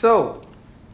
So, 0.00 0.40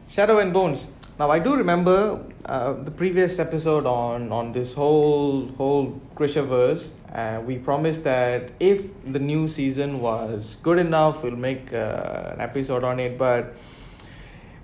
Shadow 0.09 0.39
and 0.39 0.51
Bones. 0.51 0.85
Now, 1.17 1.31
I 1.31 1.39
do 1.39 1.55
remember 1.55 2.21
uh, 2.45 2.73
the 2.73 2.91
previous 2.91 3.39
episode 3.39 3.85
on, 3.85 4.33
on 4.33 4.51
this 4.51 4.73
whole 4.73 5.47
whole 5.57 6.01
Grishaverse. 6.13 6.91
Uh, 7.15 7.39
we 7.39 7.57
promised 7.57 8.03
that 8.03 8.51
if 8.59 8.81
the 9.09 9.19
new 9.19 9.47
season 9.47 10.01
was 10.01 10.57
good 10.61 10.77
enough, 10.77 11.23
we'll 11.23 11.37
make 11.37 11.71
uh, 11.71 12.33
an 12.33 12.41
episode 12.41 12.83
on 12.83 12.99
it. 12.99 13.17
But 13.17 13.55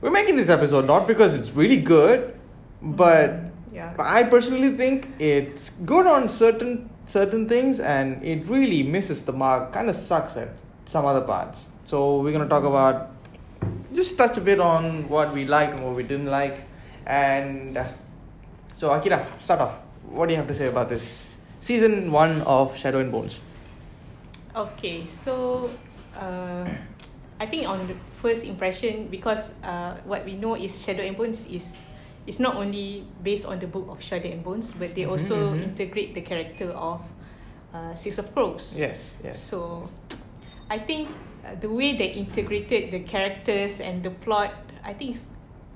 we're 0.01 0.11
making 0.11 0.35
this 0.35 0.49
episode 0.49 0.87
not 0.87 1.07
because 1.07 1.35
it's 1.35 1.51
really 1.51 1.77
good, 1.77 2.37
but 2.81 3.39
Yeah. 3.71 3.95
I 3.97 4.23
personally 4.23 4.75
think 4.75 5.07
it's 5.19 5.69
good 5.93 6.05
on 6.05 6.27
certain 6.27 6.89
certain 7.05 7.47
things, 7.47 7.79
and 7.79 8.21
it 8.21 8.45
really 8.47 8.83
misses 8.83 9.23
the 9.23 9.31
mark. 9.45 9.71
Kind 9.71 9.89
of 9.89 9.95
sucks 9.95 10.35
at 10.35 10.49
some 10.85 11.05
other 11.05 11.25
parts. 11.33 11.69
So 11.85 12.19
we're 12.19 12.33
gonna 12.33 12.53
talk 12.57 12.65
about 12.65 13.12
just 13.93 14.17
touch 14.17 14.37
a 14.37 14.41
bit 14.41 14.59
on 14.59 15.07
what 15.09 15.33
we 15.33 15.45
liked 15.45 15.73
and 15.73 15.83
what 15.85 15.95
we 15.95 16.03
didn't 16.03 16.27
like, 16.27 16.65
and 17.05 17.77
uh, 17.77 17.85
so 18.75 18.91
Akira, 18.91 19.25
start 19.39 19.61
off. 19.61 19.79
What 20.09 20.27
do 20.27 20.33
you 20.33 20.37
have 20.37 20.47
to 20.47 20.53
say 20.53 20.67
about 20.67 20.89
this 20.89 21.37
season 21.59 22.11
one 22.11 22.41
of 22.43 22.75
Shadow 22.77 22.99
and 22.99 23.11
Bones? 23.11 23.39
Okay, 24.55 25.05
so 25.07 25.69
uh, 26.17 26.67
I 27.39 27.45
think 27.47 27.67
on 27.67 27.87
the 27.87 27.95
first 28.21 28.45
impression, 28.45 29.07
because 29.07 29.51
uh, 29.63 29.97
what 30.05 30.25
we 30.25 30.35
know 30.35 30.55
is 30.55 30.77
Shadow 30.83 31.01
and 31.03 31.17
Bones 31.17 31.47
is 31.47 31.77
it's 32.27 32.39
not 32.39 32.55
only 32.55 33.03
based 33.23 33.45
on 33.45 33.59
the 33.59 33.67
book 33.67 33.87
of 33.89 34.01
Shadow 34.01 34.29
and 34.29 34.43
Bones, 34.43 34.73
but 34.73 34.95
they 34.95 35.03
Mhm, 35.03 35.11
also 35.11 35.53
mhm. 35.53 35.63
integrate 35.63 36.13
the 36.15 36.21
character 36.21 36.69
of 36.71 37.01
uh, 37.73 37.93
Six 37.95 38.17
of 38.19 38.31
Crows. 38.33 38.77
Yes, 38.79 39.17
yes. 39.23 39.39
So, 39.41 39.89
I 40.69 40.77
think 40.79 41.09
the 41.59 41.69
way 41.69 41.97
they 41.97 42.07
integrated 42.15 42.91
the 42.91 43.01
characters 43.03 43.79
and 43.79 44.03
the 44.03 44.11
plot, 44.11 44.51
I 44.83 44.93
think 44.93 45.15
is 45.15 45.25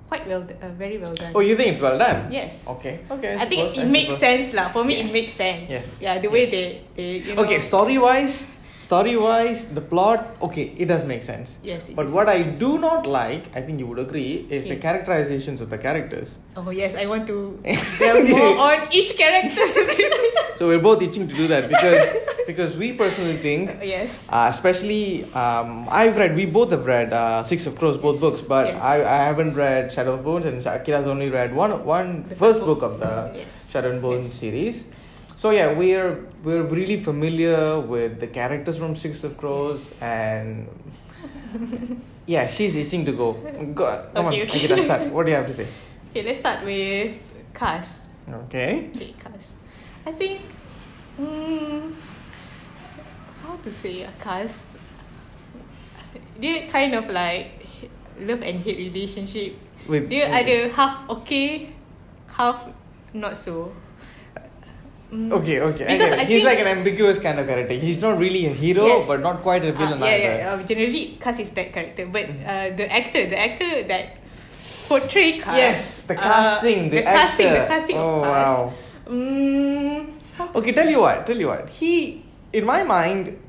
quite 0.08 0.26
well, 0.28 0.48
uh, 0.62 0.72
very 0.80 0.98
well 0.98 1.14
done. 1.14 1.32
Oh, 1.36 1.42
you 1.42 1.56
think 1.56 1.74
it's 1.76 1.82
well 1.82 1.98
done? 2.00 2.32
Yes. 2.32 2.68
Okay. 2.68 3.00
Okay. 3.12 3.36
I 3.36 3.46
think 3.46 3.72
suppose, 3.76 3.84
it 3.84 3.92
makes 3.92 4.14
suppose. 4.16 4.20
sense 4.20 4.48
lah. 4.56 4.72
For 4.72 4.84
me, 4.88 4.96
Yes. 4.98 5.10
it 5.10 5.14
makes 5.14 5.34
sense. 5.34 5.70
Yes. 5.72 5.86
Yeah, 6.02 6.20
the 6.24 6.30
way 6.32 6.48
Yes. 6.48 6.52
they 6.52 6.66
they 6.96 7.10
you 7.28 7.36
know. 7.36 7.44
Okay, 7.44 7.60
story 7.60 7.98
wise, 8.00 8.48
story 8.78 9.18
wise, 9.18 9.66
the 9.66 9.82
plot, 9.82 10.38
okay, 10.42 10.74
it 10.78 10.86
does 10.86 11.04
make 11.04 11.24
sense. 11.24 11.60
Yes. 11.64 11.90
it 11.90 11.96
But 11.96 12.10
what 12.10 12.30
I 12.30 12.44
sense. 12.44 12.60
do 12.60 12.78
not 12.78 13.06
like, 13.06 13.50
I 13.56 13.62
think 13.62 13.80
you 13.80 13.88
would 13.88 14.00
agree, 14.00 14.46
is 14.50 14.64
the 14.66 14.76
characterizations 14.78 15.62
of 15.62 15.70
the 15.70 15.78
characters. 15.78 16.38
Oh 16.56 16.70
yes, 16.70 16.96
I 16.96 17.06
want 17.08 17.28
to 17.28 17.60
delve 18.00 18.30
more 18.30 18.58
on 18.58 18.94
each 18.94 19.18
character. 19.18 19.62
So 20.58 20.68
we're 20.68 20.80
both 20.82 21.04
itching 21.04 21.28
to 21.28 21.36
do 21.36 21.48
that 21.50 21.70
because 21.70 22.10
because 22.48 22.76
we 22.76 22.94
personally 22.94 23.38
think, 23.38 23.78
yes. 23.84 24.26
uh, 24.28 24.48
especially 24.50 25.24
um, 25.36 25.86
I've 25.92 26.18
read, 26.18 26.34
we 26.36 26.48
both 26.48 26.72
have 26.72 26.88
read 26.88 27.14
uh, 27.14 27.44
Six 27.44 27.68
of 27.68 27.78
Crows, 27.78 27.96
both 27.96 28.16
Yes, 28.16 28.22
books, 28.22 28.42
but 28.42 28.66
yes. 28.66 28.82
I, 28.82 28.96
I 29.06 29.18
haven't 29.30 29.54
read 29.54 29.94
Shadow 29.94 30.14
of 30.16 30.24
Bones, 30.24 30.46
and 30.46 30.66
Akira's 30.66 31.06
only 31.06 31.30
read 31.30 31.54
one 31.54 31.86
one 31.86 32.26
The 32.28 32.36
first 32.36 32.62
book 32.66 32.80
book. 32.80 32.92
of 32.92 33.00
the 33.00 33.38
Yes, 33.38 33.70
Shadow 33.72 33.92
and 33.92 34.02
Bones 34.02 34.34
series. 34.34 34.86
So 35.38 35.54
yeah, 35.54 35.70
we're 35.78 36.18
we're 36.42 36.66
really 36.66 36.98
familiar 36.98 37.78
with 37.80 38.18
the 38.20 38.26
characters 38.26 38.82
from 38.82 38.98
Six 38.98 39.22
of 39.24 39.38
Crows, 39.38 40.02
Yes. 40.02 40.02
and 40.02 40.66
yeah, 42.26 42.50
she's 42.50 42.74
itching 42.74 43.06
to 43.06 43.14
go. 43.14 43.38
Go, 43.78 43.86
come 44.18 44.34
Okay, 44.34 44.42
on, 44.42 44.50
okay. 44.50 44.66
Akira, 44.66 44.82
start. 44.82 45.14
What 45.14 45.30
do 45.30 45.32
you 45.32 45.38
have 45.38 45.46
to 45.46 45.54
say? 45.54 45.70
Okay, 46.10 46.26
let's 46.26 46.42
start 46.42 46.66
with 46.66 47.22
cast. 47.54 48.18
Okay. 48.50 48.90
Okay, 48.90 49.14
cast. 49.22 49.62
I 50.10 50.12
think, 50.18 50.42
hmm, 51.22 51.94
how 53.46 53.62
to 53.62 53.70
say 53.70 54.10
a 54.10 54.14
cast? 54.18 54.74
Dia 56.42 56.66
kind 56.66 56.98
of 56.98 57.14
like 57.14 57.62
love 58.26 58.42
and 58.42 58.58
hate 58.66 58.82
relationship. 58.82 59.54
With 59.86 60.10
you, 60.10 60.26
Dia 60.26 60.34
ada 60.34 60.58
half 60.74 61.06
okay, 61.22 61.78
half 62.26 62.74
not 63.14 63.38
so. 63.38 63.70
Mm. 65.08 65.32
Okay, 65.32 65.62
okay. 65.62 65.86
I 65.88 65.98
Because 65.98 66.16
get 66.16 66.20
it. 66.24 66.28
He's 66.28 66.44
like 66.44 66.60
an 66.60 66.68
ambiguous 66.68 67.18
kind 67.18 67.40
of 67.40 67.48
character. 67.48 67.74
He's 67.76 68.02
not 68.02 68.20
really 68.20 68.46
a 68.48 68.54
hero, 68.54 68.86
Yes. 68.88 69.08
but 69.08 69.22
not 69.22 69.42
quite 69.42 69.64
a 69.64 69.72
villain 69.72 70.04
Uh, 70.04 70.06
yeah, 70.06 70.12
either. 70.12 70.36
yeah. 70.38 70.52
Uh, 70.52 70.64
generally, 70.68 71.18
Kaz 71.20 71.40
is 71.40 71.52
that 71.52 71.72
character, 71.72 72.06
but 72.12 72.26
uh, 72.44 72.76
the 72.76 72.92
actor, 72.92 73.24
the 73.26 73.40
actor 73.40 73.84
that 73.88 74.18
portray 74.90 75.40
Kaz. 75.40 75.56
Yes, 75.56 76.02
the 76.04 76.16
casting, 76.16 76.90
the, 76.92 76.98
the 76.98 77.04
casting, 77.04 77.48
the 77.54 77.66
casting 77.72 77.98
oh, 77.98 78.20
of 78.20 78.24
Kaz. 78.24 78.32
wow. 78.36 78.74
Mm, 79.08 80.12
Okay, 80.54 80.72
tell 80.72 80.90
you 80.90 81.00
what, 81.00 81.26
tell 81.26 81.38
you 81.40 81.48
what. 81.48 81.70
He, 81.70 82.22
in 82.54 82.66
my 82.66 82.84
mind, 82.84 83.40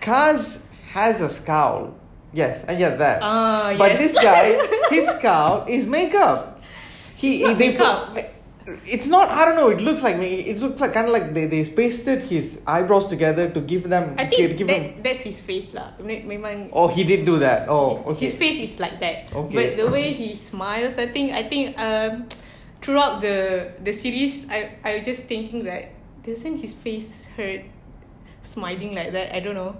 Kaz 0.00 0.60
has 0.92 1.20
a 1.20 1.28
scowl. 1.28 1.94
Yes, 2.32 2.64
I 2.68 2.74
get 2.76 2.98
that. 2.98 3.20
Ah, 3.22 3.74
but 3.76 3.92
yes. 3.92 3.98
this 3.98 4.14
guy, 4.22 4.60
his 4.90 5.06
scowl 5.08 5.64
is 5.68 5.86
makeup. 5.86 6.60
He, 7.16 7.42
not 7.42 7.58
they 7.58 7.68
makeup. 7.70 8.14
Put, 8.14 8.24
it's 8.86 9.06
not. 9.06 9.30
I 9.30 9.44
don't 9.44 9.56
know. 9.56 9.70
It 9.70 9.80
looks 9.80 10.02
like 10.02 10.18
me. 10.18 10.40
It 10.46 10.58
looks 10.58 10.80
like 10.80 10.92
kind 10.92 11.06
of 11.06 11.12
like 11.12 11.34
they 11.34 11.46
they 11.46 11.64
pasted 11.64 12.22
his 12.22 12.60
eyebrows 12.66 13.08
together 13.08 13.50
to 13.50 13.60
give 13.60 13.88
them. 13.88 14.14
I 14.18 14.26
think 14.26 14.58
give 14.58 14.68
that, 14.68 14.82
him. 14.82 15.02
that's 15.02 15.22
his 15.22 15.40
face 15.40 15.74
lah. 15.74 15.92
Memang 15.98 16.70
Oh, 16.72 16.88
he 16.88 17.04
did 17.04 17.24
do 17.24 17.38
that. 17.38 17.68
Oh, 17.68 18.02
okay. 18.14 18.26
his 18.26 18.34
face 18.34 18.60
is 18.60 18.78
like 18.78 19.00
that. 19.00 19.32
Okay. 19.34 19.54
But 19.54 19.68
the 19.76 19.90
way 19.90 20.12
he 20.12 20.34
smiles, 20.34 20.98
I 20.98 21.08
think 21.08 21.32
I 21.32 21.48
think 21.48 21.74
um 21.78 22.28
throughout 22.80 23.20
the 23.20 23.72
the 23.82 23.92
series, 23.92 24.46
I 24.50 24.78
I 24.84 25.00
was 25.00 25.04
just 25.04 25.24
thinking 25.26 25.64
that 25.64 25.90
doesn't 26.22 26.58
his 26.62 26.72
face 26.72 27.26
hurt 27.36 27.66
smiling 28.42 28.94
like 28.94 29.12
that? 29.12 29.34
I 29.34 29.40
don't 29.40 29.54
know. 29.54 29.76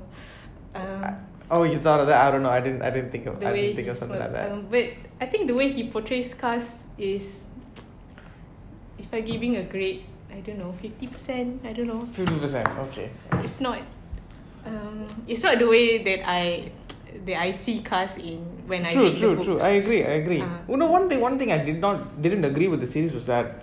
Um, 0.75 1.16
Oh, 1.50 1.65
you 1.65 1.78
thought 1.78 2.00
of 2.00 2.06
that? 2.06 2.25
I 2.25 2.31
don't 2.31 2.42
know. 2.42 2.48
I 2.48 2.60
didn't. 2.60 2.81
I 2.81 2.88
didn't 2.88 3.10
think 3.10 3.26
of. 3.26 3.38
the 3.38 3.48
I 3.48 3.53
way 3.53 3.60
didn't 3.60 3.76
think 3.76 3.88
of 3.88 3.97
something 3.98 4.19
like 4.19 4.32
that. 4.32 4.53
Um, 4.53 4.66
but 4.71 4.88
I 5.21 5.26
think 5.26 5.48
the 5.48 5.54
way 5.54 5.69
he 5.69 5.91
portrays 5.91 6.32
Kaz 6.32 6.88
is, 6.97 7.48
if 9.12 9.18
I 9.18 9.20
giving 9.20 9.56
a 9.56 9.64
grade, 9.64 10.04
I 10.32 10.40
don't 10.40 10.58
know, 10.58 10.72
fifty 10.80 11.06
percent. 11.06 11.60
I 11.64 11.72
don't 11.72 11.86
know. 11.86 12.08
Fifty 12.12 12.38
percent. 12.38 12.66
Okay. 12.88 13.10
It's 13.44 13.60
not. 13.60 13.80
Um, 14.64 15.06
it's 15.28 15.42
not 15.42 15.58
the 15.58 15.68
way 15.68 16.02
that 16.02 16.26
I 16.26 16.72
that 17.26 17.36
I 17.36 17.50
see 17.50 17.80
Kaz 17.82 18.16
in 18.18 18.40
when 18.66 18.86
I 18.86 18.94
read 18.94 19.18
true, 19.18 19.34
the 19.36 19.44
true. 19.44 19.54
books. 19.54 19.64
I 19.64 19.76
agree. 19.84 20.02
I 20.04 20.16
agree. 20.24 20.40
Uh. 20.40 20.48
you 20.68 20.76
know, 20.78 20.86
one 20.86 21.08
thing. 21.10 21.20
One 21.20 21.38
thing 21.38 21.52
I 21.52 21.58
did 21.62 21.78
not 21.80 22.22
didn't 22.22 22.44
agree 22.46 22.68
with 22.68 22.80
the 22.80 22.86
series 22.86 23.12
was 23.12 23.26
that 23.26 23.62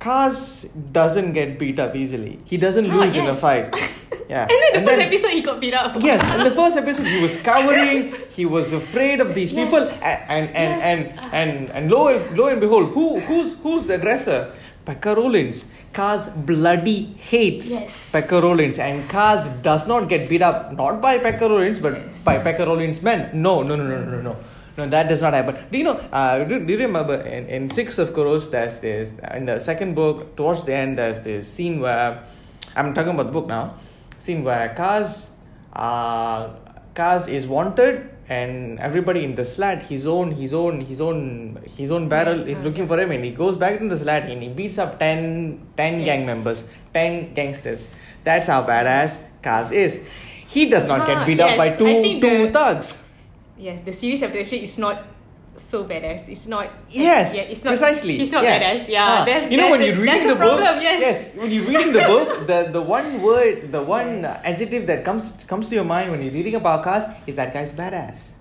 Kaz 0.00 0.64
doesn't 0.92 1.32
get 1.34 1.58
beat 1.58 1.78
up 1.78 1.94
easily. 1.94 2.38
He 2.46 2.56
doesn't 2.56 2.90
Ah, 2.90 2.96
lose 2.96 3.14
in 3.14 3.24
a 3.28 3.36
yes. 3.36 3.40
fight. 3.40 3.74
Yeah. 4.28 4.46
and 4.48 4.56
then 4.72 4.84
the 4.84 4.90
first 4.90 5.00
episode 5.00 5.30
he 5.32 5.42
got 5.42 5.60
beat 5.60 5.74
up. 5.74 6.00
Yes, 6.00 6.22
in 6.34 6.44
the 6.44 6.50
first 6.52 6.76
episode 6.78 7.04
he 7.06 7.20
was 7.20 7.36
cowering. 7.36 8.14
He 8.30 8.46
was 8.46 8.72
afraid 8.72 9.20
of 9.20 9.34
these 9.34 9.52
Yes. 9.52 9.60
people, 9.68 9.84
a- 10.00 10.22
and 10.32 10.48
and 10.56 10.70
Yes. 10.72 10.82
and 10.88 11.00
and 11.36 11.70
and 11.76 11.90
lo 11.90 12.08
and, 12.08 12.22
lo 12.38 12.46
and 12.48 12.58
behold, 12.60 12.90
who 12.96 13.20
who's 13.20 13.54
who's 13.60 13.84
the 13.84 13.96
aggressor? 14.00 14.54
Pekka 14.84 15.16
Rollins. 15.16 15.64
Kaz 15.92 16.28
bloody 16.46 17.14
hates 17.18 17.70
Yes. 17.70 18.12
Pekka 18.12 18.42
Rollins, 18.42 18.78
and 18.78 19.08
Kaz 19.08 19.62
does 19.62 19.86
not 19.86 20.08
get 20.08 20.28
beat 20.28 20.42
up 20.42 20.72
not 20.72 21.00
by 21.00 21.18
Pekka 21.18 21.48
Rollins 21.48 21.78
but 21.80 21.92
Yes. 21.94 22.22
by 22.24 22.38
Pekka 22.38 22.66
Rollins' 22.66 23.02
men. 23.02 23.30
No, 23.34 23.62
no, 23.62 23.76
no, 23.76 23.86
no, 23.86 24.04
no, 24.04 24.20
no. 24.22 24.36
No, 24.78 24.88
that 24.88 25.06
does 25.08 25.20
not 25.20 25.34
happen. 25.34 25.54
Do 25.70 25.76
you 25.76 25.84
know? 25.84 26.00
Uh, 26.10 26.44
do, 26.44 26.58
do 26.64 26.72
you 26.72 26.78
remember 26.78 27.16
in, 27.20 27.46
in 27.46 27.68
Six 27.68 27.98
of 27.98 28.14
Crows? 28.14 28.48
There's 28.50 28.80
this 28.80 29.12
in 29.34 29.44
the 29.44 29.58
second 29.60 29.94
book 29.94 30.34
towards 30.34 30.64
the 30.64 30.72
end. 30.74 30.96
There's 30.96 31.20
this 31.20 31.46
scene 31.46 31.78
where 31.78 32.24
I'm 32.74 32.94
talking 32.94 33.12
about 33.12 33.26
the 33.26 33.32
book 33.32 33.46
now. 33.48 33.74
Scene 34.18 34.42
where 34.42 34.74
Kaz, 34.74 35.26
uh, 35.74 36.48
Kaz 36.94 37.28
is 37.28 37.46
wanted, 37.46 38.08
and 38.28 38.78
everybody 38.78 39.24
in 39.24 39.34
the 39.34 39.44
slat, 39.44 39.82
his 39.82 40.06
own, 40.06 40.30
his 40.30 40.52
own, 40.54 40.80
his 40.80 41.00
own, 41.00 41.58
his 41.76 41.90
own 41.90 42.08
barrel 42.08 42.46
is 42.48 42.62
looking 42.62 42.86
for 42.86 42.98
him, 42.98 43.10
and 43.10 43.24
he 43.24 43.30
goes 43.30 43.56
back 43.56 43.80
in 43.80 43.88
the 43.88 43.98
slat 43.98 44.30
and 44.30 44.42
he 44.42 44.48
beats 44.48 44.78
up 44.78 44.98
10, 44.98 45.60
10 45.76 46.04
gang 46.04 46.24
members, 46.26 46.64
ten 46.94 47.34
gangsters. 47.34 47.88
That's 48.24 48.46
how 48.46 48.62
badass 48.62 49.18
Kaz 49.42 49.72
is. 49.72 50.00
He 50.46 50.68
does 50.68 50.86
not 50.86 51.06
get 51.06 51.16
Ah, 51.18 51.26
beat 51.26 51.40
up 51.40 51.56
by 51.56 51.70
two 51.76 52.20
two 52.20 52.46
the- 52.46 52.52
thugs. 52.52 53.02
Yes, 53.58 53.80
the 53.82 53.92
series 53.92 54.22
adaptation 54.22 54.58
is 54.60 54.78
not 54.78 55.02
so 55.56 55.84
badass. 55.84 56.28
It's 56.28 56.46
not. 56.46 56.70
Yes, 56.88 57.36
yeah, 57.36 57.42
it's 57.52 57.62
not 57.64 57.70
precisely. 57.70 58.20
It's 58.20 58.32
not 58.32 58.44
yeah. 58.44 58.58
badass. 58.58 58.88
Yeah, 58.88 59.04
Ah, 59.08 59.24
that's 59.24 59.50
you 59.50 59.56
know 59.56 59.70
when 59.70 59.82
you're 59.82 59.96
reading 59.96 60.26
the, 60.28 60.34
the, 60.34 60.40
book. 60.40 60.60
problem. 60.60 60.82
Yes. 60.82 61.30
when 61.34 61.50
you're 61.50 61.64
reading 61.64 61.92
the 61.92 62.00
book, 62.08 62.46
the 62.50 62.70
the 62.72 62.80
one 62.80 63.20
word, 63.22 63.70
the 63.72 63.82
one 63.82 64.22
Yes. 64.22 64.42
adjective 64.44 64.86
that 64.86 65.04
comes 65.04 65.30
comes 65.46 65.68
to 65.68 65.74
your 65.74 65.84
mind 65.84 66.10
when 66.10 66.22
you're 66.22 66.32
reading 66.32 66.54
a 66.54 66.60
podcast 66.60 67.14
is 67.26 67.36
that 67.36 67.52
guy's 67.52 67.72
badass. 67.72 68.32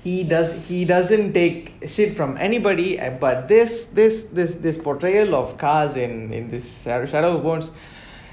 He 0.00 0.22
does 0.24 0.68
he 0.68 0.84
doesn't 0.84 1.32
take 1.32 1.72
shit 1.86 2.14
from 2.14 2.36
anybody, 2.38 3.00
uh, 3.00 3.10
but 3.18 3.48
this 3.48 3.86
this 3.86 4.24
this 4.32 4.54
this 4.54 4.76
portrayal 4.78 5.34
of 5.34 5.56
Kaz 5.56 5.96
in 5.96 6.32
in 6.32 6.48
this 6.48 6.84
Shadow 6.84 7.36
of 7.36 7.42
Bones 7.42 7.70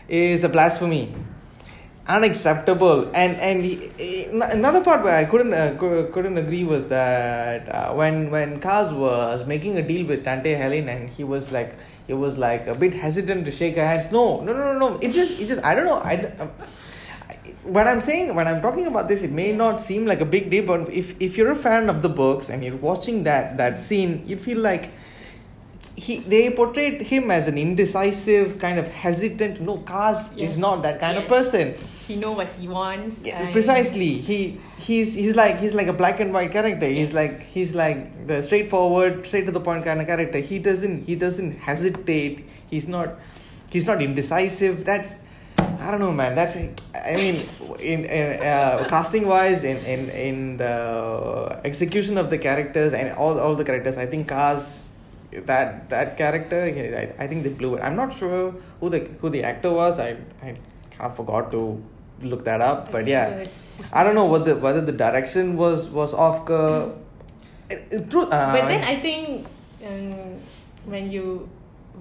is 0.08 0.44
a 0.44 0.50
blasphemy 0.50 1.14
unacceptable. 2.08 3.10
And 3.14 3.36
and 3.38 3.64
he- 3.64 3.92
he- 3.98 4.26
another 4.26 4.82
part 4.84 5.04
where 5.04 5.16
i 5.18 5.26
couldn't 5.26 5.54
uh, 5.54 5.76
couldn't 6.14 6.38
agree 6.38 6.64
was 6.64 6.88
that 6.88 7.68
uh, 7.74 7.94
when 7.94 8.30
when 8.32 8.60
Kaz 8.62 8.96
was 8.96 9.46
making 9.48 9.78
a 9.78 9.82
deal 9.82 10.06
with 10.06 10.24
Tante 10.24 10.54
Heleen 10.56 10.88
and 10.88 11.10
he 11.10 11.24
was 11.24 11.52
like 11.52 11.78
he 12.08 12.14
was 12.14 12.38
like 12.38 12.68
a 12.68 12.76
bit 12.76 12.94
hesitant 12.94 13.46
to 13.46 13.52
shake 13.52 13.76
her 13.76 13.86
hands 13.86 14.12
no 14.12 14.42
no 14.42 14.54
no 14.54 14.74
no 14.74 14.80
no. 14.80 15.00
It 15.00 15.12
just 15.12 15.40
it 15.40 15.48
just 15.48 15.64
i 15.64 15.74
don't 15.76 15.86
know. 15.86 16.02
I 16.04 16.16
don't- 16.18 16.40
um, 16.40 16.52
when 17.64 17.88
I'm 17.88 18.02
saying 18.02 18.36
when 18.36 18.48
I'm 18.48 18.62
talking 18.62 18.86
about 18.86 19.08
this, 19.08 19.24
it 19.24 19.32
may 19.32 19.52
not 19.52 19.82
seem 19.82 20.06
like 20.06 20.22
a 20.22 20.26
big 20.26 20.50
deal, 20.52 20.66
but 20.66 20.88
if 20.94 21.16
if 21.20 21.38
you're 21.38 21.52
a 21.52 21.56
fan 21.56 21.90
of 21.90 22.02
the 22.04 22.10
books 22.10 22.50
and 22.50 22.64
you're 22.64 22.76
watching 22.78 23.24
that 23.24 23.58
that 23.58 23.80
scene, 23.80 24.24
you'd 24.28 24.40
feel 24.42 24.60
like 24.60 24.92
he 25.96 26.20
they 26.20 26.50
portrayed 26.50 27.02
him 27.02 27.32
as 27.32 27.48
an 27.48 27.58
indecisive, 27.58 28.60
kind 28.60 28.78
of 28.78 28.88
hesitant. 28.88 29.62
No, 29.62 29.78
Kaz 29.78 30.30
Yes. 30.36 30.52
is 30.52 30.58
not 30.58 30.84
that 30.84 31.00
kind 31.00 31.18
of 31.18 31.28
person. 31.28 31.74
He 32.08 32.18
knows 32.18 32.36
what 32.38 32.50
he 32.50 32.68
wants. 32.68 33.24
Yeah, 33.24 33.52
precisely. 33.52 34.14
He 34.14 34.60
he's 34.78 35.16
he's 35.16 35.36
like 35.36 35.58
he's 35.58 35.74
like 35.74 35.88
a 35.88 35.94
black 35.94 36.20
and 36.20 36.34
white 36.34 36.52
character. 36.52 36.88
He's 36.88 37.14
like 37.14 37.40
he's 37.40 37.74
like 37.74 38.28
the 38.28 38.42
straightforward, 38.42 39.26
straight 39.26 39.46
to 39.46 39.52
the 39.52 39.62
point 39.62 39.86
kind 39.86 40.02
of 40.02 40.08
character. 40.08 40.40
He 40.40 40.60
doesn't 40.60 41.04
he 41.06 41.16
doesn't 41.16 41.60
hesitate. 41.60 42.46
He's 42.70 42.88
not 42.88 43.18
he's 43.72 43.88
not 43.88 44.02
indecisive. 44.02 44.84
That's 44.86 45.16
I 45.58 45.92
don't 45.92 46.00
know, 46.00 46.12
man. 46.12 46.36
That's 46.36 46.56
I 46.56 47.16
mean, 47.16 47.46
in, 47.80 48.06
in 48.06 48.42
uh, 48.42 48.86
casting 48.90 49.28
wise, 49.28 49.64
in, 49.64 49.78
in 49.78 50.10
in 50.10 50.58
the 50.58 51.60
execution 51.64 52.18
of 52.18 52.30
the 52.30 52.38
characters 52.38 52.92
and 52.94 53.14
all 53.16 53.40
all 53.40 53.56
the 53.56 53.64
characters, 53.64 53.98
I 53.98 54.06
think 54.06 54.28
Kaz 54.28 54.85
that 55.46 55.90
that 55.90 56.18
character, 56.18 56.62
I, 56.64 57.24
I 57.24 57.28
think 57.28 57.44
they 57.44 57.50
blew 57.50 57.76
it. 57.76 57.82
I'm 57.82 57.96
not 57.96 58.18
sure 58.18 58.54
who 58.80 58.90
the 58.90 59.00
who 59.22 59.30
the 59.30 59.44
actor 59.44 59.72
was. 59.72 60.00
I 60.00 60.16
I, 60.42 60.56
I 61.00 61.10
forgot 61.10 61.52
to 61.52 61.82
look 62.22 62.46
that 62.46 62.62
up, 62.62 62.92
but 62.92 63.08
yeah. 63.08 63.44
I 63.92 64.04
don't 64.04 64.16
know 64.16 64.26
whether 64.26 64.56
whether 64.56 64.82
the 64.82 64.92
direction 64.96 65.58
was 65.58 65.90
was 65.90 66.14
off. 66.14 66.50
Uh, 66.50 66.90
it- 67.70 68.14
Uh, 68.16 68.30
But 68.56 68.68
then 68.72 68.84
I 68.84 68.96
think 69.02 69.46
um, 69.84 70.40
when 70.86 71.12
you, 71.12 71.50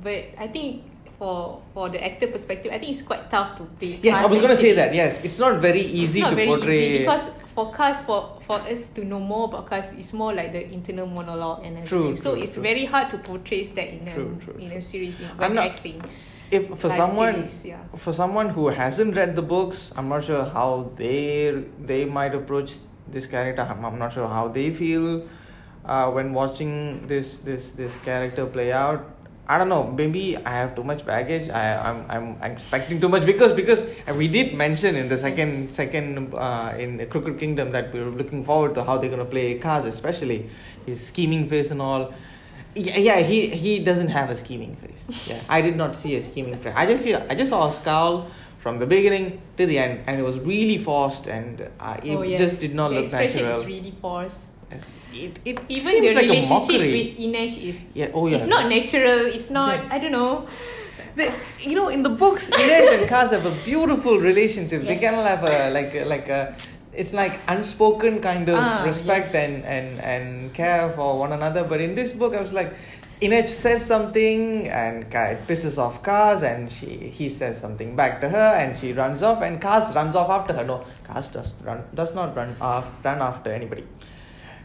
but 0.04 0.24
I 0.38 0.46
think 0.46 0.84
for 1.18 1.58
for 1.74 1.88
the 1.90 1.98
actor 2.04 2.28
perspective, 2.28 2.70
I 2.72 2.78
think 2.78 2.92
it's 2.94 3.02
quite 3.02 3.26
tough 3.30 3.56
to 3.58 3.64
play. 3.80 3.98
yes, 4.02 4.16
I 4.22 4.26
was 4.26 4.38
gonna 4.38 4.54
say 4.56 4.72
that. 4.78 4.94
Yes, 4.94 5.18
it's 5.24 5.38
not 5.38 5.58
very 5.60 5.80
easy 5.82 6.20
not 6.20 6.30
to 6.30 6.36
very 6.36 6.48
portray. 6.48 6.98
because 7.02 7.30
for 7.54 7.72
Kaz 7.72 8.04
for 8.04 8.38
for 8.46 8.60
us 8.60 8.90
to 8.90 9.04
know 9.04 9.20
more 9.20 9.44
about 9.44 9.66
Kaz, 9.66 9.96
it's 9.98 10.12
more 10.12 10.34
like 10.34 10.52
the 10.52 10.72
internal 10.72 11.06
monologue 11.06 11.64
and 11.64 11.78
everything. 11.78 12.16
So 12.16 12.34
it's 12.34 12.56
very 12.56 12.84
hard 12.84 13.10
to 13.10 13.18
portray 13.18 13.62
that 13.62 13.88
in 13.88 14.08
a 14.08 14.16
in 14.58 14.72
a 14.72 14.82
series 14.82 15.20
in 15.20 15.30
I'm 15.38 15.54
not- 15.54 15.66
acting. 15.66 16.02
if 16.50 16.68
for 16.78 16.88
live 16.88 16.96
someone 16.96 17.34
series, 17.48 17.64
yeah. 17.64 17.84
for 17.96 18.12
someone 18.12 18.50
who 18.50 18.68
hasn't 18.68 19.16
read 19.16 19.34
the 19.34 19.42
books, 19.42 19.92
I'm 19.96 20.08
not 20.08 20.24
sure 20.24 20.44
how 20.44 20.90
they 20.96 21.64
they 21.80 22.04
might 22.04 22.34
approach 22.34 22.74
this 23.08 23.26
character. 23.26 23.62
I'm, 23.62 23.84
I'm 23.84 23.98
not 23.98 24.12
sure 24.12 24.28
how 24.28 24.48
they 24.48 24.70
feel 24.70 25.26
uh, 25.84 26.10
when 26.10 26.34
watching 26.34 27.06
this 27.06 27.38
this 27.38 27.72
this 27.72 27.96
character 28.04 28.46
play 28.46 28.72
out. 28.72 29.13
I 29.46 29.58
don't 29.58 29.68
know. 29.68 29.84
Maybe 29.84 30.36
I 30.38 30.52
have 30.56 30.74
too 30.74 30.84
much 30.84 31.04
baggage. 31.04 31.50
I 31.50 31.64
I'm 31.90 32.04
I'm 32.08 32.26
expecting 32.50 33.00
too 33.00 33.08
much 33.10 33.26
because 33.26 33.52
because 33.52 33.84
we 34.16 34.26
did 34.28 34.54
mention 34.54 34.96
in 34.96 35.08
the 35.08 35.18
second 35.18 35.48
Yes. 35.48 35.68
second 35.70 36.32
uh, 36.34 36.72
in 36.78 36.96
the 36.96 37.06
Crooked 37.06 37.38
Kingdom 37.38 37.72
that 37.72 37.92
we 37.92 38.00
were 38.00 38.10
looking 38.10 38.42
forward 38.44 38.74
to 38.76 38.84
how 38.84 38.96
they're 38.96 39.10
gonna 39.10 39.24
play 39.36 39.58
Kaz, 39.58 39.84
especially 39.84 40.48
his 40.86 41.06
scheming 41.06 41.46
face 41.48 41.70
and 41.70 41.82
all. 41.82 42.14
Yeah, 42.74 42.96
yeah, 42.96 43.18
he 43.20 43.48
he 43.48 43.78
doesn't 43.84 44.08
have 44.08 44.30
a 44.30 44.36
scheming 44.36 44.76
face. 44.76 45.04
Yeah, 45.28 45.40
I 45.48 45.60
did 45.60 45.76
not 45.76 45.94
see 45.94 46.16
a 46.16 46.22
scheming 46.22 46.56
face. 46.56 46.72
I 46.74 46.86
just 46.86 47.04
see 47.04 47.14
I 47.14 47.34
just 47.34 47.50
saw 47.50 47.68
a 47.68 47.72
scowl 47.72 48.26
from 48.60 48.78
the 48.78 48.86
beginning 48.86 49.42
to 49.58 49.66
the 49.66 49.76
end, 49.78 50.00
and 50.06 50.18
it 50.18 50.22
was 50.24 50.38
really 50.40 50.78
forced, 50.78 51.26
and 51.28 51.68
uh, 51.78 51.98
it 52.02 52.16
oh 52.16 52.22
yes, 52.22 52.38
just 52.40 52.60
did 52.62 52.74
not 52.74 52.88
the 52.88 53.00
look 53.02 53.12
natural. 53.12 53.48
is 53.60 53.66
really 53.66 53.92
forced. 54.00 54.53
Yes. 54.74 54.86
It 55.14 55.38
it 55.44 55.58
Even 55.68 55.82
seems 55.82 56.06
the 56.08 56.14
like 56.14 56.24
a 56.24 56.28
relationship 56.28 56.50
mockery. 56.50 56.92
with 56.92 57.18
Inej 57.26 57.62
is 57.70 57.90
yeah. 57.94 58.10
Oh 58.14 58.26
yeah. 58.26 58.36
it's 58.36 58.46
not 58.46 58.68
natural. 58.68 59.26
It's 59.26 59.50
not. 59.50 59.74
Yeah. 59.76 59.94
I 59.94 59.98
don't 59.98 60.12
know. 60.12 60.46
They, 61.16 61.32
you 61.60 61.76
know, 61.76 61.88
in 61.88 62.02
the 62.02 62.10
books, 62.10 62.50
Inej 62.50 62.98
and 62.98 63.08
Kaz 63.08 63.30
have 63.30 63.46
a 63.46 63.54
beautiful 63.64 64.18
relationship. 64.18 64.82
They 64.82 64.96
Yes. 64.98 65.04
kind 65.06 65.16
of 65.16 65.24
have 65.26 65.44
a 65.44 65.70
like 65.70 65.94
a, 65.94 66.04
like 66.04 66.28
a. 66.28 66.56
It's 66.92 67.12
like 67.12 67.40
unspoken 67.48 68.20
kind 68.20 68.48
of 68.48 68.56
Ah, 68.58 68.82
respect 68.84 69.32
yes. 69.32 69.34
and, 69.42 69.64
and 69.64 70.00
and 70.00 70.54
care 70.54 70.90
for 70.90 71.18
one 71.18 71.32
another. 71.32 71.62
But 71.64 71.80
in 71.80 71.94
this 71.94 72.10
book, 72.12 72.34
I 72.34 72.40
was 72.40 72.52
like, 72.52 72.74
Inej 73.20 73.48
says 73.48 73.84
something 73.84 74.68
and 74.68 75.02
it 75.04 75.38
pisses 75.48 75.78
off 75.78 76.02
Kaz, 76.02 76.42
and 76.42 76.70
she 76.70 76.90
he 77.18 77.28
says 77.28 77.58
something 77.60 77.94
back 77.96 78.20
to 78.22 78.28
her, 78.28 78.48
and 78.60 78.78
she 78.78 78.92
runs 78.92 79.22
off, 79.22 79.42
and 79.42 79.60
Kaz 79.60 79.94
runs 79.94 80.14
off 80.16 80.30
after 80.30 80.52
her. 80.54 80.64
No, 80.64 80.84
Kaz 81.08 81.30
does 81.32 81.54
run 81.64 81.82
does 81.94 82.14
not 82.14 82.36
run 82.36 82.54
off 82.60 82.86
run 83.04 83.22
after 83.22 83.50
anybody, 83.52 83.84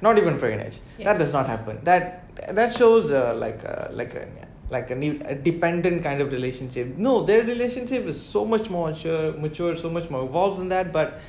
not 0.01 0.17
even 0.17 0.37
for 0.39 0.49
Inej. 0.49 0.79
That 0.99 1.17
does 1.17 1.33
not 1.33 1.45
happen. 1.47 1.79
That 1.83 2.25
that 2.55 2.75
shows 2.75 3.11
uh, 3.11 3.35
like 3.35 3.63
a, 3.63 3.89
like 3.91 4.13
a 4.15 4.27
like 4.69 4.91
a, 4.91 4.95
new, 4.95 5.19
a 5.25 5.35
dependent 5.35 6.03
kind 6.03 6.21
of 6.21 6.31
relationship. 6.31 6.95
No, 6.95 7.23
their 7.23 7.43
relationship 7.43 8.05
is 8.05 8.21
so 8.21 8.45
much 8.45 8.69
more 8.69 8.89
mature, 8.89 9.31
mature, 9.33 9.75
so 9.75 9.89
much 9.89 10.09
more 10.09 10.23
evolved 10.23 10.59
than 10.59 10.69
that. 10.69 10.93
But 10.93 11.19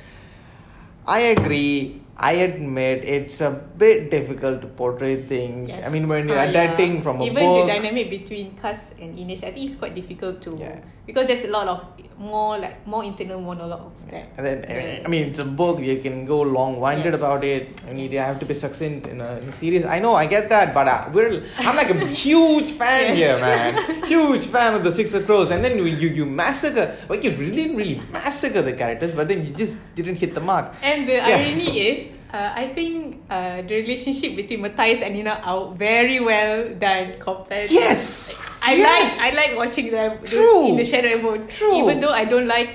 I 1.07 1.19
agree. 1.19 2.01
I 2.17 2.33
admit 2.45 3.03
it's 3.03 3.41
a 3.41 3.49
bit 3.77 4.11
difficult 4.11 4.61
to 4.61 4.67
portray 4.67 5.23
things. 5.23 5.69
Yes. 5.69 5.87
I 5.87 5.89
mean, 5.89 6.07
when 6.07 6.27
you're 6.27 6.37
Ah, 6.37 6.49
adapting 6.49 6.95
yeah. 6.95 7.01
from 7.01 7.21
a 7.21 7.23
Even 7.25 7.43
book. 7.43 7.65
the 7.65 7.73
dynamic 7.73 8.09
between 8.09 8.57
Kaz 8.61 8.91
and 9.01 9.15
Inej, 9.17 9.43
I 9.43 9.51
think 9.51 9.65
it's 9.65 9.75
quite 9.75 9.95
difficult 9.95 10.41
to 10.43 10.57
Yeah. 10.59 10.77
because 11.07 11.25
there's 11.25 11.45
a 11.45 11.49
lot 11.49 11.67
of 11.67 11.81
more 12.21 12.59
like 12.61 12.85
more 12.85 13.01
internal 13.03 13.41
monologue 13.41 13.81
of 13.89 14.11
that. 14.11 14.29
And 14.37 14.45
then, 14.45 14.61
the- 14.61 15.01
I 15.05 15.07
mean, 15.09 15.29
it's 15.33 15.39
a 15.39 15.45
book. 15.45 15.81
You 15.81 15.97
can 15.97 16.21
go 16.25 16.41
long-winded 16.45 17.13
Yes. 17.13 17.17
about 17.17 17.43
it. 17.43 17.81
I 17.89 17.93
mean, 17.97 18.11
you 18.11 18.19
have 18.21 18.37
to 18.37 18.45
be 18.45 18.53
succinct 18.53 19.07
in 19.07 19.17
a, 19.21 19.41
in 19.41 19.49
a 19.49 19.51
series. 19.51 19.85
I 19.85 19.97
know, 19.97 20.13
I 20.13 20.27
get 20.27 20.45
that, 20.49 20.75
but 20.75 20.87
uh, 20.87 21.09
we're 21.11 21.41
I'm 21.57 21.75
like 21.75 21.89
a 21.89 21.97
huge 22.25 22.73
fan 22.77 23.17
Yes. 23.17 23.17
here, 23.17 23.37
man. 23.41 24.03
Huge 24.11 24.45
fan 24.45 24.75
of 24.75 24.83
the 24.83 24.91
Six 24.91 25.15
of 25.15 25.25
Crows. 25.25 25.49
And 25.49 25.63
then 25.65 25.77
you 25.79 25.85
you, 25.85 26.09
you 26.09 26.25
massacre. 26.27 26.93
Like 27.09 27.23
you 27.23 27.31
really 27.31 27.57
didn't 27.57 27.77
really 27.77 27.97
massacre 28.11 28.61
the 28.61 28.73
characters, 28.73 29.13
but 29.17 29.27
then 29.27 29.41
you 29.47 29.53
just 29.57 29.77
didn't 29.95 30.17
hit 30.21 30.35
the 30.35 30.41
mark. 30.41 30.75
And 30.83 31.07
the 31.09 31.13
Yeah. 31.17 31.41
irony 31.41 31.79
is, 31.89 32.10
uh, 32.33 32.53
I 32.55 32.71
think 32.73 33.21
uh, 33.29 33.61
the 33.61 33.75
relationship 33.83 34.35
between 34.35 34.61
Matthias 34.61 35.01
and 35.01 35.15
Nina 35.15 35.41
are 35.43 35.71
very 35.75 36.19
well 36.19 36.69
done 36.79 37.15
compared. 37.19 37.69
Yes. 37.71 38.35
I 38.61 38.75
Yes. 38.75 39.19
like 39.19 39.33
I 39.33 39.35
like 39.35 39.57
watching 39.57 39.91
them 39.91 40.19
the- 40.21 40.27
True. 40.27 40.67
in 40.69 40.77
the 40.77 40.85
Shadow 40.85 41.09
and 41.09 41.21
Bone. 41.23 41.47
True. 41.47 41.75
Even 41.83 41.99
though 41.99 42.11
I 42.13 42.25
don't 42.25 42.47
like 42.47 42.69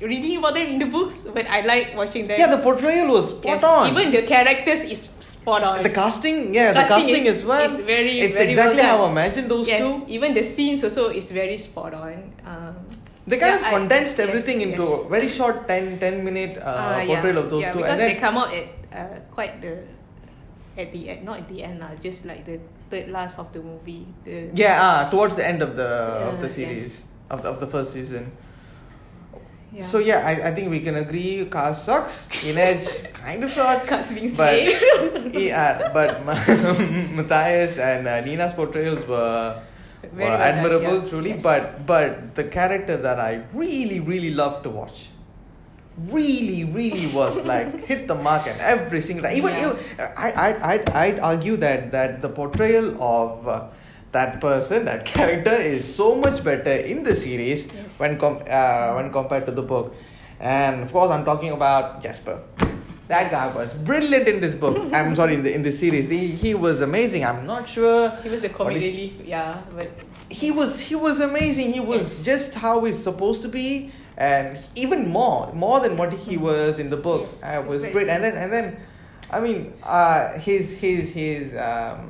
reading 0.00 0.38
about 0.38 0.54
them 0.54 0.66
in 0.66 0.78
the 0.78 0.86
books, 0.86 1.22
but 1.34 1.46
I 1.46 1.60
like 1.62 1.94
watching 1.96 2.26
them. 2.26 2.38
Yeah, 2.38 2.48
the 2.54 2.58
portrayal 2.62 3.08
was 3.08 3.30
spot 3.30 3.44
Yes, 3.44 3.64
on. 3.64 3.90
Even 3.90 4.10
the 4.12 4.22
characters 4.22 4.80
is 4.82 5.08
spot 5.20 5.62
on. 5.62 5.82
the 5.82 5.90
casting, 5.90 6.52
yeah, 6.54 6.72
the 6.72 6.80
casting 6.82 7.14
Casting 7.14 7.26
is- 7.26 7.38
is, 7.40 7.44
well. 7.44 7.64
is 7.64 7.72
very- 7.86 8.18
it's 8.20 8.36
very 8.36 8.48
exactly 8.48 8.76
well 8.82 8.86
how 8.86 8.96
I 8.96 9.06
done. 9.06 9.10
imagined 9.12 9.48
those 9.48 9.68
yes, 9.68 9.80
two. 9.82 10.04
even 10.08 10.34
the 10.34 10.42
scenes 10.42 10.82
also 10.84 11.08
is 11.10 11.30
very 11.30 11.56
spot 11.56 11.94
on. 11.94 12.32
Um, 12.44 12.76
They 13.26 13.38
kind 13.38 13.54
yeah, 13.54 13.60
of 13.60 13.64
I- 13.70 13.78
condensed 13.78 14.18
yes, 14.18 14.28
everything 14.28 14.60
into 14.62 14.82
yes. 14.82 15.06
a 15.06 15.08
very 15.08 15.28
short 15.28 15.68
10, 15.68 15.98
10 16.00 16.24
minute 16.24 16.58
uh, 16.58 16.66
Ah, 16.66 17.06
portrayal 17.06 17.36
yeah, 17.38 17.42
of 17.42 17.50
those 17.50 17.62
yeah, 17.62 17.72
two. 17.72 17.78
because 17.78 17.90
And 17.92 18.00
then, 18.00 18.08
they 18.14 18.20
come 18.20 18.36
out 18.36 18.50
at 18.52 18.66
uh, 18.92 19.18
quite 19.30 19.60
the 19.62 19.78
at 20.76 20.90
the 20.92 21.02
end, 21.10 21.24
not 21.24 21.38
at 21.38 21.48
the 21.48 21.62
end 21.62 21.78
lah, 21.78 21.94
just 22.02 22.24
like 22.26 22.42
the 22.44 22.58
third 22.90 23.08
last 23.14 23.38
of 23.38 23.52
the 23.52 23.60
movie. 23.62 24.06
The, 24.24 24.50
Yeah, 24.54 24.80
ah, 24.82 25.08
towards 25.10 25.36
the 25.36 25.46
end 25.46 25.62
of 25.62 25.76
the 25.76 25.86
of 26.34 26.40
the 26.40 26.50
Uh, 26.50 26.56
series 26.58 27.04
of 27.30 27.42
the, 27.42 27.48
of 27.54 27.60
the 27.60 27.66
first 27.70 27.92
season. 27.92 28.32
So 29.80 30.04
yeah, 30.04 30.20
I, 30.20 30.48
I 30.48 30.54
think 30.54 30.68
we 30.68 30.80
can 30.84 30.96
agree. 31.00 31.46
Kaz 31.48 31.76
sucks. 31.88 32.28
Inej 32.44 33.08
kind 33.24 33.40
of 33.42 33.48
sucks. 33.50 33.88
Kaz 33.88 34.12
being 34.12 34.28
but 34.36 34.68
yeah, 35.32 35.88
but 35.96 36.20
Matthias 37.16 37.78
and 37.80 38.04
uh, 38.06 38.20
Nina's 38.20 38.52
portrayals 38.52 39.06
were 39.08 39.56
Very 40.02 40.24
were 40.24 40.30
well 40.30 40.42
admirable, 40.42 41.02
yeah. 41.02 41.08
truly. 41.08 41.30
Yes. 41.30 41.42
But 41.42 41.86
but 41.86 42.34
the 42.34 42.44
character 42.44 42.96
that 42.96 43.20
I 43.20 43.42
really 43.54 44.00
really 44.00 44.32
loved 44.34 44.62
to 44.64 44.70
watch. 44.70 45.08
Really, 46.08 46.64
really 46.64 47.06
was 47.12 47.36
like 47.44 47.84
hit 47.88 48.08
the 48.08 48.14
mark 48.14 48.46
at 48.46 48.58
every 48.60 49.00
single 49.02 49.24
time. 49.24 49.36
Even, 49.36 49.52
Yeah. 49.52 49.72
even 49.72 49.76
I, 50.16 50.30
I, 50.32 50.72
I'd, 50.72 50.90
I'd 50.90 51.18
argue 51.20 51.56
that 51.58 51.92
that 51.92 52.22
the 52.22 52.30
portrayal 52.30 52.96
of 53.02 53.46
uh, 53.46 53.66
that 54.12 54.40
person, 54.40 54.86
that 54.86 55.04
character, 55.14 55.52
is 55.52 55.84
so 55.94 56.14
much 56.14 56.42
better 56.42 56.72
in 56.72 57.02
the 57.04 57.14
series 57.14 57.66
Yes. 57.72 58.00
when 58.00 58.18
com- 58.18 58.42
uh, 58.48 58.94
when 58.94 59.12
compared 59.12 59.44
to 59.46 59.52
the 59.52 59.62
book. 59.62 59.94
And 60.40 60.82
of 60.82 60.90
course, 60.92 61.10
I'm 61.10 61.24
talking 61.26 61.50
about 61.52 62.02
Jasper. 62.02 62.40
That 63.12 63.30
guy 63.30 63.54
was 63.54 63.74
brilliant 63.88 64.26
in 64.26 64.40
this 64.40 64.54
book. 64.54 64.76
I'm 64.98 65.14
sorry, 65.20 65.34
in 65.34 65.42
the 65.46 65.52
in 65.52 65.62
this 65.62 65.78
series, 65.78 66.08
he, 66.08 66.28
he 66.28 66.54
was 66.54 66.80
amazing. 66.80 67.24
I'm 67.30 67.46
not 67.46 67.68
sure. 67.68 68.08
he 68.22 68.30
was 68.30 68.42
comic 68.54 68.76
is- 68.76 68.84
relief, 68.86 69.12
yeah, 69.32 69.60
but 69.76 69.90
He 70.30 70.50
was 70.50 70.80
he 70.80 70.94
was 70.94 71.20
amazing. 71.20 71.74
He 71.74 71.80
was 71.80 72.04
Yes. 72.04 72.24
just 72.30 72.54
how 72.54 72.74
he's 72.84 72.98
supposed 73.08 73.42
to 73.42 73.48
be, 73.48 73.66
and 74.16 74.58
even 74.84 75.08
more 75.18 75.52
more 75.64 75.78
than 75.80 75.98
what 75.98 76.14
he 76.26 76.38
was 76.38 76.78
in 76.78 76.88
the 76.88 76.96
books. 77.08 77.40
Yes, 77.42 77.58
uh, 77.58 77.62
was 77.68 77.82
very 77.82 77.92
great. 77.92 78.08
And 78.08 78.24
then 78.24 78.34
and 78.44 78.50
then, 78.50 78.66
I 79.30 79.40
mean, 79.40 79.74
uh, 79.82 80.38
his 80.48 80.72
his 80.84 81.10
his 81.12 81.54
um. 81.54 82.08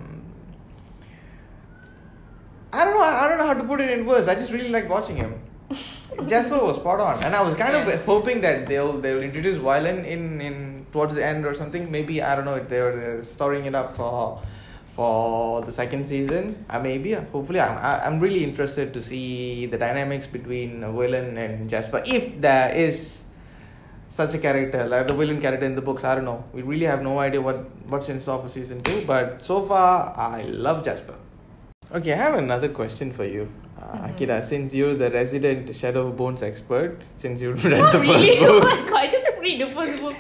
I 2.72 2.84
don't 2.84 2.94
know. 2.94 3.02
I 3.02 3.26
don't 3.28 3.38
know 3.38 3.46
how 3.46 3.54
to 3.54 3.64
put 3.64 3.80
it 3.80 3.90
in 3.90 4.06
words. 4.06 4.28
I 4.28 4.36
just 4.36 4.52
really 4.52 4.70
liked 4.70 4.88
watching 4.88 5.16
him. 5.16 5.34
Jasper 6.28 6.58
was 6.64 6.76
spot 6.76 7.00
on, 7.00 7.24
and 7.24 7.34
I 7.34 7.42
was 7.42 7.54
kind 7.56 7.74
of 7.74 8.04
hoping 8.04 8.40
that 8.42 8.66
they'll 8.68 8.92
they'll 9.00 9.22
introduce 9.22 9.58
Wylan 9.58 10.06
in 10.06 10.40
in 10.40 10.81
towards 10.92 11.14
the 11.14 11.24
end 11.24 11.44
or 11.46 11.54
something. 11.54 11.90
Maybe 11.90 12.22
I 12.22 12.34
don't 12.36 12.44
know 12.44 12.54
if 12.56 12.68
they're 12.68 13.18
uh, 13.18 13.22
storing 13.22 13.64
it 13.66 13.74
up 13.74 13.96
for 13.96 14.40
for 14.94 15.62
the 15.62 15.72
second 15.72 16.06
season. 16.06 16.64
Uh, 16.68 16.78
maybe 16.78 17.14
uh, 17.16 17.22
hopefully 17.32 17.60
I'm 17.60 17.76
I- 17.78 18.00
I'm 18.06 18.20
really 18.20 18.44
interested 18.44 18.92
to 18.94 19.00
see 19.02 19.66
the 19.66 19.78
dynamics 19.78 20.26
between 20.26 20.84
uh, 20.84 20.88
Wylan 20.88 21.36
and 21.44 21.68
Jasper 21.68 22.02
if 22.06 22.40
there 22.40 22.70
is 22.74 23.24
such 24.10 24.34
a 24.34 24.38
character, 24.38 24.86
like 24.86 25.06
the 25.06 25.14
villain 25.14 25.40
character 25.40 25.64
in 25.64 25.74
the 25.74 25.80
books. 25.80 26.04
I 26.04 26.14
don't 26.14 26.26
know. 26.26 26.44
We 26.52 26.60
really 26.62 26.84
have 26.84 27.02
no 27.02 27.18
idea 27.18 27.40
what 27.40 27.64
what's 27.88 28.08
in 28.10 28.20
store 28.20 28.42
for 28.42 28.48
season 28.48 28.80
two. 28.82 29.02
But 29.06 29.42
so 29.42 29.60
far, 29.60 30.14
I 30.16 30.42
love 30.42 30.84
Jasper. 30.84 31.14
Okay, 31.94 32.12
I 32.12 32.16
have 32.16 32.34
another 32.34 32.68
question 32.68 33.10
for 33.12 33.24
you, 33.24 33.48
uh, 33.78 33.86
Mhm. 33.96 34.10
Akira. 34.14 34.36
Since 34.44 34.74
you're 34.74 34.94
the 34.94 35.10
resident 35.10 35.74
Shadow 35.74 36.06
of 36.08 36.16
Bones 36.20 36.42
expert, 36.42 37.00
since 37.16 37.40
you 37.42 37.52
read 37.64 37.72
Not 37.80 37.92
the 37.92 38.00
really. 38.00 38.36
first 38.36 38.42
Oh 38.50 38.60
book, 38.60 38.64
my 38.70 38.90
god! 38.90 39.00
I 39.06 39.10
just 39.16 39.28
read 39.46 39.60
the 39.64 39.70
first 39.78 40.00
book. 40.04 40.16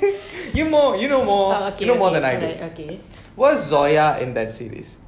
You 0.54 0.64
more, 0.66 0.96
you 0.96 1.08
know 1.08 1.24
more, 1.24 1.54
Oh, 1.54 1.68
okay, 1.68 1.84
you 1.84 1.86
know 1.92 1.98
more 1.98 2.08
okay, 2.10 2.20
than 2.20 2.24
I 2.24 2.36
do. 2.40 2.46
alright, 2.46 2.72
Okay. 2.72 3.00
Was 3.36 3.66
Zoya 3.68 4.18
in 4.20 4.34
that 4.34 4.52
series? 4.52 4.98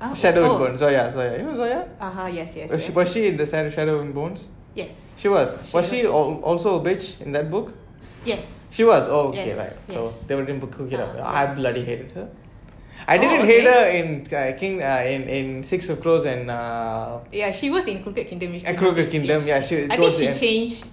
Oh, 0.00 0.14
Shadow 0.14 0.42
oh. 0.42 0.50
and 0.50 0.58
Bones. 0.64 0.80
Zoya, 0.80 1.10
Zoya. 1.10 1.38
You 1.38 1.44
know 1.44 1.54
Zoya? 1.54 1.88
Uh 2.00 2.10
huh. 2.10 2.26
Yes. 2.26 2.54
Yes. 2.56 2.70
was, 2.70 2.80
yes. 2.80 2.86
she, 2.86 2.92
was 2.92 3.12
she 3.12 3.26
in 3.28 3.36
the 3.36 3.46
Shadow 3.46 4.00
and 4.00 4.14
Bones? 4.14 4.48
Yes. 4.74 5.14
She 5.16 5.28
was. 5.28 5.54
She 5.64 5.76
was 5.76 5.88
she 5.88 6.02
al- 6.04 6.40
also 6.42 6.80
a 6.80 6.84
bitch 6.84 7.20
in 7.22 7.32
that 7.32 7.50
book? 7.50 7.72
Yes. 8.24 8.68
She 8.72 8.84
was. 8.84 9.08
Oh, 9.08 9.28
okay, 9.28 9.46
Yes, 9.46 9.56
right. 9.58 9.78
yes. 9.88 10.20
So 10.20 10.26
they 10.26 10.34
were 10.34 10.44
in 10.44 10.60
cook 10.60 10.92
it 10.92 11.00
up. 11.00 11.16
Ah, 11.20 11.32
I 11.42 11.54
bloody 11.54 11.82
hated 11.84 12.12
her. 12.12 12.28
I 13.08 13.16
Oh, 13.16 13.20
didn't 13.20 13.38
okay. 13.38 13.60
hate 13.60 13.64
her 13.64 13.88
in 13.88 14.26
uh, 14.34 14.58
King 14.58 14.82
uh, 14.82 15.02
in 15.06 15.22
in 15.30 15.62
Six 15.62 15.88
of 15.88 16.02
Crows 16.02 16.26
and 16.26 16.50
uh, 16.50 17.20
Yeah, 17.32 17.52
she 17.52 17.70
was 17.70 17.86
in 17.86 18.02
Crooked 18.02 18.26
Kingdom. 18.28 18.60
Uh, 18.66 18.74
Crooked 18.74 19.08
Kingdom, 19.10 19.46
yeah, 19.46 19.60
she- 19.62 19.86
I 19.88 19.96
think 19.96 20.12
she 20.12 20.34
changed. 20.34 20.84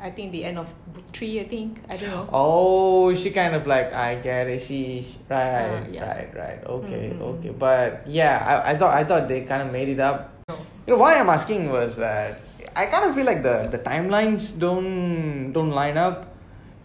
Uh, 0.00 0.06
I 0.06 0.10
think 0.10 0.32
the 0.32 0.44
end 0.44 0.58
of 0.58 0.66
book 0.94 1.04
three. 1.12 1.40
I 1.40 1.44
think 1.48 1.82
I 1.90 1.96
don't 1.96 2.10
know. 2.10 2.28
oh, 2.32 3.14
she 3.14 3.30
kind 3.30 3.54
of 3.54 3.66
like 3.66 3.92
I 3.94 4.16
get 4.22 4.46
it. 4.46 4.62
She 4.62 5.04
right, 5.28 5.82
Ah, 5.82 5.86
yeah. 5.90 6.06
right, 6.06 6.30
right. 6.34 6.60
Okay, 6.64 7.10
Mhm. 7.14 7.20
okay. 7.38 7.50
But 7.50 8.06
yeah, 8.06 8.38
I, 8.64 8.72
I 8.72 8.74
thought 8.78 8.94
I 8.94 9.02
thought 9.04 9.26
they 9.28 9.42
kind 9.42 9.62
of 9.62 9.72
made 9.72 9.88
it 9.88 10.00
up. 10.00 10.30
No. 10.48 10.56
You 10.86 10.94
know 10.94 11.00
why 11.02 11.18
I'm 11.18 11.28
asking 11.28 11.68
was 11.70 11.96
that 11.96 12.40
I 12.76 12.86
kind 12.86 13.04
of 13.10 13.14
feel 13.14 13.26
like 13.26 13.42
the 13.42 13.66
the 13.70 13.78
timelines 13.82 14.54
don't 14.56 15.52
don't 15.52 15.70
line 15.74 15.98
up 15.98 16.30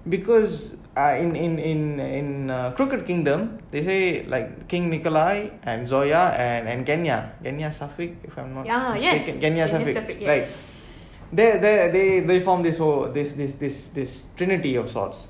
because 0.09 0.73
uh, 0.97 1.15
in 1.17 1.35
in 1.35 1.57
in 1.59 1.79
in 1.99 2.27
uh, 2.49 2.71
Crooked 2.75 3.05
Kingdom 3.07 3.57
they 3.71 3.81
say 3.81 4.25
like 4.27 4.67
King 4.67 4.89
Nikolai 4.89 5.49
and 5.63 5.87
Zoya 5.87 6.33
and 6.35 6.67
and 6.67 6.83
Genya 6.85 7.31
Genya 7.45 7.71
Safik 7.71 8.19
if 8.27 8.35
I'm 8.37 8.53
not 8.53 8.67
Ah, 8.67 8.93
yes. 8.97 9.23
mistaken 9.23 9.39
Genya 9.39 9.65
Safik 9.69 9.95
Safik, 9.95 10.17
yes. 10.19 10.27
right 10.29 10.47
they 11.33 11.57
they 11.57 11.75
they 11.91 12.07
they 12.21 12.39
form 12.39 12.61
this 12.63 12.77
whole 12.77 13.09
this 13.09 13.33
this 13.33 13.53
this 13.55 13.87
this 13.89 14.21
trinity 14.37 14.75
of 14.75 14.89
sorts. 14.89 15.27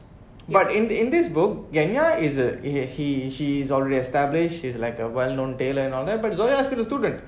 But 0.50 0.72
in 0.76 0.92
in 0.92 1.10
this 1.10 1.30
book, 1.32 1.72
Genya 1.72 2.20
is 2.20 2.38
a 2.38 2.58
he, 2.60 2.84
he 2.86 3.08
she 3.30 3.62
is 3.62 3.72
already 3.72 3.96
established. 3.96 4.60
She's 4.62 4.76
like 4.76 5.00
a 5.00 5.08
well-known 5.08 5.58
tailor 5.58 5.84
and 5.88 5.94
all 5.96 6.04
that. 6.06 6.22
But 6.22 6.36
Zoya 6.36 6.60
is 6.60 6.68
still 6.68 6.82
a 6.82 6.84
student, 6.84 7.24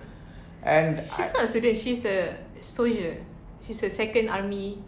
and 0.64 1.00
She's 1.16 1.32
I- 1.32 1.40
not 1.40 1.44
a 1.44 1.48
student. 1.48 1.78
She's 1.78 2.04
a 2.06 2.36
soldier. 2.60 3.16
She's 3.64 3.82
a 3.84 3.90
second 3.90 4.28
army. 4.30 4.84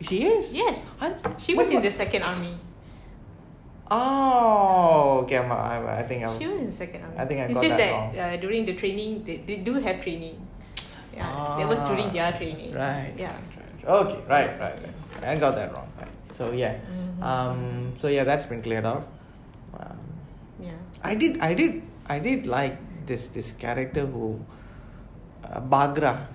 she 0.00 0.24
is. 0.24 0.52
Yes. 0.56 0.90
I- 1.00 1.14
She 1.38 1.52
was 1.54 1.68
what- 1.68 1.76
in 1.76 1.82
the 1.82 1.90
second 1.92 2.22
army. 2.24 2.56
Oh, 3.90 5.20
okay. 5.22 5.38
I'm, 5.38 5.52
I, 5.52 6.00
I 6.00 6.02
think 6.02 6.24
I'm. 6.24 6.36
She 6.38 6.46
was 6.48 6.60
in 6.60 6.66
the 6.66 6.72
second 6.72 7.02
army. 7.04 7.16
I 7.18 7.24
think 7.24 7.40
I 7.40 7.44
It's 7.44 7.54
got 7.54 7.64
just 7.64 7.76
that 7.78 8.14
that, 8.14 8.34
uh, 8.34 8.36
during 8.40 8.66
the 8.66 8.74
training, 8.74 9.22
they, 9.24 9.36
they 9.46 9.56
do 9.62 9.74
have 9.74 10.02
training. 10.02 10.42
Yeah, 11.16 11.56
that 11.58 11.68
was 11.68 11.80
during 11.80 12.12
their 12.12 12.32
training. 12.36 12.72
Ah, 12.76 12.78
Right. 12.84 13.14
Yeah. 13.16 13.32
right, 13.32 13.88
right. 13.88 14.00
Okay. 14.06 14.20
Right. 14.28 14.50
Right. 14.60 14.78
Right. 14.84 15.24
I 15.24 15.36
got 15.40 15.56
that 15.56 15.72
wrong. 15.74 15.88
Right. 15.98 16.12
So 16.32 16.52
yeah. 16.52 16.76
Mhm. 16.92 17.22
Um. 17.24 17.92
So 17.96 18.08
yeah, 18.08 18.24
that's 18.24 18.44
been 18.44 18.62
cleared 18.62 18.84
out. 18.84 19.08
Um, 19.80 19.98
Yeah. 20.60 20.76
I 21.02 21.14
did. 21.14 21.40
I 21.40 21.54
did. 21.54 21.82
I 22.06 22.18
did 22.18 22.46
like 22.46 22.76
this 23.06 23.28
this 23.28 23.52
character 23.52 24.04
who, 24.06 24.38
uh, 25.44 25.60
Baghra. 25.60 26.26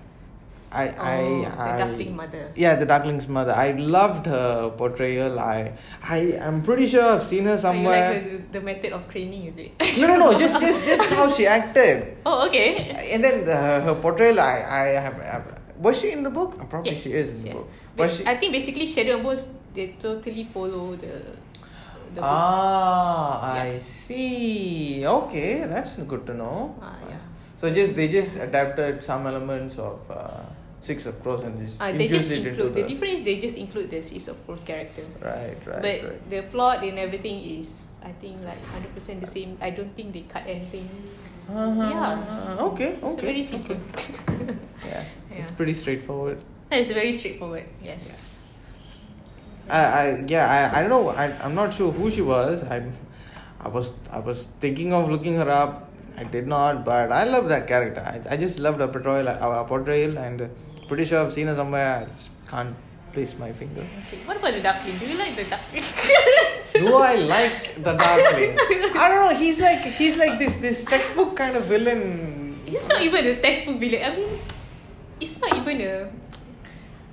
I 0.72 0.88
Oh, 0.88 1.02
I 1.04 1.86
the 1.96 2.08
I, 2.08 2.10
mother. 2.10 2.52
Yeah, 2.56 2.74
the 2.76 2.86
Darkling's 2.86 3.28
mother. 3.28 3.52
I 3.54 3.72
loved 3.72 4.26
her 4.26 4.70
portrayal. 4.70 5.38
I 5.38 5.72
I 6.02 6.18
am 6.48 6.62
pretty 6.62 6.86
sure 6.86 7.04
I've 7.14 7.22
seen 7.24 7.44
her 7.44 7.52
Oh, 7.52 7.54
you 7.54 7.60
somewhere. 7.66 8.12
like 8.14 8.52
the, 8.52 8.58
the 8.58 8.64
method 8.64 8.92
of 8.92 9.08
training, 9.10 9.44
is 9.52 9.56
it? 9.66 10.00
no, 10.00 10.06
no, 10.08 10.16
no. 10.32 10.38
Just 10.38 10.60
just 10.60 10.84
just 10.90 11.12
how 11.12 11.28
she 11.28 11.46
acted. 11.46 12.16
Oh, 12.24 12.46
okay. 12.48 12.96
And 13.12 13.22
then 13.22 13.44
the, 13.44 13.56
her 13.56 13.94
portrayal, 13.94 14.40
I, 14.40 14.64
I 14.64 14.84
have, 15.06 15.16
have. 15.20 15.44
Was 15.78 16.00
she 16.00 16.12
in 16.12 16.22
the 16.22 16.30
book? 16.30 16.56
Probably 16.70 16.92
yes. 16.92 17.02
she 17.02 17.10
is 17.12 17.30
in 17.30 17.42
the 17.42 17.48
yes. 17.48 17.56
book. 17.56 17.68
But 17.96 18.10
she? 18.10 18.24
I 18.26 18.36
think 18.36 18.52
basically 18.52 18.86
Shadow 18.86 19.14
and 19.16 19.22
Bones 19.24 19.50
they 19.74 19.88
totally 20.00 20.44
follow 20.54 20.96
the 20.96 21.36
the 22.14 22.20
book. 22.20 22.24
ah, 22.24 23.52
I 23.60 23.72
Yeah. 23.72 23.78
see. 23.78 25.04
Okay, 25.06 25.64
that's 25.66 25.96
good 26.12 26.24
to 26.26 26.34
know. 26.34 26.74
Ah, 26.80 26.96
yeah. 27.08 27.16
So 27.56 27.70
just 27.70 27.94
they 27.94 28.08
just 28.08 28.36
adapted 28.36 29.04
some 29.04 29.26
elements 29.26 29.78
of 29.78 30.00
uh, 30.10 30.42
Six 30.82 31.06
of 31.06 31.22
Crows 31.22 31.42
and 31.46 31.54
just 31.56 31.80
Uh, 31.80 31.92
they 31.94 32.08
just 32.08 32.30
include 32.30 32.74
the 32.74 32.82
the 32.82 32.88
difference. 32.90 33.22
They 33.22 33.38
just 33.38 33.56
include 33.56 33.88
the 33.90 34.02
six 34.02 34.26
of 34.26 34.36
Crows 34.44 34.64
character. 34.66 35.06
right, 35.22 35.54
right, 35.62 35.82
but 35.86 35.98
right. 36.02 36.30
the 36.30 36.42
plot 36.50 36.82
and 36.82 36.98
everything 36.98 37.38
is, 37.38 37.98
I 38.02 38.10
think, 38.18 38.42
like 38.42 38.58
hundred 38.74 38.92
percent 38.92 39.22
the 39.22 39.30
same. 39.30 39.56
I 39.62 39.70
don't 39.70 39.94
think 39.94 40.12
they 40.12 40.26
cut 40.26 40.42
anything. 40.44 40.90
Uh-huh. 41.48 41.86
Yeah. 41.86 42.66
Okay. 42.66 42.98
okay 42.98 43.06
It's 43.06 43.16
okay. 43.16 43.26
very 43.26 43.42
simple. 43.42 43.78
Yeah. 44.82 45.04
It's 45.38 45.50
pretty 45.54 45.74
straightforward. 45.74 46.42
it's 46.70 46.90
very 46.90 47.12
straightforward. 47.14 47.64
Yes. 47.80 48.34
I, 49.68 49.80
I 49.80 50.24
yeah 50.26 50.50
I, 50.50 50.78
I 50.78 50.82
don't 50.82 50.90
know 50.90 51.08
I, 51.10 51.26
I'm 51.44 51.54
not 51.54 51.72
sure 51.72 51.92
who 51.92 52.10
she 52.10 52.20
was 52.20 52.62
I 52.64 52.82
I 53.60 53.68
was 53.68 53.92
I 54.10 54.18
was 54.18 54.46
thinking 54.60 54.92
of 54.92 55.08
looking 55.08 55.36
her 55.36 55.48
up 55.48 55.88
I 56.16 56.24
did 56.24 56.48
not 56.48 56.84
but 56.84 57.12
I 57.12 57.24
love 57.24 57.48
that 57.48 57.68
character 57.68 58.00
I, 58.00 58.34
I 58.34 58.36
just 58.36 58.58
loved 58.58 58.80
her 58.80 58.88
portrayal 58.88 59.28
our 59.28 59.64
portrayal 59.64 60.18
and 60.18 60.42
uh, 60.42 60.48
pretty 60.92 61.08
sure 61.08 61.24
I've 61.24 61.32
seen 61.32 61.46
her 61.48 61.54
somewhere 61.56 61.88
I 62.00 62.04
just 62.16 62.30
can't 62.52 62.76
place 63.12 63.32
my 63.38 63.52
finger 63.52 63.84
Okay. 64.06 64.20
What 64.28 64.36
about 64.36 64.52
the 64.52 64.60
Darkling? 64.60 64.98
Do 64.98 65.06
you 65.08 65.16
like 65.16 65.36
the 65.36 65.44
Darkling? 65.44 65.84
do 66.72 66.96
I 66.96 67.14
like 67.16 67.74
the 67.88 67.94
Darkling 68.04 68.52
I 69.04 69.08
don't 69.08 69.20
know 69.24 69.34
he's 69.44 69.60
like 69.60 69.80
he's 70.00 70.16
like 70.16 70.38
this 70.38 70.56
this 70.66 70.84
textbook 70.84 71.36
kind 71.36 71.56
of 71.56 71.64
villain 71.64 72.52
He's 72.72 72.88
not 72.88 73.02
even 73.04 73.26
a 73.26 73.36
textbook 73.36 73.78
villain. 73.78 74.00
I 74.00 74.16
mean, 74.16 74.40
it's 75.20 75.36
not 75.38 75.52
even 75.60 75.76
a. 75.82 76.08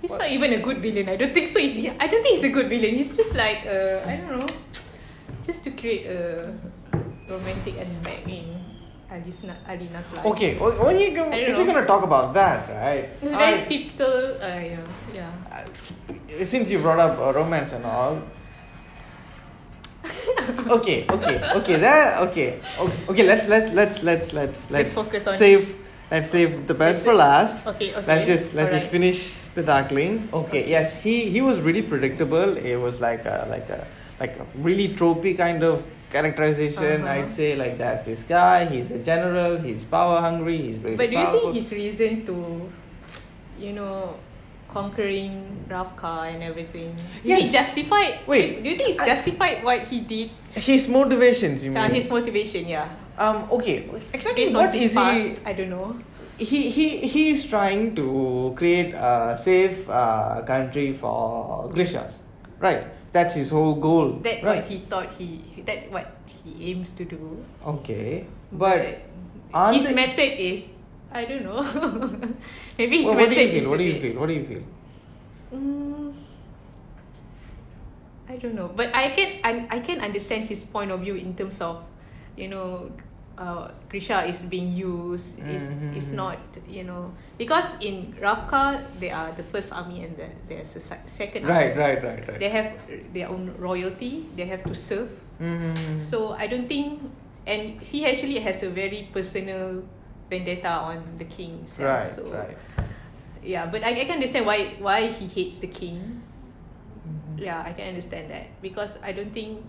He's 0.02 0.12
What? 0.12 0.20
not 0.24 0.32
even 0.32 0.54
a 0.54 0.62
good 0.64 0.80
villain. 0.80 1.10
I 1.10 1.18
don't 1.20 1.34
think 1.34 1.48
so. 1.52 1.60
He's, 1.60 1.76
I 2.00 2.08
don't 2.08 2.24
think 2.24 2.40
he's 2.40 2.48
a 2.48 2.54
good 2.56 2.70
villain. 2.70 2.96
He's 2.96 3.12
just 3.12 3.36
like 3.36 3.68
uh, 3.68 4.00
I 4.08 4.16
don't 4.24 4.40
know, 4.40 4.48
just 5.44 5.68
to 5.68 5.72
create 5.72 6.08
a 6.08 6.56
romantic 7.28 7.76
aspect 7.76 8.24
in 8.24 8.59
Alina 9.12 9.56
Alina's 9.68 10.14
life. 10.14 10.26
okay 10.26 10.56
when 10.58 11.00
you 11.00 11.12
go, 11.16 11.26
I 11.26 11.30
don't 11.32 11.50
if 11.50 11.58
you're 11.58 11.66
gonna 11.66 11.86
talk 11.88 12.04
about 12.04 12.34
that 12.34 12.70
right 12.70 13.10
It's 13.22 13.34
very 13.34 13.62
I- 13.62 13.66
typical. 13.66 14.38
Uh, 14.38 14.48
yeah, 14.48 14.80
yeah. 15.14 15.32
Uh, 15.52 16.44
since 16.44 16.70
you 16.72 16.80
brought 16.80 17.00
up 17.00 17.18
uh, 17.20 17.34
romance 17.34 17.74
and 17.74 17.86
all 17.86 18.22
okay 20.78 21.06
okay 21.10 21.38
okay 21.60 21.76
that 21.78 22.22
okay 22.30 22.60
okay, 22.80 22.98
okay 23.10 23.24
let's 23.28 23.48
let's 23.50 23.74
let's 23.74 24.02
let's 24.04 24.32
let's 24.34 24.72
let's 24.72 24.94
focus 24.94 25.28
on- 25.28 25.34
save 25.34 25.76
let's 26.12 26.30
save 26.30 26.68
the 26.68 26.74
best 26.74 27.04
for 27.04 27.14
last 27.14 27.66
Okay, 27.68 27.94
okay. 27.94 28.06
let's 28.08 28.26
just 28.26 28.54
let's 28.54 28.72
just 28.72 28.86
Alright. 28.88 28.92
finish 28.92 29.20
the 29.58 29.64
darkling 29.64 30.30
okay, 30.34 30.62
Okay. 30.64 30.70
yes 30.70 30.96
he 30.96 31.30
he 31.30 31.42
was 31.42 31.60
really 31.60 31.82
predictable 31.82 32.56
it 32.58 32.76
was 32.78 33.02
like 33.02 33.26
a 33.26 33.46
like 33.50 33.70
a 33.70 33.86
like 34.20 34.38
a 34.40 34.46
really 34.56 34.88
tropey 34.96 35.36
kind 35.38 35.64
of 35.64 35.84
characterization 36.10 37.02
Uh-huh. 37.06 37.14
i'd 37.14 37.32
say 37.32 37.56
like 37.56 37.78
that's 37.78 38.04
this 38.06 38.24
guy 38.24 38.66
he's 38.66 38.90
a 38.92 39.00
general 39.00 39.58
he's 39.58 39.86
power 39.86 40.20
hungry 40.20 40.58
he's 40.74 40.78
But 40.78 40.98
do 40.98 41.16
you 41.16 41.18
powerful. 41.18 41.40
think 41.54 41.56
his 41.56 41.72
reason 41.72 42.26
to, 42.26 42.36
you 43.60 43.74
know, 43.74 44.16
conquering 44.70 45.66
Ravka 45.70 46.30
and 46.34 46.44
everything 46.44 46.94
is 47.24 47.26
Yes. 47.26 47.50
it 47.50 47.54
justified? 47.58 48.20
Wait, 48.28 48.62
do 48.64 48.70
you 48.70 48.78
think 48.78 48.90
it's 48.92 49.00
I- 49.02 49.06
justified 49.14 49.64
what 49.64 49.82
he 49.90 50.02
did? 50.02 50.30
his 50.54 50.88
motivations 50.88 51.64
you 51.64 51.72
mean 51.72 51.78
Uh, 51.82 51.90
his 51.90 52.10
motivation, 52.10 52.68
yeah. 52.68 52.90
um 53.18 53.46
okay 53.52 53.86
exactly 54.14 54.46
Based 54.46 54.56
what 54.58 54.74
is 54.74 54.94
past, 54.94 55.22
he 55.22 55.38
I 55.46 55.54
don't 55.54 55.70
know. 55.70 55.94
he 56.38 56.70
he 56.70 56.86
he's 57.06 57.44
trying 57.46 57.94
to 58.00 58.54
create 58.56 58.94
a 58.96 59.36
safe 59.38 59.90
uh, 59.90 60.42
country 60.48 60.94
for 60.94 61.68
Grishas, 61.74 62.22
right? 62.64 62.88
That's 63.12 63.34
his 63.34 63.50
whole 63.50 63.76
goal, 63.76 64.22
That 64.22 64.44
right? 64.44 64.62
what 64.62 64.70
he 64.70 64.78
thought 64.86 65.10
he 65.18 65.42
that 65.66 65.90
what 65.92 66.14
he 66.30 66.72
aims 66.72 66.92
to 67.02 67.06
do. 67.06 67.42
okay, 67.66 68.28
but 68.54 69.02
aren't 69.54 69.76
his 69.76 69.88
they- 69.90 69.96
method 69.98 70.32
is 70.40 70.74
I 71.12 71.26
don't 71.26 71.42
know. 71.44 71.58
Maybe 72.78 73.02
his 73.02 73.08
Well, 73.10 73.18
what 73.18 73.30
do 73.30 73.36
method 73.36 73.50
you 73.54 73.62
feel? 73.62 73.70
What 73.70 73.78
do 73.82 73.84
you 73.90 73.98
feel? 73.98 74.16
What 74.22 74.28
do 74.30 74.34
you 74.38 74.46
feel? 74.46 74.64
Mm, 75.50 76.14
I 78.30 78.36
don't 78.38 78.54
know, 78.54 78.70
but 78.70 78.94
I 78.94 79.10
can 79.18 79.42
I, 79.44 79.66
I 79.74 79.80
can 79.82 80.02
understand 80.06 80.46
his 80.46 80.62
point 80.64 80.92
of 80.94 81.02
view 81.02 81.16
in 81.18 81.34
terms 81.34 81.62
of, 81.62 81.82
you 82.38 82.48
know, 82.48 82.92
uh, 83.40 83.72
Grisha 83.88 84.28
is 84.28 84.44
being 84.52 84.76
used. 84.76 85.40
Is 85.48 85.72
Mhm. 85.72 85.96
is 85.96 86.12
not 86.12 86.38
you 86.68 86.84
know 86.84 87.16
because 87.40 87.80
in 87.80 88.12
Ravka 88.20 88.84
they 89.00 89.10
are 89.10 89.32
the 89.32 89.48
first 89.48 89.72
army 89.72 90.04
and 90.04 90.14
the, 90.20 90.28
there's 90.52 90.76
a 90.76 90.84
second 91.08 91.48
Right, 91.48 91.72
army. 91.72 91.80
right, 91.80 92.00
right, 92.04 92.22
right. 92.28 92.40
They 92.40 92.52
have 92.52 92.76
their 93.16 93.32
own 93.32 93.56
royalty. 93.58 94.28
They 94.36 94.46
have 94.52 94.68
to 94.68 94.76
serve. 94.76 95.10
Mhm. 95.40 95.96
So 96.04 96.36
I 96.36 96.52
don't 96.52 96.68
think, 96.68 97.00
and 97.48 97.80
he 97.80 98.04
actually 98.04 98.44
has 98.44 98.60
a 98.62 98.70
very 98.70 99.08
personal 99.16 99.88
vendetta 100.30 100.70
on 100.92 101.00
the 101.18 101.26
king. 101.26 101.64
right, 101.80 102.04
so 102.06 102.28
right. 102.30 102.60
yeah, 103.42 103.66
but 103.72 103.82
I, 103.88 103.96
I 103.96 104.04
can 104.04 104.20
understand 104.20 104.44
why 104.46 104.76
why 104.84 105.08
he 105.08 105.26
hates 105.32 105.64
the 105.64 105.72
king. 105.72 106.22
Mhm. 107.08 107.40
yeah, 107.40 107.64
I 107.64 107.72
can 107.72 107.88
understand 107.96 108.28
that 108.36 108.52
because 108.60 109.00
I 109.00 109.16
don't 109.16 109.32
think 109.32 109.64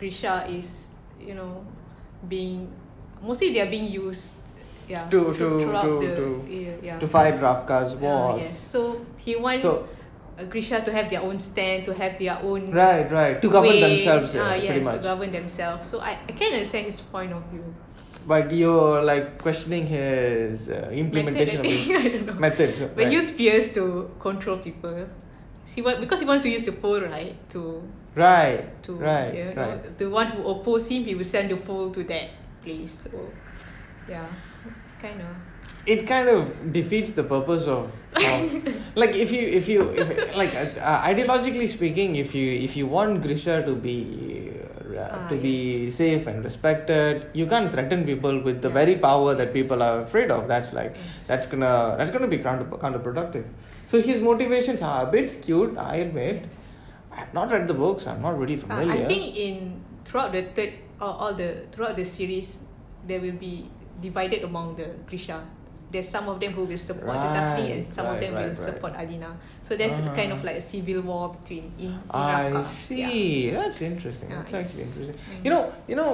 Grisha 0.00 0.48
is 0.48 0.96
you 1.20 1.36
know 1.36 1.60
being 2.28 2.68
mostly 3.22 3.52
they 3.52 3.60
are 3.60 3.70
being 3.70 3.86
used 3.90 4.40
yeah 4.88 5.08
To- 5.08 5.32
to- 5.34 5.60
to- 5.60 6.00
the 6.00 6.16
to- 6.16 6.44
yeah. 6.82 6.98
To 6.98 7.06
fight 7.06 7.40
Ravka's 7.40 7.94
Uh, 7.94 7.98
wars. 7.98 8.42
yes. 8.42 8.58
So 8.58 9.00
he 9.16 9.36
wants 9.36 9.62
So- 9.62 9.86
uh, 10.38 10.44
Grisha 10.44 10.80
to 10.84 10.90
have 10.92 11.08
their 11.10 11.20
own 11.22 11.38
stand, 11.38 11.84
to 11.86 11.92
have 11.94 12.18
their 12.18 12.38
own 12.42 12.70
Right, 12.72 13.10
right. 13.12 13.40
To 13.42 13.48
govern 13.48 13.70
way. 13.70 13.80
themselves, 13.80 14.34
yeah, 14.34 14.42
Ah, 14.42 14.50
pretty 14.58 14.66
yes, 14.66 14.84
much. 14.84 14.96
to 14.96 15.02
govern 15.02 15.30
themselves. 15.32 15.88
So 15.88 16.00
I, 16.00 16.16
I 16.28 16.32
can 16.32 16.52
understand 16.54 16.86
his 16.86 17.00
point 17.00 17.32
of 17.32 17.42
view. 17.52 17.64
But 18.26 18.52
you're 18.52 19.02
like 19.02 19.38
questioning 19.40 19.86
his 19.86 20.68
uh, 20.68 20.90
implementation 20.92 21.62
Method, 21.62 22.28
of 22.28 22.28
his 22.34 22.40
methods. 22.46 22.78
But 22.80 22.96
right. 22.96 23.06
he 23.08 23.14
used 23.14 23.34
fears 23.34 23.72
to 23.74 24.10
control 24.18 24.56
people. 24.58 25.06
See 25.64 25.82
what 25.82 26.00
because 26.00 26.20
he 26.20 26.26
wants 26.26 26.42
to 26.42 26.50
use 26.50 26.64
the 26.64 26.72
pole 26.72 27.00
right 27.00 27.34
to 27.50 27.82
Right, 28.16 28.82
to 28.82 28.94
right, 28.94 29.32
you 29.32 29.54
know, 29.54 29.68
right. 29.78 29.98
the 29.98 30.10
one 30.10 30.26
who 30.34 30.42
oppose 30.48 30.88
him 30.88 31.04
he 31.04 31.14
will 31.14 31.22
send 31.24 31.48
the 31.50 31.56
pole 31.56 31.90
to 31.92 32.02
that 32.04 32.30
place. 32.62 32.98
So 33.04 33.30
yeah, 34.08 34.26
kind 35.00 35.20
of. 35.20 35.28
It 35.86 36.06
kind 36.06 36.28
of 36.28 36.72
defeats 36.72 37.12
the 37.12 37.22
purpose 37.22 37.66
of, 37.66 37.90
of 38.14 38.94
like 38.96 39.14
if 39.14 39.30
you 39.32 39.40
if 39.46 39.68
you 39.68 39.88
if 39.90 40.36
like 40.36 40.52
uh, 40.54 41.00
ideologically 41.02 41.68
speaking, 41.68 42.16
if 42.16 42.34
you 42.34 42.52
if 42.52 42.76
you 42.76 42.86
want 42.88 43.22
Grisha 43.22 43.62
to 43.64 43.74
be 43.76 44.50
uh, 44.98 45.08
Ah, 45.08 45.28
to 45.28 45.36
be 45.36 45.84
yes. 45.86 45.94
safe 45.94 46.26
and 46.26 46.44
respected, 46.44 47.26
you 47.32 47.46
can't 47.46 47.70
threaten 47.72 48.04
people 48.04 48.40
with 48.40 48.60
the 48.60 48.68
Yeah. 48.68 48.74
very 48.74 48.96
power 48.96 49.34
that 49.36 49.52
people 49.54 49.82
are 49.82 50.02
afraid 50.02 50.30
of. 50.32 50.48
That's 50.48 50.72
like 50.74 50.96
Yes. 50.96 51.26
that's 51.28 51.46
gonna 51.46 51.94
that's 51.96 52.10
gonna 52.10 52.26
be 52.28 52.38
counter, 52.38 52.66
counterproductive. 52.76 53.44
So 53.90 54.00
his 54.00 54.20
motivations 54.20 54.82
are 54.82 55.02
a 55.02 55.10
bit 55.10 55.30
skewed, 55.32 55.76
I 55.76 55.96
admit. 56.06 56.42
Yes. 56.46 56.76
I 57.10 57.16
have 57.26 57.34
not 57.34 57.50
read 57.50 57.66
the 57.66 57.74
books. 57.74 58.06
I'm 58.06 58.22
not 58.22 58.38
really 58.38 58.54
Uh, 58.54 58.66
familiar. 58.66 59.04
I 59.04 59.08
think 59.12 59.36
in 59.36 59.56
throughout 60.04 60.30
the 60.36 60.42
third 60.58 60.74
or 61.00 61.08
all 61.22 61.34
the 61.34 61.48
throughout 61.72 61.96
the 61.96 62.04
series, 62.04 62.60
there 63.08 63.20
will 63.24 63.38
be 63.46 63.54
divided 64.00 64.44
among 64.50 64.76
the 64.76 64.86
Grisha. 65.08 65.40
There's 65.92 66.08
some 66.08 66.28
of 66.32 66.38
them 66.38 66.52
who 66.52 66.64
will 66.70 66.78
support 66.78 67.18
the 67.24 67.30
Daphne 67.36 67.72
and 67.72 67.82
Right, 67.84 67.94
some 67.96 68.06
of 68.06 68.12
right, 68.12 68.20
them 68.22 68.34
will 68.34 68.40
right, 68.42 68.54
right. 68.54 68.66
support 68.68 68.92
Alina. 69.02 69.30
So 69.66 69.74
there's 69.76 69.96
Uh-huh. 69.98 70.14
kind 70.14 70.30
of 70.38 70.44
like 70.48 70.58
a 70.62 70.64
civil 70.70 71.00
war 71.10 71.34
between 71.34 71.64
in, 71.86 71.86
in 71.86 72.00
I 72.10 72.62
see. 72.62 73.50
That's 73.50 73.82
interesting. 73.82 74.28
That's 74.36 74.54
actually 74.54 74.84
yes. 74.86 74.98
interesting. 75.00 75.16
Mm. 75.40 75.44
You 75.46 75.50
know, 75.54 75.62
you 75.90 75.96
know, 76.00 76.10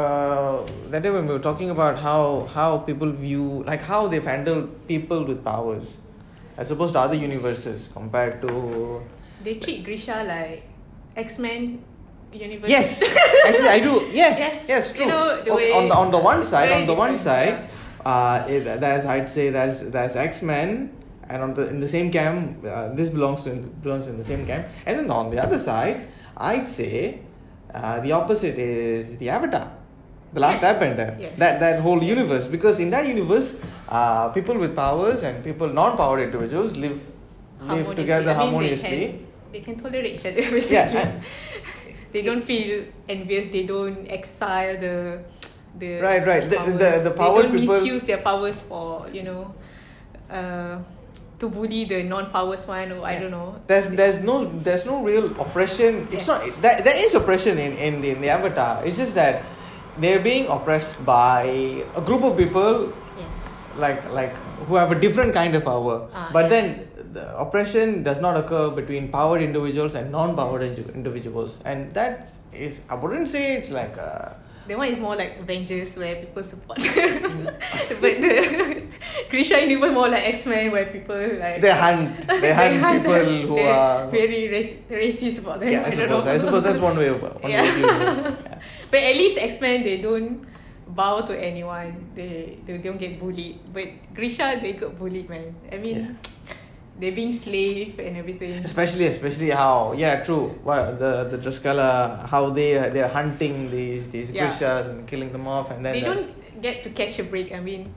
uh, 0.00 0.56
that 0.90 1.00
day 1.02 1.12
when 1.16 1.26
we 1.26 1.32
were 1.32 1.44
talking 1.50 1.70
about 1.70 1.98
how 2.08 2.20
how 2.56 2.68
people 2.90 3.10
view, 3.28 3.46
like 3.70 3.80
how 3.92 4.06
they've 4.06 4.28
handled 4.34 4.68
people 4.92 5.24
with 5.30 5.40
powers, 5.52 5.96
as 6.56 6.70
opposed 6.70 6.92
to 6.94 7.00
other 7.00 7.14
universes 7.16 7.88
compared 7.92 8.40
to. 8.42 9.02
They 9.44 9.54
treat 9.56 9.84
Grisha 9.84 10.24
like 10.26 10.64
X 11.16 11.38
Men 11.38 11.82
universe. 12.32 12.68
Yes, 12.68 13.02
actually, 13.46 13.68
I 13.68 13.80
do. 13.80 14.08
Yes, 14.12 14.38
yes, 14.38 14.68
Yes. 14.68 14.92
true. 14.92 15.04
You 15.06 15.10
know, 15.12 15.42
the 15.42 15.50
Okay, 15.52 15.72
on 15.72 15.88
the 15.88 15.94
on 15.94 16.10
the 16.10 16.18
one 16.18 16.42
side, 16.42 16.72
on 16.72 16.86
the 16.86 16.94
one 16.94 17.16
side, 17.16 17.68
uh, 18.04 18.44
it, 18.48 18.64
there's 18.80 19.04
I'd 19.04 19.28
say 19.30 19.50
there's 19.50 19.80
there's 19.82 20.16
X 20.16 20.42
Men, 20.42 20.92
and 21.28 21.42
on 21.42 21.54
the 21.54 21.68
in 21.68 21.80
the 21.80 21.88
same 21.88 22.10
camp, 22.10 22.64
uh, 22.64 22.88
this 22.94 23.08
belongs 23.10 23.42
to 23.44 23.50
belongs 23.82 24.06
in 24.08 24.16
the 24.16 24.24
same 24.24 24.46
camp, 24.46 24.66
and 24.86 24.98
then 24.98 25.10
on 25.10 25.30
the 25.30 25.42
other 25.42 25.58
side, 25.58 26.08
I'd 26.36 26.66
say 26.68 27.20
uh, 27.74 28.00
the 28.00 28.12
opposite 28.12 28.58
is 28.58 29.16
the 29.18 29.28
Avatar, 29.30 29.70
the 30.32 30.40
Last 30.40 30.62
Yes, 30.62 30.76
Airbender. 30.76 31.20
yes. 31.20 31.32
That 31.38 31.60
that 31.60 31.80
whole 31.80 32.00
Yes. 32.02 32.08
universe, 32.16 32.48
because 32.48 32.80
in 32.80 32.90
that 32.90 33.06
universe, 33.06 33.54
uh, 33.88 34.28
people 34.30 34.58
with 34.58 34.74
powers 34.74 35.22
and 35.22 35.42
people 35.44 35.68
non-powered 35.68 36.20
individuals 36.22 36.76
live 36.76 37.00
live 37.60 37.94
together 37.96 38.30
I 38.30 38.34
mean, 38.34 38.42
harmoniously. 38.52 38.90
They 38.90 39.06
can, 39.06 39.26
they 39.52 39.60
can 39.60 39.78
tolerate 39.80 40.06
each 40.14 40.26
other 40.26 40.42
basically. 40.56 40.74
Yeah, 40.76 41.20
they 42.12 42.22
don't 42.22 42.42
feel 42.44 42.84
envious. 43.08 43.46
They 43.48 43.64
don't 43.64 44.06
exile 44.10 44.76
the 44.78 45.20
the 45.78 46.00
Right, 46.00 46.26
right. 46.26 46.42
The- 46.48 46.72
the- 46.72 47.00
the 47.04 47.14
power 47.16 47.42
They 47.42 47.48
don't 47.48 47.60
people- 47.60 47.74
misuse 47.80 48.04
their 48.04 48.18
powers 48.18 48.60
for 48.62 49.06
you 49.12 49.22
know, 49.22 49.54
uh, 50.30 50.78
to 51.38 51.48
bully 51.48 51.84
the 51.84 52.02
non-powers 52.02 52.66
one 52.66 52.92
or 52.92 53.04
I 53.04 53.18
don't 53.20 53.30
know. 53.30 53.60
There's 53.66 53.88
there's 53.88 54.22
no 54.24 54.44
there's 54.66 54.84
no 54.86 55.02
real 55.04 55.26
oppression. 55.40 56.08
It's 56.10 56.26
not 56.26 56.40
Yes. 56.44 56.60
that 56.60 56.82
there 56.84 56.96
is 56.96 57.14
oppression 57.14 57.58
in, 57.58 57.76
in 57.76 58.00
the 58.00 58.10
in 58.10 58.20
the 58.20 58.30
avatar. 58.30 58.84
It's 58.84 58.96
just 58.96 59.14
that 59.14 59.42
they're 59.98 60.20
being 60.20 60.46
oppressed 60.48 61.00
by 61.04 61.44
a 61.94 62.00
group 62.02 62.22
of 62.24 62.36
people. 62.36 62.92
Like 63.78 64.10
like 64.12 64.34
who 64.68 64.74
have 64.76 64.92
a 64.92 64.98
different 64.98 65.34
kind 65.34 65.54
of 65.54 65.64
power. 65.64 66.08
Ah, 66.14 66.30
but 66.32 66.44
yeah. 66.44 66.48
then 66.48 66.88
the 67.12 67.24
oppression 67.38 68.02
does 68.02 68.20
not 68.20 68.36
occur 68.36 68.70
between 68.70 69.08
powered 69.10 69.40
individuals 69.42 69.94
and 69.94 70.10
non-powered 70.12 70.62
Yes. 70.62 70.78
indi- 70.78 70.94
individuals, 70.94 71.60
and 71.64 71.92
that 71.94 72.30
is 72.52 72.80
I 72.88 72.94
wouldn't 72.94 73.28
say 73.28 73.54
it's 73.56 73.70
like 73.70 73.96
a, 73.96 74.36
That 74.68 74.78
one 74.78 74.88
is 74.92 74.98
more 74.98 75.14
like 75.14 75.38
Avengers 75.40 75.96
where 75.96 76.16
people 76.22 76.42
support. 76.42 76.78
but 78.02 78.12
the 78.24 78.82
Grisha 79.30 79.60
universe 79.62 79.92
more 79.94 80.08
like 80.08 80.24
X 80.34 80.46
Men 80.46 80.72
where 80.72 80.86
people 80.86 81.16
like 81.38 81.60
they 81.62 81.70
hunt 81.70 82.26
they 82.42 82.52
hunt 82.52 83.04
people 83.04 83.14
who 83.48 83.54
they're 83.56 83.72
are 83.72 84.10
very 84.10 84.48
rac- 84.48 84.82
racist 84.90 85.38
about 85.44 85.60
them. 85.60 85.70
yeah 85.70 85.86
I 85.86 85.90
don't 85.94 86.20
suppose. 86.20 86.26
I 86.26 86.36
suppose 86.36 86.62
that's 86.64 86.80
one 86.80 86.96
way 86.98 87.08
of 87.08 87.22
one 87.22 87.38
Yeah. 87.46 87.62
way 87.62 87.82
of. 87.82 87.86
Yeah. 87.86 88.58
But 88.90 89.00
at 89.10 89.14
least 89.16 89.38
X 89.38 89.60
Men 89.60 89.84
they 89.84 90.02
don't 90.02 90.44
bow 90.88 91.20
to 91.22 91.34
anyone. 91.36 92.10
They 92.14 92.58
they 92.66 92.78
don't 92.78 92.98
get 92.98 93.18
bullied. 93.18 93.58
But 93.72 93.88
Grisha 94.14 94.58
they 94.60 94.72
got 94.74 94.98
bullied 94.98 95.28
man. 95.28 95.54
I 95.72 95.78
mean 95.78 96.18
they're 97.00 97.12
being 97.12 97.32
slave 97.32 97.98
and 97.98 98.16
everything. 98.16 98.64
Especially, 98.64 99.06
especially 99.06 99.50
how 99.50 99.92
yeah, 99.96 100.22
true. 100.22 100.54
Well, 100.64 100.94
the 100.96 101.24
the 101.30 101.38
Druskelle, 101.38 102.26
how 102.28 102.50
they 102.50 102.78
uh, 102.78 102.88
they're 102.90 103.08
hunting 103.08 103.70
these 103.70 104.08
these 104.10 104.30
Yeah. 104.30 104.48
Grishas 104.48 104.88
and 104.90 105.06
killing 105.06 105.32
them 105.32 105.46
off, 105.46 105.70
and 105.70 105.84
then 105.84 105.92
They 105.94 106.00
there's- 106.02 106.26
don't 106.26 106.62
get 106.62 106.82
to 106.84 106.90
catch 106.90 107.18
a 107.18 107.24
break. 107.24 107.52
I 107.52 107.60
mean 107.60 107.92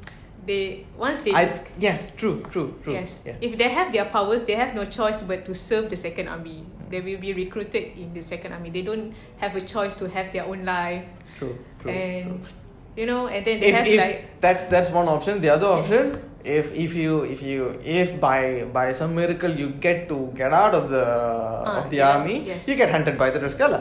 they 0.46 0.86
once 0.98 1.22
they 1.22 1.32
I, 1.32 1.46
dis- 1.46 1.70
yes, 1.80 2.08
true, 2.18 2.42
true, 2.50 2.74
true. 2.84 2.94
Yes. 2.94 3.24
Yeah. 3.26 3.36
If 3.42 3.58
they 3.58 3.70
have 3.70 3.92
their 3.94 4.06
powers, 4.06 4.44
they 4.44 4.56
have 4.56 4.74
no 4.74 4.84
choice 4.84 5.22
but 5.22 5.46
to 5.46 5.54
serve 5.54 5.90
the 5.90 5.96
second 5.98 6.28
army. 6.28 6.66
They 6.90 7.02
will 7.02 7.20
be 7.22 7.34
recruited 7.34 7.94
in 8.00 8.14
the 8.18 8.22
second 8.22 8.52
army. 8.54 8.72
They 8.72 8.82
don't 8.82 9.14
have 9.38 9.56
a 9.56 9.62
choice 9.62 9.94
to 10.02 10.10
have 10.10 10.34
their 10.34 10.46
own 10.46 10.66
life. 10.66 11.06
True, 11.38 11.56
true. 11.80 11.92
and 11.92 12.42
true. 12.42 12.52
You 13.00 13.06
know, 13.08 13.28
and 13.32 13.46
then 13.48 13.60
they 13.64 13.70
If, 13.72 13.76
have 13.80 13.88
if 13.88 14.00
like 14.04 14.18
that's 14.44 14.64
that's 14.68 14.92
one 14.92 15.08
option. 15.08 15.40
The 15.40 15.52
other 15.56 15.68
Yes. 15.68 15.80
option, 15.80 16.04
if 16.44 16.66
if 16.86 16.92
you 17.02 17.24
if 17.24 17.40
you 17.42 17.80
if 18.00 18.20
by 18.20 18.68
by 18.76 18.92
some 18.92 19.16
miracle 19.16 19.48
you 19.62 19.70
get 19.86 20.10
to 20.12 20.18
get 20.36 20.52
out 20.52 20.76
of 20.76 20.90
the 20.92 21.06
Ah, 21.08 21.80
of 21.80 21.86
the 21.94 21.98
yeah, 22.04 22.18
army, 22.20 22.44
yes. 22.52 22.68
you 22.68 22.76
get 22.76 22.92
hunted 22.92 23.16
by 23.22 23.30
the 23.32 23.40
Druskelle. 23.40 23.80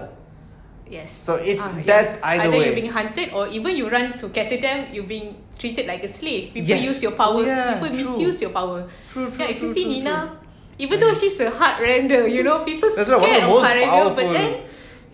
yes. 0.87 1.11
So 1.11 1.35
it's 1.35 1.67
Ah, 1.67 1.83
death 1.85 2.11
either 2.23 2.47
Either 2.47 2.51
way. 2.59 2.65
you're 2.71 2.79
being 2.79 2.95
hunted 2.95 3.35
or 3.35 3.51
even 3.51 3.75
you 3.77 3.91
run 3.91 4.15
to 4.23 4.29
them, 4.31 4.87
you're 4.95 5.11
being 5.11 5.35
treated 5.59 5.91
like 5.91 6.07
a 6.07 6.11
slave. 6.19 6.55
People 6.55 6.71
Yes. 6.79 6.87
use 6.91 6.99
your 7.03 7.13
power. 7.19 7.43
Yeah, 7.43 7.75
people 7.75 7.91
true. 7.91 7.99
misuse 8.07 8.39
your 8.47 8.55
power. 8.55 8.87
True, 9.11 9.27
true, 9.35 9.45
yeah, 9.45 9.51
if 9.51 9.59
you 9.61 9.67
true, 9.67 9.75
see 9.75 9.85
true, 9.85 9.93
Nina, 9.99 10.39
even 10.79 10.97
though 11.03 11.13
she's 11.19 11.37
a 11.43 11.51
heart 11.51 11.83
render, 11.83 12.23
you 12.31 12.47
know, 12.47 12.63
people 12.65 12.89
That's 12.89 13.11
scared 13.11 13.21
one 13.21 13.35
of 13.35 13.43
the 13.43 13.43
of 13.43 13.51
most 13.51 13.67
heart 13.67 13.77
render, 13.83 14.15
but 14.15 14.27
then 14.33 14.51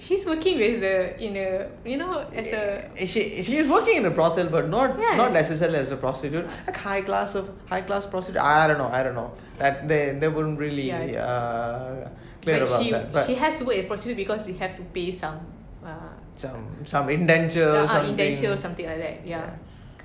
she's 0.07 0.25
working 0.31 0.57
with 0.63 0.77
the 0.87 0.95
in 1.27 1.35
a 1.37 1.49
you 1.91 1.97
know 2.03 2.13
as 2.41 2.49
a 2.61 2.63
Eh, 3.03 3.07
she 3.13 3.21
she 3.47 3.55
is 3.63 3.69
working 3.77 3.97
in 4.01 4.05
a 4.13 4.15
brothel, 4.19 4.49
but 4.57 4.65
not 4.77 4.89
Yes. 5.05 5.17
not 5.23 5.33
necessarily 5.41 5.79
as 5.85 5.91
a 5.97 5.99
prostitute. 6.05 6.47
Like 6.67 6.77
high 6.89 7.03
class 7.09 7.35
of 7.41 7.45
high 7.73 7.83
class 7.89 8.05
prostitute. 8.15 8.43
I 8.43 8.67
don't 8.69 8.79
know. 8.83 8.91
I 8.99 9.03
don't 9.07 9.17
know. 9.21 9.31
That 9.63 9.75
they 9.91 10.03
they 10.21 10.29
wouldn't 10.37 10.59
really 10.67 10.87
Yeah. 10.89 11.25
uh, 11.33 12.09
clear 12.43 12.59
but 12.61 12.69
about 12.69 12.83
she 12.83 12.91
that. 12.95 13.13
But 13.15 13.27
she 13.29 13.35
has 13.45 13.53
to 13.59 13.65
work 13.65 13.77
as 13.81 13.85
a 13.85 13.89
prostitute 13.93 14.19
because 14.25 14.43
you 14.49 14.55
have 14.65 14.75
to 14.81 14.83
pay 14.99 15.11
some 15.23 15.39
uh, 15.85 16.13
some 16.35 16.61
some 16.95 17.07
indenture 17.19 17.71
uh, 17.71 17.87
something. 17.87 18.11
indenture 18.11 18.51
or 18.55 18.57
something 18.67 18.87
like 18.93 19.01
that. 19.07 19.17
Yeah. 19.35 19.51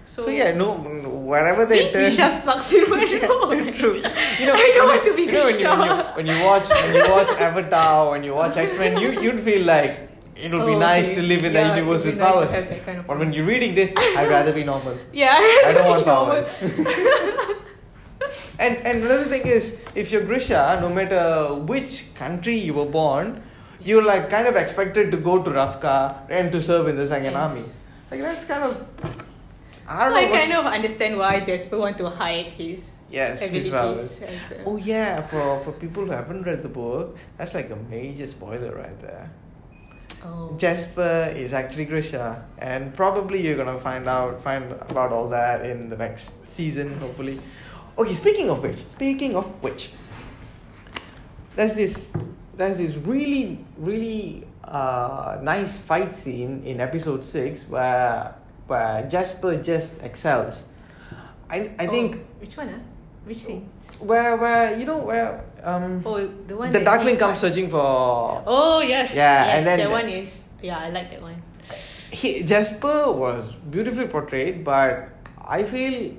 So, 0.09 0.27
yeah, 0.27 0.51
no, 0.55 0.73
wherever 1.31 1.65
they 1.65 1.91
turn. 1.91 2.01
Grisha 2.05 2.31
sucks 2.31 2.73
in 2.73 2.89
my 2.89 3.03
role. 3.29 3.71
True. 3.71 3.95
You 4.39 4.45
know, 4.47 4.55
I 4.55 4.71
don't 4.75 4.87
when 4.87 4.95
want 4.95 5.03
to 5.05 5.13
be 5.15 5.21
you 5.23 5.31
know, 5.31 5.45
when 5.45 5.59
you, 5.59 5.69
when, 5.69 5.87
you, 5.87 6.03
when 6.17 6.27
you 6.27 6.39
watch 6.45 6.67
when 6.71 6.95
you 6.95 7.05
watch 7.11 7.29
Avatar, 7.47 8.09
when 8.11 8.23
you 8.23 8.33
watch 8.33 8.57
X 8.57 8.75
Men, 8.77 8.97
you 8.99 9.11
you'd 9.21 9.39
feel 9.39 9.63
like 9.67 9.91
it 10.35 10.51
would 10.51 10.65
be 10.65 10.73
Oh, 10.73 10.79
nice 10.79 11.07
okay. 11.11 11.15
to 11.17 11.21
live 11.21 11.43
in 11.43 11.53
Yeah, 11.53 11.67
that 11.67 11.77
universe 11.77 12.03
with 12.05 12.17
nice 12.17 12.33
powers. 12.33 12.53
kind 12.87 12.97
of 12.99 13.05
but 13.07 13.19
when 13.19 13.33
you're 13.33 13.45
reading 13.45 13.75
this, 13.75 13.93
I'd 14.17 14.29
rather 14.37 14.51
be 14.51 14.63
normal. 14.63 14.97
Yeah, 15.13 15.35
I 15.69 15.73
don't 15.77 15.87
want 15.93 16.05
powers. 16.05 16.55
and 18.59 18.77
and 18.77 19.03
another 19.03 19.25
thing 19.25 19.45
is, 19.47 19.77
if 19.95 20.11
you're 20.11 20.23
Grisha, 20.23 20.77
no 20.81 20.89
matter 20.89 21.53
which 21.73 22.13
country 22.15 22.57
you 22.57 22.73
were 22.73 22.85
born, 22.99 23.41
you're 23.79 24.03
like 24.03 24.29
kind 24.29 24.47
of 24.47 24.55
expected 24.55 25.11
to 25.11 25.17
go 25.17 25.41
to 25.43 25.49
Ravka 25.51 25.97
and 26.29 26.51
to 26.51 26.61
serve 26.61 26.87
in 26.87 26.95
the 26.97 27.07
second 27.07 27.33
Yes. 27.33 27.43
army. 27.47 27.63
Like 28.11 28.21
that's 28.21 28.45
kind 28.45 28.63
of 28.63 28.85
I 29.89 29.99
So 29.99 30.05
don't 30.05 30.13
know. 30.13 30.19
I 30.19 30.29
what- 30.29 30.39
kind 30.39 30.53
of 30.53 30.65
understand 30.65 31.17
why 31.17 31.39
Jasper 31.39 31.77
want 31.79 31.97
to 31.97 32.09
hide 32.09 32.45
his 32.61 32.97
Yes, 33.11 33.39
his 33.41 33.67
abilities. 33.67 34.19
powers. 34.19 34.21
as 34.21 34.51
a- 34.59 34.63
Oh 34.65 34.77
yeah, 34.77 35.21
for 35.21 35.59
for 35.59 35.71
people 35.71 36.05
who 36.05 36.11
haven't 36.11 36.43
read 36.43 36.61
the 36.61 36.69
book, 36.69 37.17
that's 37.37 37.55
like 37.55 37.69
a 37.71 37.75
major 37.89 38.27
spoiler 38.27 38.71
right 38.75 38.99
there. 39.01 39.31
Oh. 40.23 40.53
Jasper 40.57 41.33
is 41.35 41.53
actually 41.53 41.85
Grisha, 41.85 42.43
and 42.59 42.93
probably 42.95 43.41
you're 43.41 43.55
gonna 43.57 43.79
find 43.79 44.07
out 44.07 44.43
find 44.43 44.71
about 44.89 45.11
all 45.11 45.29
that 45.29 45.65
in 45.65 45.89
the 45.89 45.97
next 45.97 46.33
season, 46.47 46.97
hopefully. 46.99 47.39
Okay, 47.97 48.13
speaking 48.13 48.49
of 48.49 48.61
which, 48.61 48.77
speaking 48.95 49.35
of 49.35 49.45
which, 49.63 49.89
there's 51.55 51.73
this 51.73 52.11
there's 52.57 52.77
this 52.77 52.95
really 52.95 53.65
really 53.77 54.43
uh, 54.65 55.39
nice 55.41 55.77
fight 55.77 56.11
scene 56.11 56.61
in 56.65 56.79
episode 56.79 57.25
six 57.25 57.65
where 57.67 58.35
where 58.69 59.03
Jasper 59.07 59.55
just 59.57 60.01
excels. 60.01 60.63
I 61.49 61.71
I 61.79 61.87
Oh, 61.87 61.91
think 61.91 62.19
which 62.39 62.55
one 62.57 62.69
ah? 62.69 62.81
Which 63.25 63.43
thing? 63.45 63.69
where 63.99 64.37
where 64.37 64.77
you 64.79 64.85
know 64.85 64.97
where 64.97 65.43
um 65.63 66.01
Oh, 66.05 66.17
the 66.47 66.55
one. 66.55 66.71
the 66.71 66.79
he 66.79 67.15
comes 67.15 67.39
searching 67.39 67.67
for 67.67 68.43
Oh 68.45 68.81
yes. 68.81 69.15
Yeah, 69.15 69.45
yes, 69.45 69.55
and 69.57 69.65
then 69.65 69.77
that 69.79 69.91
one 69.91 70.09
is 70.09 70.49
yeah, 70.61 70.77
I 70.79 70.89
like 70.89 71.09
that 71.11 71.21
one. 71.21 71.41
he, 72.11 72.43
Jasper 72.43 73.11
was 73.11 73.53
beautifully 73.69 74.07
portrayed, 74.07 74.63
but 74.63 75.09
I 75.45 75.63
feel 75.63 76.13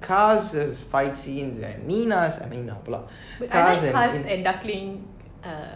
Kaz's 0.00 0.80
fight 0.80 1.16
scenes 1.16 1.58
and 1.58 1.86
Nina's 1.86 2.38
and 2.38 2.50
Nina 2.50 2.78
pula. 2.84 3.08
But 3.38 3.50
Kaz 3.50 3.54
I 3.54 3.74
like 3.74 3.94
Kaz 3.94 4.26
and 4.32 4.44
Darkling. 4.44 5.08
Uh, 5.42 5.74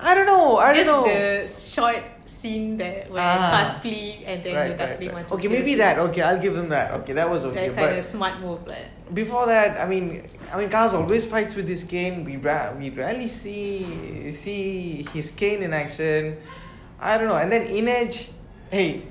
I 0.00 0.14
don't 0.14 0.26
know. 0.26 0.56
I 0.58 0.72
don't 0.72 0.86
know. 0.86 1.04
the 1.06 1.46
short 1.46 2.02
scene 2.32 2.76
that 2.78 3.10
where 3.10 3.22
Ah. 3.22 3.52
Kaz 3.52 3.80
flee 3.82 4.24
and 4.24 4.42
then 4.42 4.54
right, 4.56 4.78
the 4.78 4.84
right, 5.06 5.14
right. 5.14 5.28
to 5.28 5.34
Okay, 5.34 5.48
maybe 5.48 5.74
that. 5.76 5.98
Okay, 5.98 6.22
I'll 6.22 6.40
give 6.40 6.56
him 6.56 6.68
that. 6.70 6.92
Okay, 7.02 7.12
that 7.12 7.28
was 7.28 7.44
okay. 7.44 7.68
That 7.68 7.76
kind 7.76 7.98
of 7.98 8.04
smart 8.04 8.40
move, 8.40 8.66
like. 8.66 8.88
before 9.12 9.46
that, 9.46 9.78
I 9.80 9.86
mean, 9.86 10.24
I 10.52 10.56
mean, 10.58 10.68
Kaz 10.70 10.94
always 10.94 11.26
fights 11.26 11.54
with 11.54 11.68
his 11.68 11.84
cane. 11.84 12.24
We 12.24 12.36
ra- 12.36 12.72
we 12.72 12.88
rarely 12.90 13.28
see 13.28 14.32
see 14.32 15.06
his 15.12 15.30
cane 15.30 15.62
in 15.62 15.72
action. 15.72 16.36
I 16.98 17.18
don't 17.18 17.28
know. 17.28 17.36
And 17.36 17.50
then 17.52 17.66
Inej, 17.68 18.30
hey, 18.70 19.02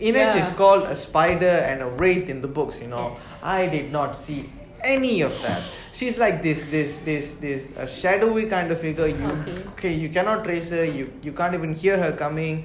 Inej 0.00 0.34
Yeah. 0.34 0.42
is 0.42 0.50
called 0.52 0.84
a 0.84 0.96
spider 0.96 1.56
and 1.70 1.82
a 1.82 1.86
wraith 1.86 2.28
in 2.28 2.40
the 2.40 2.48
books. 2.48 2.80
You 2.80 2.88
know, 2.88 3.10
Yes. 3.14 3.42
I 3.44 3.66
did 3.66 3.92
not 3.92 4.16
see 4.16 4.48
any 4.84 5.20
of 5.22 5.34
that. 5.42 5.62
She's 5.92 6.18
like 6.18 6.42
this, 6.42 6.64
this, 6.66 6.96
this, 7.04 7.34
this 7.34 7.68
a 7.76 7.86
shadowy 7.86 8.46
kind 8.46 8.70
of 8.70 8.80
figure. 8.80 9.06
You 9.08 9.26
Okay. 9.26 9.58
okay? 9.74 9.92
You 9.94 10.08
cannot 10.08 10.44
trace 10.44 10.70
her. 10.70 10.84
You 10.84 11.12
you 11.22 11.32
can't 11.32 11.54
even 11.54 11.74
hear 11.74 11.96
her 11.98 12.12
coming. 12.12 12.64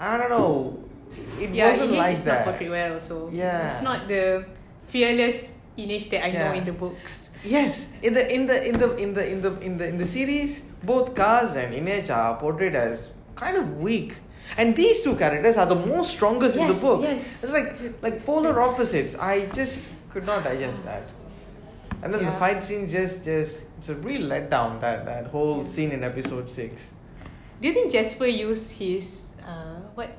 I 0.00 0.16
don't 0.18 0.30
know. 0.30 0.80
It 1.40 1.50
yeah, 1.54 1.70
wasn't 1.70 1.92
Inej 1.92 1.96
like 1.96 2.16
is 2.16 2.24
that. 2.24 2.46
not 2.46 2.54
portrayed 2.56 2.70
well 2.70 2.94
also. 2.94 3.30
Yeah. 3.30 3.66
It's 3.66 3.82
not 3.82 4.08
the 4.08 4.46
fearless 4.88 5.58
Inej 5.78 6.10
that 6.10 6.24
I 6.26 6.30
know 6.30 6.52
in 6.52 6.64
the 6.64 6.72
books. 6.72 7.30
Yes, 7.44 7.88
in 8.02 8.14
the 8.14 8.24
in 8.34 8.46
the 8.46 8.56
in 8.68 8.78
the 8.78 8.96
in 8.96 9.12
the 9.14 9.24
in 9.30 9.40
the 9.40 9.52
in 9.60 9.76
the 9.76 9.86
in 9.88 9.96
the 9.98 10.06
series, 10.06 10.62
both 10.82 11.14
Kaz 11.14 11.56
and 11.56 11.74
Inej 11.74 12.08
are 12.10 12.36
portrayed 12.40 12.74
as 12.74 13.10
kind 13.36 13.56
of 13.56 13.78
weak. 13.78 14.16
And 14.56 14.76
these 14.76 15.00
two 15.02 15.14
characters 15.16 15.56
are 15.56 15.66
the 15.66 15.74
most 15.74 16.10
strongest 16.12 16.56
in 16.56 16.66
the 16.68 16.72
Yes, 16.74 16.80
books. 16.80 17.02
yes. 17.08 17.44
It's 17.44 17.52
like 17.52 17.76
like 18.02 18.24
polar 18.24 18.60
opposites. 18.60 19.14
I 19.14 19.46
just 19.52 19.90
could 20.14 20.24
not 20.24 20.44
digest 20.44 20.84
that. 20.84 21.02
And 22.02 22.14
then 22.14 22.24
the 22.24 22.32
fight 22.42 22.62
scene 22.62 22.86
just 22.86 23.24
just 23.24 23.66
it's 23.78 23.88
a 23.88 23.96
real 24.08 24.22
letdown 24.32 24.80
that 24.80 25.04
that 25.06 25.26
whole 25.34 25.66
scene 25.66 25.90
in 25.96 26.04
episode 26.04 26.50
six. 26.50 26.92
Do 27.60 27.68
you 27.68 27.74
think 27.74 27.92
Jasper 27.92 28.26
used 28.26 28.72
his 28.78 29.32
uh 29.46 29.80
what 29.94 30.10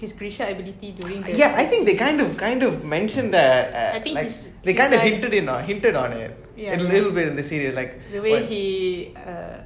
his 0.00 0.12
Grisha 0.12 0.44
ability 0.54 0.92
during 0.98 1.22
the 1.22 1.36
yeah, 1.36 1.54
I 1.56 1.64
think 1.64 1.86
they 1.86 1.96
kind 1.96 2.20
of 2.20 2.36
kind 2.36 2.62
of 2.62 2.84
mentioned 2.84 3.32
that. 3.34 3.74
Uh, 3.74 3.96
I 3.98 4.00
think 4.02 4.14
like, 4.16 4.24
he's- 4.26 4.48
they 4.62 4.72
he's 4.72 4.80
kind 4.80 4.94
of 4.94 5.00
hinted 5.00 5.34
in 5.40 5.48
on 5.48 5.64
hinted 5.64 5.96
on 6.04 6.12
it 6.12 6.36
Yeah, 6.56 6.74
a 6.74 6.82
yeah. 6.82 6.92
little 6.94 7.12
bit 7.18 7.28
in 7.28 7.36
the 7.36 7.46
series, 7.52 7.74
like 7.80 7.98
the 8.12 8.20
way 8.20 8.32
what- 8.36 8.42
he 8.52 9.14
uh, 9.16 9.62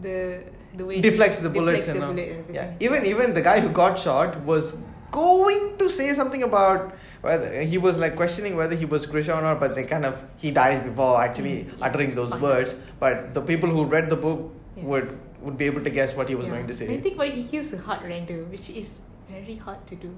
the 0.00 0.44
the 0.76 0.84
way 0.86 1.00
deflects 1.00 1.38
the 1.40 1.50
bullets 1.50 1.86
deflects 1.86 1.88
and 1.88 2.02
the 2.02 2.06
bullet 2.06 2.46
and 2.48 2.54
yeah 2.58 2.86
even 2.88 3.06
even 3.12 3.34
the 3.38 3.44
guy 3.50 3.60
who 3.60 3.70
got 3.82 3.98
shot 3.98 4.40
was 4.52 4.74
going 5.10 5.76
to 5.78 5.88
say 5.96 6.12
something 6.20 6.42
about 6.42 6.94
whether 7.22 7.62
he 7.72 7.78
was 7.78 7.98
like 8.04 8.14
questioning 8.20 8.56
whether 8.60 8.74
he 8.82 8.84
was 8.92 9.06
Grisha 9.06 9.34
or 9.38 9.42
not 9.42 9.60
but 9.60 9.74
they 9.76 9.84
kind 9.84 10.04
of 10.04 10.22
he 10.44 10.50
dies 10.50 10.80
before 10.86 11.10
actually 11.24 11.52
Mm, 11.64 11.82
uttering 11.88 12.08
yes, 12.08 12.16
those 12.20 12.34
words 12.46 12.74
but 13.04 13.32
the 13.36 13.42
people 13.50 13.70
who 13.76 13.84
read 13.96 14.08
the 14.14 14.16
book 14.24 14.40
Yes. 14.76 14.84
would 14.90 15.08
would 15.46 15.56
be 15.60 15.66
able 15.70 15.82
to 15.86 15.90
guess 15.96 16.14
what 16.18 16.28
he 16.32 16.34
was 16.40 16.46
Yeah. 16.46 16.52
going 16.54 16.66
to 16.68 16.74
say. 16.80 16.86
I 16.94 16.98
think 17.06 17.16
but 17.22 17.28
he 17.38 17.42
kills 17.52 17.72
a 17.74 17.78
heart 17.86 18.02
render, 18.10 18.36
which 18.54 18.70
is 18.82 18.90
very 19.32 19.56
hard 19.66 19.80
to 19.92 19.96
do. 20.04 20.10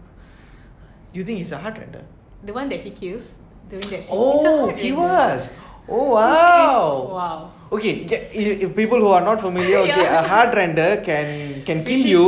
you 1.18 1.22
think 1.26 1.38
he's 1.42 1.50
a 1.56 1.58
heart 1.64 1.76
render 1.80 2.00
The 2.48 2.52
one 2.54 2.68
that 2.72 2.80
he 2.86 2.90
kills 3.00 3.26
during 3.72 3.88
that 3.94 4.04
scene. 4.06 4.16
he's 4.20 4.44
a 4.46 4.52
oh 4.54 4.70
he 4.82 4.90
render, 4.90 5.02
was 5.02 5.50
oh 5.88 6.06
which 6.06 6.08
is- 6.08 6.14
wow 6.14 7.08
wow. 7.18 7.36
okay 7.76 7.92
if 8.62 8.74
people 8.80 8.98
who 9.04 9.10
are 9.18 9.20
not 9.28 9.40
familiar 9.46 9.78
okay 9.86 10.02
Yeah. 10.06 10.18
a 10.22 10.28
heart 10.32 10.54
render 10.60 10.88
can 11.08 11.28
can 11.68 11.84
kill 11.90 12.04
you 12.14 12.24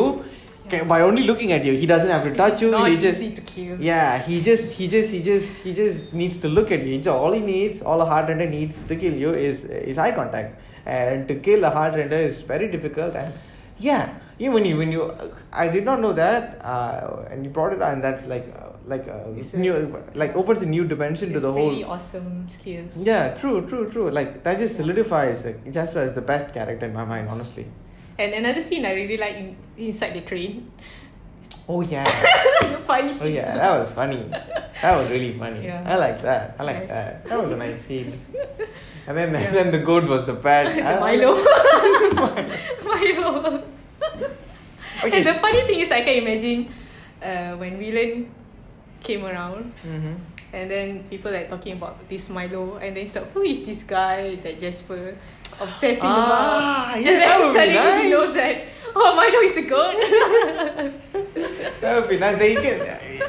by 0.88 1.00
only 1.02 1.22
looking 1.24 1.52
at 1.52 1.64
you 1.64 1.72
he 1.72 1.86
doesn't 1.86 2.08
have 2.10 2.24
to 2.24 2.34
touch 2.34 2.54
is 2.54 2.62
you 2.62 2.70
not 2.70 2.88
he 2.90 2.96
just 2.98 3.22
easy 3.22 3.34
to 3.34 3.40
kill. 3.42 3.80
Yeah, 3.80 4.18
he 4.28 4.40
just 4.42 4.72
he 4.78 4.88
just 4.88 5.10
he 5.10 5.22
just 5.22 5.58
he 5.62 5.72
just 5.74 6.12
needs 6.12 6.38
to 6.38 6.48
look 6.48 6.70
at 6.72 6.82
you. 6.84 7.02
So 7.02 7.16
all 7.16 7.32
he 7.32 7.40
needs, 7.40 7.82
all 7.82 8.00
a 8.00 8.04
heart 8.04 8.28
render 8.28 8.48
needs 8.48 8.80
to 8.82 8.96
kill 8.96 9.14
you 9.14 9.34
is 9.34 9.64
is 9.64 9.98
eye 9.98 10.12
contact. 10.12 10.60
And 10.86 11.26
to 11.28 11.34
kill 11.36 11.64
a 11.64 11.70
heart 11.70 11.94
render 11.94 12.16
is 12.16 12.40
very 12.40 12.68
difficult. 12.70 13.14
And 13.16 13.32
yeah, 13.78 14.18
even 14.38 14.54
when 14.54 14.64
you 14.64 14.76
when 14.76 14.92
you, 14.92 15.12
I 15.52 15.68
did 15.68 15.84
not 15.84 16.00
know 16.00 16.12
that. 16.12 16.64
Uh, 16.64 17.24
and 17.30 17.44
you 17.44 17.50
brought 17.50 17.72
it, 17.72 17.82
and 17.82 18.02
that's 18.02 18.26
like 18.26 18.46
uh, 18.58 18.70
like 18.86 19.06
a 19.06 19.34
It's 19.36 19.52
a- 19.54 19.58
new 19.58 19.72
like 20.14 20.36
opens 20.36 20.62
a 20.62 20.66
new 20.66 20.84
dimension 20.84 21.32
to 21.32 21.40
the 21.40 21.52
whole. 21.52 21.70
really 21.70 21.84
awesome 21.84 22.48
skills. 22.48 23.02
Yeah, 23.10 23.34
true, 23.34 23.66
true, 23.66 23.90
true. 23.90 24.10
Like 24.10 24.42
that 24.44 24.58
just 24.58 24.76
solidifies 24.76 25.44
like, 25.44 25.72
Jasper 25.72 26.00
as 26.00 26.14
the 26.14 26.22
best 26.32 26.54
character 26.54 26.86
in 26.86 26.94
my 26.94 27.04
mind, 27.04 27.28
honestly. 27.28 27.66
And 28.18 28.32
another 28.34 28.62
scene 28.62 28.84
I 28.86 28.94
really 28.94 29.16
like 29.16 29.36
in, 29.36 29.56
inside 29.76 30.14
the 30.14 30.22
train. 30.22 30.70
Oh 31.68 31.80
yeah. 31.82 32.04
funny 32.86 33.12
Oh 33.20 33.26
yeah, 33.26 33.56
that 33.56 33.78
was 33.78 33.90
funny. 33.92 34.22
That 34.30 34.96
was 34.96 35.10
really 35.10 35.32
funny. 35.36 35.64
Yeah. 35.66 35.82
I 35.84 35.96
like 35.96 36.20
that. 36.22 36.54
I 36.58 36.62
like 36.62 36.76
Yes. 36.86 36.90
that. 36.90 37.24
That 37.26 37.40
was 37.42 37.50
a 37.50 37.56
nice 37.56 37.80
scene. 37.82 38.12
And 39.08 39.16
then 39.16 39.30
Yeah. 39.34 39.40
and 39.46 39.54
then 39.56 39.70
the 39.70 39.78
goat 39.78 40.04
was 40.08 40.24
the 40.26 40.34
pet. 40.34 40.74
the 40.74 40.82
Milo. 41.00 41.34
Milo. 42.84 43.62
Okay. 45.04 45.16
And 45.18 45.24
the 45.26 45.34
funny 45.34 45.62
thing 45.62 45.80
is, 45.80 45.90
I 45.92 46.00
can 46.02 46.22
imagine 46.26 46.72
uh, 47.22 47.54
when 47.56 47.78
Wylan 47.78 48.26
came 49.02 49.24
around, 49.26 49.72
Mhm. 49.86 50.16
And 50.56 50.70
then 50.72 51.04
people 51.12 51.30
like 51.30 51.48
talking 51.52 51.76
about 51.76 52.00
this 52.08 52.30
Milo, 52.32 52.80
and 52.80 52.96
then 52.96 53.04
it's 53.04 53.14
like, 53.14 53.28
who 53.36 53.42
is 53.44 53.60
this 53.64 53.84
guy 53.84 54.36
that 54.40 54.58
Jasper 54.58 55.12
obsessing 55.60 56.00
Ah, 56.02 56.90
about? 56.96 56.96
yeah, 56.96 56.96
and 56.96 57.04
then 57.06 57.18
that 57.20 57.36
would 57.40 57.52
be 57.52 57.58
suddenly 57.60 57.76
he 57.76 58.08
nice. 58.08 58.10
knows 58.16 58.32
that, 58.34 58.56
oh, 58.96 59.10
Milo 59.12 59.38
is 59.44 59.56
a 59.60 59.64
goat. 59.68 59.96
That 61.80 62.00
would 62.00 62.08
be 62.08 62.16
nice. 62.18 62.38
They 62.38 62.54
can, 62.56 62.80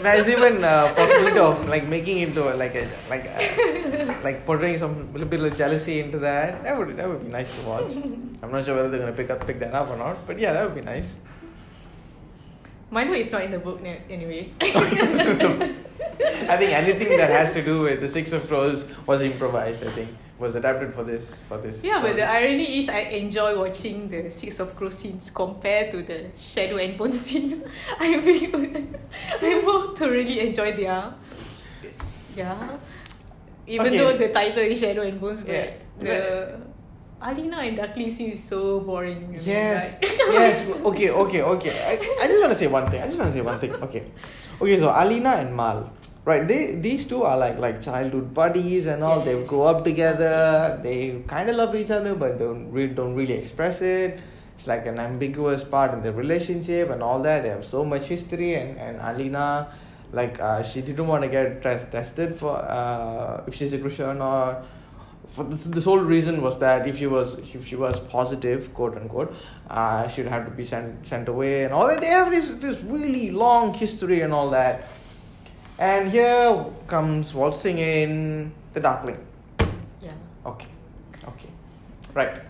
there's 0.01 0.27
even 0.29 0.63
a 0.63 0.93
possibility 0.95 1.37
of 1.37 1.67
like 1.67 1.85
making 1.85 2.19
into 2.23 2.47
a, 2.47 2.55
like 2.55 2.73
a 2.75 2.87
like 3.11 3.25
a, 3.27 4.17
like 4.23 4.45
portraying 4.47 4.77
some 4.79 5.11
little 5.11 5.27
bit 5.27 5.41
of 5.43 5.51
jealousy 5.55 5.99
into 5.99 6.17
that. 6.19 6.63
That 6.63 6.77
would 6.77 6.95
that 6.95 7.07
would 7.07 7.21
be 7.27 7.29
nice 7.29 7.51
to 7.51 7.61
watch. 7.67 7.93
I'm 8.41 8.49
not 8.49 8.63
sure 8.63 8.75
whether 8.79 8.89
they're 8.89 9.03
gonna 9.03 9.11
pick 9.11 9.29
up 9.29 9.45
pick 9.45 9.59
that 9.59 9.75
up 9.75 9.91
or 9.91 9.97
not, 9.99 10.15
but 10.25 10.39
yeah, 10.39 10.53
that 10.53 10.63
would 10.65 10.75
be 10.79 10.81
nice. 10.81 11.19
Milo 12.89 13.13
is 13.13 13.29
not 13.31 13.43
in 13.43 13.51
the 13.51 13.59
book 13.59 13.83
anyway. 14.09 14.49
I 16.19 16.57
think 16.57 16.71
anything 16.71 17.17
that 17.17 17.29
has 17.29 17.51
to 17.53 17.61
do 17.61 17.81
with 17.81 18.01
the 18.01 18.09
Six 18.09 18.31
of 18.33 18.47
Crows 18.47 18.85
was 19.05 19.21
improvised. 19.21 19.85
I 19.85 19.89
think 19.89 20.09
was 20.39 20.55
adapted 20.55 20.93
for 20.93 21.03
this 21.03 21.33
for 21.49 21.57
this. 21.57 21.83
Yeah, 21.83 22.01
but 22.01 22.15
the 22.15 22.23
irony 22.29 22.79
is 22.79 22.89
I 22.89 22.99
enjoy 23.21 23.57
watching 23.59 24.09
the 24.09 24.29
Six 24.31 24.59
of 24.59 24.75
Crows 24.75 24.97
scenes 24.97 25.29
compared 25.31 25.91
to 25.91 26.03
the 26.03 26.25
Shadow 26.37 26.77
and 26.77 26.97
Bone 26.97 27.13
scenes. 27.25 27.63
I 27.99 28.21
feel 28.21 28.55
I 29.41 29.61
more 29.61 29.95
thoroughly 29.95 30.39
enjoy 30.41 30.73
their 30.73 31.13
yeah. 32.35 32.77
Even 33.67 33.87
Okay. 33.87 33.97
though 33.97 34.17
the 34.17 34.29
title 34.29 34.63
is 34.63 34.79
Shadow 34.79 35.01
and 35.01 35.19
Bones, 35.19 35.41
but 35.41 35.51
Yeah. 35.51 35.71
the 35.99 36.59
Alina 37.21 37.57
and 37.65 37.75
Darkling 37.75 38.11
scene 38.11 38.31
is 38.31 38.43
so 38.43 38.79
boring. 38.79 39.35
Yes, 39.41 39.97
like- 40.01 40.17
yes. 40.37 40.69
Okay, 40.69 41.09
okay, 41.09 41.41
okay. 41.41 41.73
I, 41.83 42.23
I 42.23 42.27
just 42.27 42.39
want 42.39 42.53
to 42.53 42.57
say 42.57 42.67
one 42.67 42.89
thing. 42.91 43.01
I 43.01 43.05
just 43.07 43.17
want 43.17 43.31
to 43.31 43.37
say 43.37 43.41
one 43.41 43.59
thing. 43.59 43.73
Okay, 43.75 44.03
okay. 44.61 44.77
So 44.77 44.87
Alina 44.93 45.41
and 45.41 45.55
Mal, 45.55 45.91
right? 46.29 46.45
They 46.47 46.75
these 46.85 47.05
two 47.11 47.23
are 47.23 47.37
like 47.41 47.57
like 47.65 47.81
childhood 47.81 48.33
buddies 48.39 48.87
and 48.93 49.03
all. 49.09 49.21
They 49.27 49.35
Yes. 49.39 49.47
grow 49.51 49.65
up 49.73 49.83
together. 49.89 50.79
They 50.83 51.23
kind 51.33 51.49
of 51.49 51.55
love 51.55 51.75
each 51.81 51.91
other, 51.97 52.15
but 52.23 52.37
don't 52.39 52.71
really 52.77 52.93
don't 53.01 53.15
really 53.15 53.33
express 53.43 53.81
it. 53.81 54.19
It's 54.57 54.67
like 54.67 54.85
an 54.91 54.99
ambiguous 54.99 55.63
part 55.75 55.93
in 55.95 56.01
their 56.05 56.15
relationship 56.23 56.89
and 56.95 57.01
all 57.09 57.21
that. 57.27 57.43
They 57.43 57.49
have 57.57 57.65
so 57.65 57.83
much 57.93 58.07
history, 58.15 58.55
and 58.61 58.77
and 58.87 58.99
Alina, 59.11 59.47
like 60.21 60.39
uh, 60.49 60.63
she 60.71 60.81
didn't 60.89 61.07
want 61.13 61.23
to 61.27 61.29
get 61.37 61.61
test- 61.67 61.91
tested 61.99 62.35
for 62.41 62.55
uh, 62.57 63.43
if 63.47 63.55
she's 63.61 63.73
a 63.79 63.79
Christian 63.85 64.21
or 64.31 64.63
for 65.29 65.43
this, 65.43 65.63
this 65.77 65.85
whole 65.85 65.99
reason 66.15 66.41
was 66.41 66.57
that 66.59 66.87
if 66.87 66.97
she 67.03 67.07
was 67.15 67.33
if 67.53 67.65
she 67.71 67.75
was 67.75 67.99
positive 68.11 68.67
quote 68.73 68.95
unquote 68.99 69.33
uh, 69.69 70.07
she 70.07 70.21
would 70.21 70.31
have 70.31 70.45
to 70.45 70.51
be 70.59 70.63
sent 70.69 71.05
sent 71.05 71.27
away 71.33 71.63
and 71.65 71.73
all 71.79 71.85
that 71.87 71.99
they 72.03 72.07
have 72.07 72.31
this 72.35 72.47
this 72.65 72.81
really 72.83 73.25
long 73.31 73.73
history 73.73 74.21
and 74.27 74.33
all 74.37 74.49
that 74.51 74.87
and 75.79 76.11
here 76.11 76.65
comes 76.87 77.33
waltzing 77.33 77.77
in 77.77 78.51
the 78.73 78.79
darkling 78.79 79.17
yeah. 80.01 80.11
okay 80.45 80.67
okay 81.27 81.49
right 82.13 82.41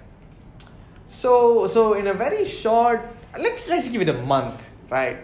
so 1.07 1.67
so 1.67 1.93
in 1.93 2.07
a 2.07 2.13
very 2.13 2.45
short 2.45 3.01
let's 3.39 3.67
let's 3.67 3.89
give 3.89 4.01
it 4.01 4.09
a 4.09 4.19
month 4.23 4.65
right 4.89 5.17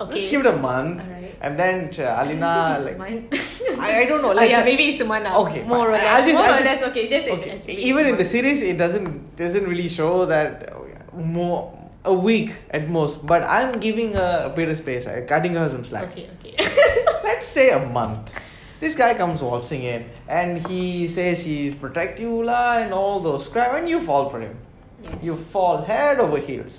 Okay. 0.00 0.18
let's 0.18 0.30
give 0.30 0.40
it 0.40 0.46
a 0.46 0.56
month 0.56 1.04
Alright. 1.04 1.36
and 1.42 1.58
then 1.58 1.90
uh, 1.98 2.22
alina 2.24 2.80
like. 2.82 2.98
I, 3.78 4.02
I 4.02 4.04
don't 4.06 4.22
know. 4.22 4.32
Oh, 4.32 4.42
yeah, 4.42 4.64
maybe 4.64 4.88
it's 4.88 5.04
Mana. 5.04 5.36
Okay, 5.46 5.62
more 5.62 5.88
or 5.88 5.92
less. 5.92 6.02
I'll 6.02 6.24
just- 6.24 6.34
more 6.34 6.48
I'll 6.48 6.60
or 6.60 6.64
less. 6.64 6.82
Okay, 6.90 7.08
just 7.08 7.28
Okay. 7.28 7.74
Even 7.86 8.06
in 8.06 8.16
the 8.16 8.24
series, 8.24 8.62
it 8.62 8.78
doesn't 8.78 9.36
doesn't 9.36 9.64
really 9.64 9.88
show 9.88 10.26
that 10.26 10.72
uh, 10.72 11.16
more 11.16 11.70
a 12.04 12.12
week 12.14 12.54
at 12.70 12.88
most. 12.88 13.24
But 13.24 13.44
I'm 13.44 13.72
giving 13.78 14.14
her 14.14 14.42
a 14.46 14.50
bit 14.50 14.68
of 14.68 14.76
space. 14.76 15.06
I'm 15.06 15.26
cutting 15.26 15.54
her 15.54 15.68
some 15.68 15.84
slack. 15.84 16.10
Okay, 16.10 16.26
okay. 16.40 16.56
Let's 17.42 17.50
say 17.50 17.70
a 17.70 17.84
month. 17.86 18.30
This 18.78 18.94
guy 18.94 19.14
comes 19.14 19.42
waltzing 19.42 19.82
in 19.82 20.08
and 20.28 20.64
he 20.64 21.08
says 21.08 21.42
he's 21.42 21.74
protect 21.74 22.20
you 22.20 22.44
la 22.44 22.74
and 22.74 22.94
all 22.94 23.18
those 23.18 23.48
crap 23.48 23.74
and 23.74 23.88
you 23.88 23.98
fall 23.98 24.30
for 24.30 24.38
him. 24.40 24.56
yes. 25.02 25.14
You 25.20 25.34
fall 25.34 25.82
head 25.82 26.20
over 26.20 26.38
heels. 26.38 26.78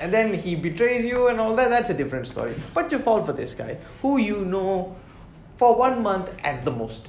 And 0.00 0.12
then 0.12 0.34
he 0.34 0.54
betrays 0.54 1.06
you 1.06 1.28
and 1.28 1.40
all 1.40 1.56
that, 1.56 1.70
that's 1.70 1.88
a 1.88 1.94
different 1.94 2.26
story. 2.26 2.54
But 2.74 2.92
you 2.92 2.98
fall 2.98 3.24
for 3.24 3.32
this 3.32 3.54
guy 3.54 3.78
who 4.02 4.18
you 4.18 4.44
know 4.44 4.94
for 5.56 5.74
one 5.74 6.02
month 6.02 6.30
at 6.44 6.66
the 6.66 6.70
most. 6.70 7.08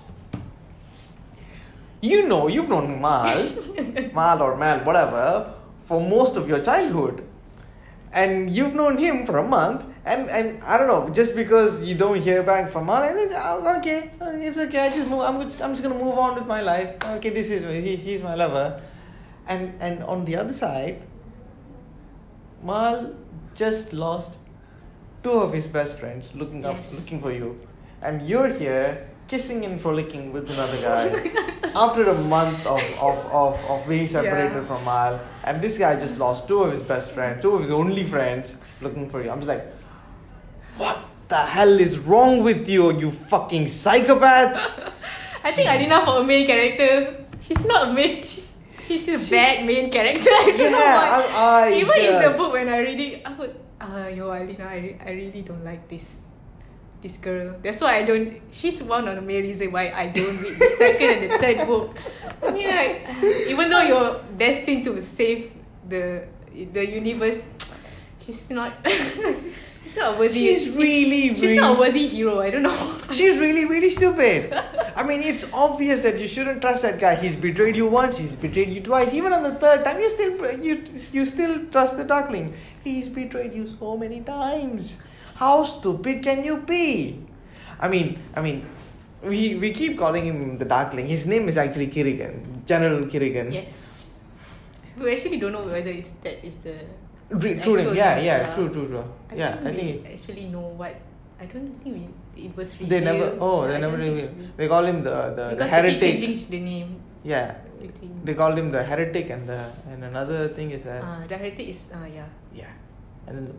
You 1.99 2.25
know, 2.25 2.47
you've 2.47 2.69
known 2.69 3.01
Mal, 3.01 3.49
Mal 4.13 4.41
or 4.41 4.55
Mal, 4.55 4.79
whatever, 4.85 5.53
for 5.81 5.99
most 5.99 6.37
of 6.37 6.47
your 6.47 6.61
childhood. 6.61 7.21
And 8.13 8.49
you've 8.49 8.75
known 8.75 8.97
him 8.97 9.25
for 9.25 9.39
a 9.39 9.45
month, 9.45 9.83
and, 10.05 10.29
and 10.29 10.63
I 10.63 10.77
don't 10.77 10.87
know, 10.87 11.09
just 11.09 11.35
because 11.35 11.83
you 11.85 11.95
don't 11.95 12.21
hear 12.21 12.43
back 12.43 12.69
from 12.69 12.85
Mal, 12.85 13.01
and 13.03 13.17
then, 13.17 13.29
oh, 13.43 13.77
okay, 13.79 14.11
it's 14.21 14.57
okay, 14.57 14.79
I 14.79 14.89
just 14.89 15.09
move, 15.09 15.21
I'm 15.21 15.41
just, 15.41 15.61
I'm 15.61 15.71
just 15.71 15.81
gonna 15.83 15.95
move 15.95 16.17
on 16.17 16.35
with 16.35 16.45
my 16.45 16.61
life. 16.61 16.95
Okay, 17.17 17.31
this 17.31 17.49
is 17.49 17.63
he, 17.63 17.95
he's 17.95 18.21
my 18.21 18.35
lover. 18.35 18.81
And 19.47 19.73
and 19.79 20.03
on 20.03 20.25
the 20.25 20.35
other 20.37 20.53
side, 20.53 21.01
Mal 22.63 23.13
just 23.53 23.93
lost 23.93 24.37
two 25.23 25.31
of 25.31 25.53
his 25.53 25.67
best 25.67 25.97
friends 25.99 26.31
looking 26.35 26.65
up 26.65 26.77
looking 26.99 27.21
for 27.21 27.31
you. 27.31 27.55
And 28.01 28.21
you're 28.27 28.49
here 28.49 29.07
kissing 29.27 29.65
and 29.65 29.81
frolicking 29.81 30.31
with 30.31 30.49
another 30.51 30.79
guy 30.81 31.69
after 31.75 32.03
a 32.09 32.13
month 32.25 32.65
of, 32.67 32.81
of, 33.01 33.17
of, 33.31 33.55
of 33.69 33.87
being 33.89 34.05
separated 34.07 34.53
Yeah. 34.53 34.63
from 34.65 34.83
Mal. 34.85 35.19
And 35.43 35.61
this 35.61 35.77
guy 35.79 35.95
just 35.99 36.17
lost 36.17 36.47
two 36.47 36.61
of 36.63 36.71
his 36.71 36.81
best 36.81 37.11
friends, 37.11 37.41
two 37.41 37.51
of 37.55 37.61
his 37.61 37.71
only 37.71 38.03
friends 38.03 38.55
looking 38.81 39.09
for 39.09 39.23
you. 39.23 39.31
I'm 39.31 39.39
just 39.39 39.47
like, 39.47 39.65
what 40.77 40.97
the 41.27 41.37
hell 41.37 41.79
is 41.79 41.99
wrong 41.99 42.43
with 42.43 42.69
you, 42.69 42.97
you 42.99 43.11
fucking 43.11 43.67
psychopath? 43.67 44.55
I 45.43 45.51
think 45.51 45.69
Alina 45.69 46.05
for 46.05 46.21
a 46.21 46.23
main 46.23 46.45
character, 46.47 47.25
she's 47.41 47.65
not 47.65 47.89
a 47.89 47.93
main. 47.93 48.23
She's 48.23 48.57
she's 48.85 49.07
a 49.07 49.17
She- 49.17 49.31
bad 49.35 49.65
main 49.65 49.89
character. 49.91 50.29
I 50.29 50.53
don't 50.55 50.71
know 50.71 50.77
Yeah, 50.77 51.19
why. 51.21 51.25
I- 51.33 51.69
I 51.69 51.73
Even 51.73 51.99
in 52.01 52.15
the 52.21 52.37
book 52.37 52.53
when 52.53 52.69
I 52.69 52.79
read 52.79 52.99
it, 52.99 53.21
I 53.25 53.33
was 53.33 53.57
ah 53.81 54.07
yo 54.07 54.31
Alina, 54.31 54.65
I, 54.65 54.77
re- 54.77 54.97
I 55.05 55.11
really 55.11 55.41
don't 55.41 55.63
like 55.63 55.87
this 55.89 56.17
this 57.01 57.17
girl. 57.17 57.53
That's 57.61 57.81
why 57.81 57.97
I 58.01 58.03
don't. 58.05 58.41
She's 58.51 58.81
one 58.81 59.07
of 59.07 59.15
the 59.15 59.21
main 59.21 59.43
reason 59.43 59.71
why 59.71 59.93
I 59.93 60.09
don't 60.09 60.37
read 60.41 60.57
the 60.57 60.69
second 60.77 61.09
and 61.09 61.21
the 61.31 61.37
third 61.37 61.67
book. 61.69 61.93
I 62.41 62.49
mean, 62.51 62.69
like, 62.69 63.05
even 63.49 63.69
though 63.69 63.81
you're 63.85 64.17
destined 64.37 64.85
to 64.89 64.97
save 65.01 65.53
the 65.87 66.25
the 66.73 66.81
universe, 66.81 67.45
she's 68.21 68.49
not. 68.49 68.73
She's 69.95 70.03
not 70.03 70.19
worthy. 70.19 70.33
She's 70.33 70.69
really, 70.69 71.35
She's 71.35 71.55
not 71.55 71.77
a 71.77 71.79
worthy 71.79 72.07
hero. 72.07 72.39
I 72.39 72.49
don't 72.49 72.63
know. 72.63 72.97
She's 73.11 73.37
really, 73.39 73.65
really 73.65 73.89
stupid. 73.89 74.53
I 74.95 75.03
mean, 75.03 75.21
it's 75.21 75.51
obvious 75.53 76.01
that 76.01 76.19
you 76.19 76.27
shouldn't 76.27 76.61
trust 76.61 76.81
that 76.81 76.99
guy. 76.99 77.15
He's 77.15 77.35
betrayed 77.35 77.75
you 77.75 77.87
once. 77.87 78.17
He's 78.17 78.35
betrayed 78.35 78.69
you 78.69 78.81
twice. 78.81 79.13
Even 79.13 79.31
on 79.31 79.43
the 79.43 79.55
third 79.55 79.85
time, 79.85 79.99
you 79.99 80.09
still 80.09 80.59
you 80.59 80.83
you 81.11 81.25
still 81.25 81.65
trust 81.67 81.97
the 81.97 82.03
Darkling. 82.03 82.53
He's 82.83 83.07
betrayed 83.07 83.53
you 83.53 83.67
so 83.67 83.97
many 83.97 84.21
times. 84.21 84.99
How 85.35 85.63
stupid 85.63 86.23
can 86.23 86.43
you 86.43 86.57
be? 86.57 87.19
I 87.79 87.87
mean, 87.87 88.19
I 88.35 88.41
mean, 88.41 88.65
we 89.23 89.55
we 89.55 89.71
keep 89.71 89.97
calling 89.97 90.25
him 90.25 90.57
the 90.57 90.65
Darkling. 90.65 91.07
His 91.07 91.25
name 91.25 91.47
is 91.47 91.57
actually 91.57 91.87
Kirigan, 91.87 92.65
General 92.65 93.05
Kirigan. 93.05 93.53
Yes. 93.53 94.07
We 94.97 95.11
actually 95.11 95.39
don't 95.39 95.51
know 95.51 95.65
whether 95.65 95.91
it's, 95.91 96.11
that 96.23 96.45
is 96.45 96.57
the. 96.59 96.79
Re- 97.29 97.53
the 97.53 97.61
true. 97.61 97.93
Yeah, 97.93 98.19
yeah, 98.19 98.53
true, 98.53 98.69
true, 98.69 98.87
true. 98.87 99.03
I 99.31 99.35
yeah, 99.35 99.55
think 99.57 99.67
I 99.67 99.73
think. 99.73 100.07
actually 100.13 100.45
know 100.45 100.67
what. 100.77 100.95
I 101.41 101.45
don't 101.45 101.73
think 101.83 101.95
we, 101.95 102.45
it 102.45 102.55
was 102.55 102.73
They 102.77 102.99
never. 103.01 103.35
Oh, 103.39 103.67
they 103.67 103.75
I 103.75 103.79
never. 103.79 103.97
Really, 103.97 104.29
they 104.57 104.67
call 104.67 104.85
him 104.85 105.03
the 105.03 105.33
the, 105.35 105.55
the 105.55 105.67
heretic. 105.67 105.99
Because 105.99 106.01
they 106.01 106.27
changing 106.27 106.49
the 106.51 106.59
name. 106.61 106.89
Yeah, 107.23 107.55
Between. 107.81 108.21
they 108.23 108.33
called 108.35 108.57
him 108.57 108.71
the 108.71 108.83
heretic, 108.83 109.31
and 109.31 109.49
the 109.49 109.65
and 109.89 110.03
another 110.03 110.47
thing 110.49 110.71
is 110.71 110.83
that 110.85 111.01
Uh, 111.03 111.25
the 111.27 111.35
heretic 111.37 111.67
is 111.67 111.89
uh, 111.91 112.05
yeah. 112.05 112.29
yeah, 112.53 112.71
and 113.27 113.37
then 113.37 113.45
the 113.49 113.55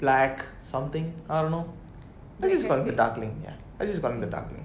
black 0.00 0.44
something. 0.62 1.12
I 1.28 1.42
don't 1.42 1.50
know. 1.52 1.68
I 2.42 2.48
just 2.48 2.66
call 2.66 2.78
him 2.80 2.86
the 2.86 2.96
Darkling. 2.96 3.36
Yeah, 3.44 3.52
I 3.78 3.84
just 3.84 4.00
call 4.00 4.10
him 4.10 4.20
the 4.20 4.32
Darkling. 4.32 4.64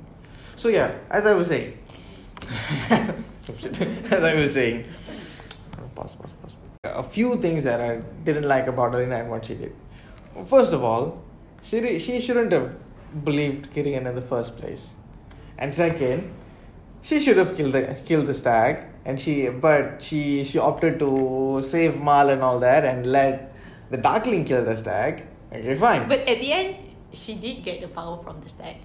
So 0.55 0.69
yeah, 0.69 0.95
as 1.11 1.25
I 1.25 1.33
was 1.33 1.47
saying, 1.51 1.77
as 4.15 4.23
I 4.23 4.33
was 4.39 4.53
saying, 4.53 4.85
pause, 5.95 6.15
pause, 6.15 6.33
pause. 6.41 6.55
A 6.83 7.03
few 7.03 7.37
things 7.37 7.63
that 7.63 7.79
I 7.79 8.01
didn't 8.23 8.47
like 8.47 8.65
about 8.65 8.95
Alina 8.95 9.17
and 9.17 9.29
what 9.29 9.45
she 9.45 9.53
did. 9.53 9.75
First 10.47 10.73
of 10.73 10.83
all, 10.83 11.21
she 11.61 11.99
she 11.99 12.19
shouldn't 12.19 12.51
have 12.51 12.73
believed 13.23 13.69
Kirigan 13.71 14.07
in 14.07 14.15
the 14.15 14.23
first 14.31 14.57
place, 14.57 14.95
and 15.59 15.75
second, 15.75 16.33
she 17.03 17.19
should 17.19 17.37
have 17.37 17.55
killed 17.55 17.73
the 17.73 17.83
killed 18.03 18.25
the 18.25 18.33
stag, 18.33 18.81
and 19.05 19.21
she 19.21 19.47
but 19.49 20.01
she 20.01 20.43
she 20.43 20.57
opted 20.57 20.97
to 21.03 21.61
save 21.61 22.01
Mal 22.01 22.29
and 22.29 22.41
all 22.41 22.57
that, 22.61 22.83
and 22.83 23.05
let 23.05 23.53
the 23.91 23.97
Darkling 23.97 24.43
kill 24.43 24.65
the 24.65 24.75
stag. 24.75 25.27
Okay, 25.53 25.75
fine. 25.75 26.09
But 26.09 26.21
at 26.21 26.39
the 26.39 26.51
end, 26.51 26.77
she 27.13 27.35
did 27.35 27.63
get 27.63 27.81
the 27.81 27.89
power 27.89 28.23
from 28.23 28.41
the 28.41 28.49
stag. 28.49 28.77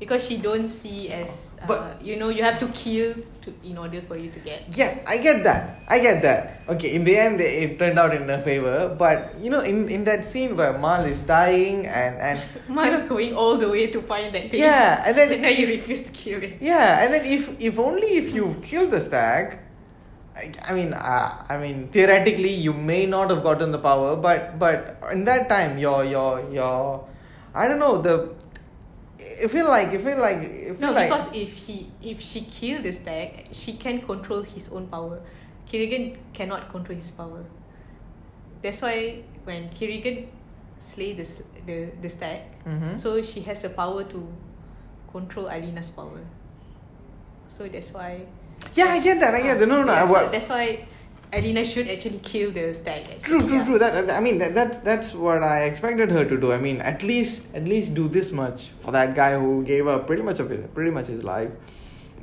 Because 0.00 0.26
she 0.26 0.36
don't 0.38 0.68
see 0.68 1.08
as 1.14 1.54
uh, 1.62 1.66
But- 1.70 2.02
you 2.02 2.16
know 2.18 2.28
you 2.28 2.42
have 2.42 2.58
to 2.58 2.66
kill 2.74 3.14
to 3.42 3.48
in 3.62 3.78
order 3.78 4.02
for 4.02 4.16
you 4.18 4.28
to 4.34 4.40
get. 4.42 4.66
Yeah, 4.76 4.98
I 5.06 5.16
get 5.18 5.44
that. 5.44 5.80
I 5.88 5.98
get 6.02 6.20
that. 6.22 6.60
Okay, 6.68 6.92
in 6.94 7.04
the 7.04 7.16
end, 7.16 7.40
it 7.40 7.78
turned 7.78 7.98
out 7.98 8.12
in 8.12 8.28
her 8.28 8.40
favor. 8.40 8.90
But 8.98 9.38
you 9.40 9.50
know, 9.50 9.60
in, 9.60 9.88
in 9.88 10.02
that 10.04 10.24
scene 10.24 10.56
where 10.56 10.76
Mal 10.76 11.04
is 11.06 11.22
dying 11.22 11.86
and 11.86 12.18
and 12.18 12.40
Man 12.68 13.06
going 13.06 13.34
all 13.38 13.56
the 13.56 13.70
way 13.70 13.86
to 13.94 14.02
find 14.02 14.34
that 14.34 14.50
thing. 14.50 14.60
Yeah, 14.60 15.00
and 15.06 15.16
then 15.16 15.40
now 15.46 15.54
you 15.54 15.66
refuse 15.68 16.02
to 16.04 16.12
kill 16.12 16.42
it. 16.42 16.58
yeah, 16.60 17.04
and 17.04 17.14
then 17.14 17.24
if 17.24 17.54
if 17.60 17.78
only 17.78 18.18
if 18.18 18.34
you've 18.34 18.60
killed 18.62 18.90
the 18.90 19.00
stag, 19.00 19.60
I, 20.36 20.50
I 20.66 20.74
mean, 20.74 20.92
uh, 20.92 21.46
I 21.48 21.56
mean, 21.56 21.86
theoretically, 21.88 22.52
you 22.52 22.72
may 22.74 23.06
not 23.06 23.30
have 23.30 23.42
gotten 23.44 23.70
the 23.70 23.78
power, 23.78 24.16
but 24.16 24.58
but 24.58 24.98
in 25.12 25.24
that 25.30 25.48
time, 25.48 25.78
your 25.78 26.04
your 26.04 26.42
your, 26.50 27.06
I 27.54 27.68
don't 27.68 27.78
know 27.78 28.02
the. 28.02 28.34
I 29.44 29.46
feel 29.48 29.68
like 29.68 29.88
I 29.88 29.98
feel 29.98 30.18
like 30.18 30.38
I 30.38 30.72
feel 30.72 30.88
No, 30.88 30.92
like 30.92 31.08
because 31.10 31.28
if 31.36 31.52
he 31.52 31.86
if 32.02 32.20
she 32.20 32.40
killed 32.48 32.84
the 32.84 32.92
stag, 32.92 33.48
she 33.52 33.74
can 33.74 34.00
control 34.00 34.40
his 34.42 34.72
own 34.72 34.86
power. 34.88 35.20
Kirigan 35.68 36.16
cannot 36.32 36.70
control 36.70 36.96
his 36.96 37.10
power. 37.10 37.44
That's 38.62 38.80
why 38.80 39.20
when 39.44 39.68
Kirigan 39.68 40.28
slay 40.78 41.12
the 41.12 41.26
the 41.66 41.92
the 42.00 42.08
stag, 42.08 42.40
Mhm. 42.64 42.96
so 42.96 43.20
she 43.20 43.40
has 43.44 43.60
the 43.62 43.70
power 43.76 44.04
to 44.04 44.20
control 45.12 45.46
Alina's 45.52 45.90
power. 45.90 46.20
So 47.48 47.68
that's 47.68 47.92
why. 47.92 48.24
yeah, 48.74 48.96
I 48.96 49.00
get 49.00 49.20
that. 49.20 49.34
I 49.34 49.42
get 49.42 49.58
that. 49.60 49.68
No, 49.68 49.84
no, 49.84 49.84
no. 49.84 49.92
Yeah, 49.92 50.04
I- 50.04 50.06
so 50.08 50.28
that's 50.32 50.48
why 50.48 50.88
Alina 51.36 51.64
should 51.64 51.88
actually 51.88 52.18
kill 52.22 52.50
the 52.52 52.72
stag. 52.74 53.02
Actually, 53.10 53.20
True, 53.22 53.48
true, 53.48 53.56
yeah. 53.58 53.64
true. 53.64 53.78
That, 53.78 54.10
I 54.10 54.20
mean, 54.20 54.38
that, 54.38 54.54
that 54.54 54.84
that's 54.84 55.14
what 55.14 55.42
I 55.42 55.64
expected 55.64 56.10
her 56.10 56.24
to 56.24 56.36
do. 56.40 56.52
I 56.52 56.58
mean, 56.58 56.80
at 56.80 57.02
least 57.02 57.44
at 57.54 57.64
least 57.64 57.94
do 57.94 58.08
this 58.08 58.32
much 58.32 58.68
for 58.80 58.92
that 58.92 59.14
guy 59.14 59.32
who 59.38 59.62
gave 59.64 59.86
up 59.86 60.06
pretty 60.06 60.22
much 60.22 60.40
of 60.40 60.50
it, 60.52 60.72
pretty 60.74 60.90
much 60.90 61.06
his 61.08 61.24
life. 61.24 61.50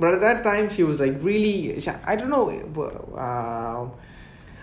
But 0.00 0.14
at 0.14 0.20
that 0.20 0.42
time, 0.42 0.70
she 0.70 0.82
was 0.82 0.98
like 1.00 1.16
really. 1.20 1.76
I 2.06 2.16
don't 2.16 2.30
know. 2.30 2.48
Uh, 3.16 3.90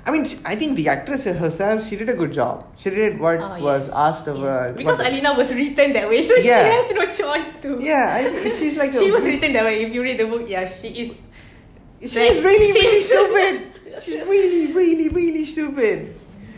I 0.06 0.12
mean, 0.12 0.26
I 0.46 0.56
think 0.56 0.76
the 0.76 0.88
actress 0.90 1.26
herself, 1.26 1.86
she 1.88 1.96
did 1.96 2.10
a 2.10 2.16
good 2.16 2.34
job. 2.34 2.66
She 2.78 2.90
did 2.90 3.20
what 3.20 3.40
Ah, 3.42 3.60
was 3.62 3.92
asked 3.92 4.28
of 4.28 4.38
yes. 4.38 4.46
her. 4.46 4.74
Because 4.74 5.00
Alina 5.00 5.34
was 5.36 5.54
written 5.54 5.94
that 5.94 6.10
way, 6.10 6.22
so 6.22 6.36
she 6.42 6.48
has 6.48 6.90
no 6.92 7.06
choice 7.14 7.50
to. 7.62 7.80
Yeah, 7.82 8.16
I, 8.16 8.50
she's 8.50 8.78
like. 8.78 8.94
a 8.96 9.00
she 9.00 9.12
was 9.12 9.24
written 9.26 9.54
that 9.54 9.64
way. 9.66 9.84
If 9.84 9.94
you 9.94 10.02
read 10.02 10.18
the 10.20 10.26
book, 10.26 10.50
yeah, 10.50 10.66
she 10.68 10.88
is. 11.02 11.22
She's 12.02 12.16
Like, 12.16 12.32
really, 12.44 12.72
really 12.72 12.82
she's- 12.82 13.06
stupid. 13.08 13.66
She's 14.02 14.24
really, 14.26 14.72
really, 14.74 15.10
really 15.10 15.46
stupid. 15.46 16.16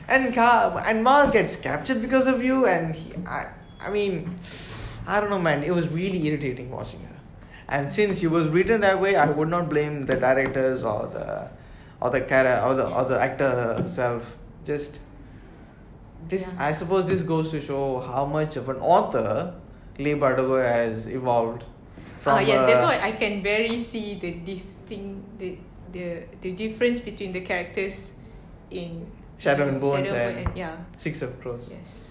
And 0.08 0.34
Ka- 0.34 0.84
and 0.86 1.04
Mal 1.04 1.32
gets 1.32 1.56
captured 1.56 2.02
because 2.02 2.28
of 2.28 2.44
you, 2.44 2.66
and 2.66 2.94
he, 2.94 3.14
I, 3.26 3.48
I 3.80 3.90
mean, 3.90 4.36
I 5.08 5.20
don't 5.20 5.30
know, 5.30 5.40
man. 5.40 5.64
It 5.64 5.74
was 5.74 5.88
really 5.90 6.28
irritating 6.28 6.70
watching 6.70 7.02
her. 7.02 7.16
And 7.70 7.92
since 7.92 8.20
she 8.20 8.28
was 8.28 8.48
written 8.50 8.82
that 8.82 9.00
way, 9.00 9.16
I 9.16 9.30
would 9.30 9.48
not 9.48 9.70
blame 9.70 10.06
the 10.06 10.16
directors 10.16 10.84
or 10.84 11.08
the, 11.08 11.50
or 12.02 12.10
the 12.10 12.22
character 12.22 12.66
or 12.68 12.74
the 12.74 12.88
or 12.90 13.06
the 13.06 13.22
actor 13.22 13.50
herself. 13.50 14.38
Just 14.66 15.00
this, 16.28 16.54
Yeah. 16.54 16.66
I 16.68 16.74
suppose, 16.74 17.06
this 17.06 17.22
goes 17.24 17.52
to 17.52 17.62
show 17.62 18.00
how 18.02 18.26
much 18.26 18.58
of 18.58 18.70
an 18.70 18.78
author 18.78 19.54
Leigh 19.98 20.16
Bardugo 20.16 20.62
has 20.62 21.08
evolved. 21.08 21.64
Ah 22.26 22.40
yes, 22.40 22.68
that's 22.70 22.82
why 22.84 23.00
I 23.02 23.14
can 23.14 23.42
very 23.42 23.80
see 23.80 24.16
the 24.20 24.32
distinct 24.46 25.40
the 25.40 25.58
the 25.92 26.24
the 26.42 26.52
difference 26.52 27.00
between 27.00 27.32
the 27.32 27.42
characters 27.42 28.14
in 28.70 29.06
Shadow 29.38 29.68
and 29.68 29.82
Bones 29.82 30.08
Shadow 30.08 30.30
and- 30.30 30.48
and 30.48 30.58
yeah 30.58 30.78
Six 30.98 31.22
of 31.22 31.40
Crows. 31.42 31.68
yes 31.72 32.08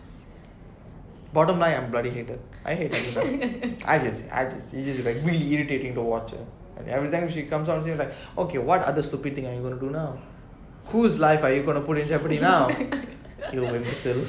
Bottom 1.32 1.60
line, 1.60 1.74
I'm 1.78 1.90
bloody 1.92 2.10
hater. 2.10 2.38
I 2.64 2.74
hate 2.74 2.92
Alina. 2.92 3.76
I 3.84 3.98
just, 4.00 4.24
I 4.32 4.46
just, 4.46 4.74
it's 4.74 4.84
just 4.86 5.04
like 5.04 5.18
really 5.22 5.52
irritating 5.52 5.94
to 5.94 6.00
watch 6.00 6.32
her. 6.32 6.44
And 6.76 6.88
every 6.88 7.08
time 7.08 7.28
she 7.30 7.44
comes 7.44 7.68
on, 7.68 7.84
she's 7.84 7.96
like, 7.96 8.12
okay, 8.36 8.58
what 8.58 8.82
other 8.82 9.00
stupid 9.00 9.36
thing 9.36 9.46
are 9.46 9.54
you 9.54 9.62
gonna 9.62 9.78
do 9.78 9.90
now? 9.90 10.18
Whose 10.86 11.20
life 11.20 11.44
are 11.44 11.52
you 11.52 11.62
gonna 11.62 11.82
put 11.82 11.98
in 11.98 12.08
jeopardy 12.08 12.40
now? 12.40 12.68
you 13.52 13.64
imbecile. 13.64 14.24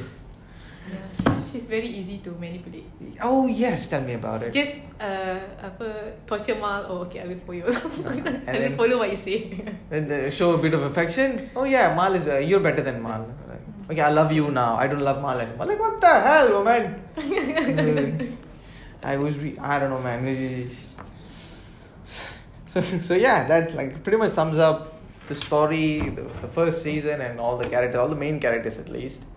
Yeah. 0.91 1.20
She's 1.51 1.67
very 1.67 1.87
easy 1.87 2.19
to 2.19 2.31
manipulate. 2.31 2.87
Oh 3.21 3.45
yes, 3.45 3.87
tell 3.87 4.01
me 4.01 4.13
about 4.13 4.43
it. 4.43 4.53
Just 4.53 4.87
uh, 5.03 5.35
apa 5.59 6.15
torture 6.25 6.55
Mal. 6.55 6.87
Oh, 6.87 7.03
okay, 7.03 7.19
I 7.19 7.27
will 7.27 7.43
follow 7.43 7.59
you. 7.59 7.67
I 8.47 8.55
will 8.55 8.77
follow 8.79 8.97
what 9.03 9.09
you 9.11 9.19
say. 9.19 9.59
Then 9.91 10.07
they 10.07 10.29
show 10.31 10.55
a 10.55 10.57
bit 10.57 10.73
of 10.73 10.83
affection. 10.83 11.51
Oh 11.55 11.65
yeah, 11.67 11.91
Mal 11.93 12.15
is 12.15 12.27
uh, 12.27 12.39
you're 12.39 12.63
better 12.63 12.81
than 12.81 13.03
Mal. 13.03 13.27
Like, 13.51 13.91
okay, 13.91 14.01
I 14.07 14.11
love 14.15 14.31
you 14.31 14.47
now. 14.51 14.79
I 14.79 14.87
don't 14.87 15.03
love 15.03 15.19
Mal 15.21 15.43
anymore. 15.43 15.67
Like 15.67 15.79
what 15.79 15.99
the 15.99 16.13
hell, 16.23 16.47
woman? 16.55 17.03
Mm. 17.19 18.31
I 19.03 19.17
was 19.17 19.35
re- 19.35 19.57
I 19.59 19.79
don't 19.79 19.89
know, 19.89 19.99
man. 19.99 20.23
So 22.71 22.79
so 22.79 23.13
yeah, 23.13 23.43
that's 23.43 23.75
like 23.75 24.03
pretty 24.07 24.17
much 24.23 24.31
sums 24.31 24.57
up 24.57 24.95
the 25.27 25.35
story, 25.35 25.99
the, 26.15 26.23
the 26.39 26.47
first 26.47 26.81
season, 26.83 27.19
and 27.19 27.39
all 27.39 27.57
the 27.57 27.67
characters, 27.67 27.99
all 27.99 28.07
the 28.07 28.15
main 28.15 28.39
characters 28.39 28.77
at 28.77 28.87
least. 28.87 29.27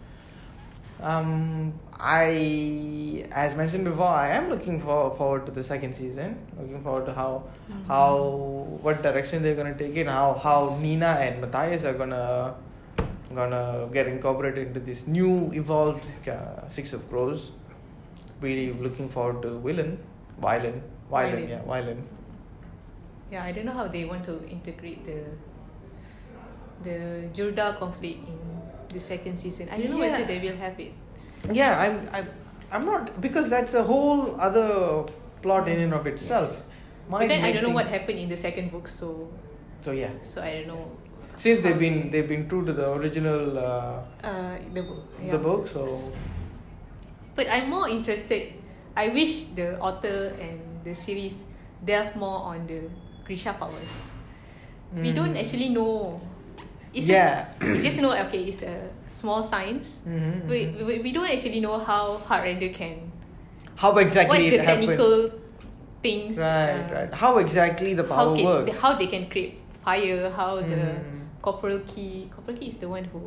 Um, 1.09 1.75
I, 2.01 3.27
as 3.31 3.55
mentioned 3.55 3.85
before, 3.85 4.07
I 4.09 4.29
am 4.37 4.49
looking 4.49 4.81
for, 4.81 5.15
forward 5.17 5.45
to 5.47 5.53
the 5.53 5.63
second 5.63 5.95
season. 5.95 6.39
Looking 6.59 6.83
forward 6.83 7.05
to 7.07 7.13
how, 7.19 7.43
Mhm. 7.71 7.87
how, 7.89 8.13
what 8.87 9.03
direction 9.03 9.43
they're 9.43 9.59
gonna 9.61 9.75
take 9.83 9.97
it, 10.03 10.07
how 10.07 10.33
how 10.47 10.59
Nina 10.85 11.11
and 11.27 11.43
Matthias 11.43 11.85
are 11.85 11.93
gonna, 11.93 12.55
gonna 13.35 13.87
get 13.93 14.07
incorporated 14.15 14.69
into 14.69 14.81
this 14.81 15.07
new 15.07 15.51
evolved 15.53 16.07
uh, 16.37 16.69
Six 16.69 16.95
of 16.95 17.07
Crows. 17.11 17.51
Really 18.41 18.73
looking 18.73 19.09
forward 19.09 19.43
to 19.43 19.59
Villain, 19.69 19.99
Violin, 20.41 20.83
Violin. 21.11 21.49
yeah, 21.51 21.63
Violin. 21.73 22.03
Yeah, 23.31 23.45
I 23.45 23.53
don't 23.53 23.67
know 23.67 23.73
how 23.83 23.89
they 23.89 24.05
want 24.07 24.25
to 24.25 24.41
integrate 24.49 25.05
the 25.05 25.21
the 26.89 26.97
Jurda 27.37 27.79
conflict 27.79 28.29
in 28.29 28.39
the 28.95 29.01
second 29.01 29.37
season. 29.37 29.69
I 29.71 29.77
don't 29.79 29.91
know 29.91 29.99
Yeah. 30.03 30.13
whether 30.13 30.25
they 30.25 30.39
will 30.41 30.57
have 30.57 30.79
it. 30.81 30.93
Yeah, 31.53 31.79
I'm, 31.79 32.09
I'm, 32.13 32.29
I'm 32.73 32.85
not 32.87 33.21
because 33.21 33.51
that's 33.51 33.75
a 33.75 33.83
whole 33.83 34.41
other 34.41 35.05
plot 35.43 35.69
in 35.69 35.81
and 35.81 35.93
of 35.93 36.07
itself. 36.07 36.49
Yes. 36.49 36.69
Might 37.09 37.19
but 37.19 37.29
then 37.29 37.45
I 37.45 37.53
don't 37.53 37.63
know 37.65 37.77
what 37.77 37.87
happened 37.87 38.19
in 38.19 38.29
the 38.31 38.37
second 38.37 38.73
book, 38.73 38.89
so 38.89 39.29
So 39.85 39.93
yeah, 39.93 40.09
so 40.25 40.41
I 40.41 40.65
don't 40.65 40.69
know. 40.73 40.89
since 41.37 41.61
they've 41.61 41.79
been 41.79 42.09
they- 42.09 42.21
they've 42.25 42.29
been 42.31 42.49
true 42.49 42.65
to 42.65 42.73
the 42.73 42.89
original 42.97 43.59
uh, 43.61 44.01
uh 44.25 44.57
the 44.73 44.81
book. 44.83 45.05
Yeah. 45.21 45.33
the 45.37 45.39
book, 45.39 45.69
so 45.69 45.85
But 47.37 47.51
I'm 47.51 47.69
more 47.69 47.89
interested. 47.91 48.55
I 48.97 49.09
wish 49.11 49.51
the 49.59 49.77
author 49.83 50.33
and 50.41 50.63
the 50.87 50.95
series 50.95 51.45
delve 51.85 52.15
more 52.17 52.55
on 52.55 52.65
the 52.71 52.87
Grisha 53.27 53.53
powers. 53.59 54.09
We 54.95 55.11
don't 55.11 55.35
Mm. 55.35 55.43
actually 55.43 55.69
know. 55.75 56.23
It's 56.95 57.09
Yeah. 57.09 57.47
just 57.59 57.73
we 57.73 57.83
just 57.83 57.99
know 58.01 58.13
okay, 58.27 58.45
it's 58.45 58.63
a 58.63 58.89
small 59.09 59.43
science. 59.43 60.03
Mhm, 60.07 60.47
We, 60.49 60.59
we, 60.87 60.93
we 61.01 61.11
don't 61.13 61.29
actually 61.29 61.61
know 61.61 61.79
how 61.79 62.21
Heartrender 62.29 62.73
can. 62.73 63.11
how 63.77 63.91
exactly 63.99 64.31
what's 64.39 64.51
the 64.51 64.55
it 64.55 64.65
happened. 64.65 64.87
technical 64.87 65.15
things? 66.03 66.39
Right, 66.39 66.71
uh, 66.91 66.95
right. 66.95 67.11
How 67.23 67.39
exactly 67.39 67.95
the 67.95 68.05
How 68.07 68.15
power 68.17 68.37
can, 68.37 68.45
works. 68.45 68.79
how 68.81 68.93
they 68.95 69.09
can 69.09 69.27
create 69.29 69.59
fire? 69.85 70.31
How 70.31 70.51
the 70.63 70.83
Mm. 71.03 71.43
corporal 71.43 71.81
key? 71.93 72.31
Corporalki 72.35 72.69
is 72.69 72.77
the 72.79 72.89
one 72.89 73.05
who 73.13 73.23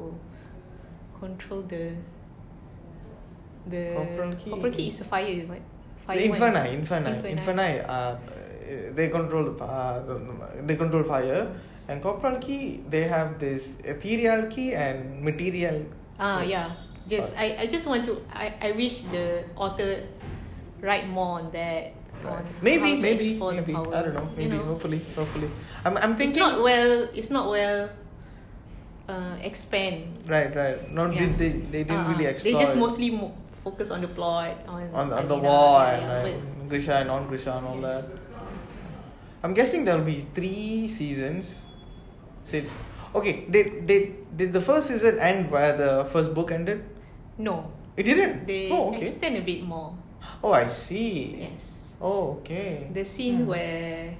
control 1.19 1.61
the. 1.73 1.91
The 3.67 3.83
Corporalki? 3.99 4.49
corporal 4.49 4.71
key 4.73 4.87
is 4.87 5.01
a 5.01 5.03
fire. 5.03 5.43
What? 5.51 5.59
Fire 6.07 6.17
the 6.17 6.29
one 6.29 6.39
Inferni, 6.39 6.65
is- 6.71 6.89
Inferni, 6.89 7.13
Inferni. 7.35 7.69
Uh, 7.89 8.15
they 8.93 9.07
control 9.09 9.55
uh, 9.61 9.99
they 10.65 10.75
control 10.75 11.03
fire, 11.03 11.47
and 11.87 12.01
Corporalki 12.03 12.83
they 12.89 13.03
have 13.07 13.39
this 13.39 13.75
Etherealki 13.83 14.73
and 14.75 15.23
material. 15.23 15.85
Ah 16.19 16.41
yeah. 16.41 16.71
Just 17.07 17.37
I, 17.39 17.55
I 17.63 17.65
just 17.67 17.87
want 17.87 18.03
to 18.05 18.19
I, 18.33 18.51
I 18.59 18.71
wish 18.75 19.07
the 19.15 19.45
author 19.55 20.03
write 20.81 21.07
more 21.07 21.39
on 21.39 21.51
that. 21.51 21.93
On 22.25 22.43
Maybe, 22.61 22.97
maybe, 22.97 23.37
maybe. 23.37 23.37
the 23.37 23.73
power. 23.73 23.95
I 23.95 24.01
don't 24.01 24.15
know. 24.17 24.27
Maybe, 24.35 24.43
You 24.51 24.57
know, 24.57 24.73
hopefully, 24.73 24.99
hopefully. 25.15 25.47
I'm, 25.85 25.95
I'm 26.01 26.17
thinking 26.17 26.33
it's 26.33 26.35
not 26.35 26.59
well. 26.63 27.07
It's 27.13 27.29
not 27.29 27.45
well. 27.49 27.89
Uh, 29.07 29.37
expand. 29.39 30.19
Right, 30.27 30.51
right. 30.51 30.91
Not 30.91 31.13
Yeah. 31.15 31.31
did 31.31 31.37
they? 31.39 31.51
They 31.71 31.83
didn't 31.87 32.03
Uh, 32.03 32.11
really 32.11 32.25
explore. 32.27 32.51
They 32.53 32.59
just 32.59 32.75
mostly 32.75 33.11
mo- 33.15 33.31
focus 33.63 33.87
on 33.91 34.01
the 34.03 34.11
plot 34.11 34.57
on 34.67 34.91
on 34.91 35.13
on 35.15 35.27
the 35.31 35.37
war 35.39 35.79
yeah, 35.79 35.95
and 35.95 36.03
yeah, 36.03 36.23
like, 36.27 36.69
Grisha 36.69 36.93
and 36.99 37.07
non 37.07 37.23
Grisha 37.31 37.55
and 37.55 37.65
all 37.71 37.79
Yes. 37.79 38.11
that. 38.11 38.19
I'm 39.43 39.53
guessing 39.53 39.85
there'll 39.85 40.03
be 40.05 40.19
three 40.33 40.87
seasons. 40.87 41.65
Since 42.43 42.73
okay, 43.13 43.45
did 43.51 43.85
did 43.85 44.03
did 44.37 44.53
the 44.53 44.61
first 44.61 44.87
season 44.87 45.19
end 45.19 45.51
where 45.51 45.75
the 45.75 46.05
first 46.09 46.33
book 46.33 46.51
ended? 46.51 46.83
no, 47.37 47.69
It 47.97 48.03
didn't. 48.09 48.47
they 48.47 48.69
oh, 48.73 48.89
okay. 48.89 49.01
extend 49.05 49.37
a 49.37 49.41
bit 49.45 49.61
more. 49.61 49.93
Oh, 50.43 50.53
I 50.53 50.65
see. 50.65 51.37
Yes, 51.49 51.93
Oh, 52.01 52.41
okay. 52.41 52.89
the 52.93 53.05
scene 53.05 53.45
Hmm. 53.45 53.49
where, 53.53 54.13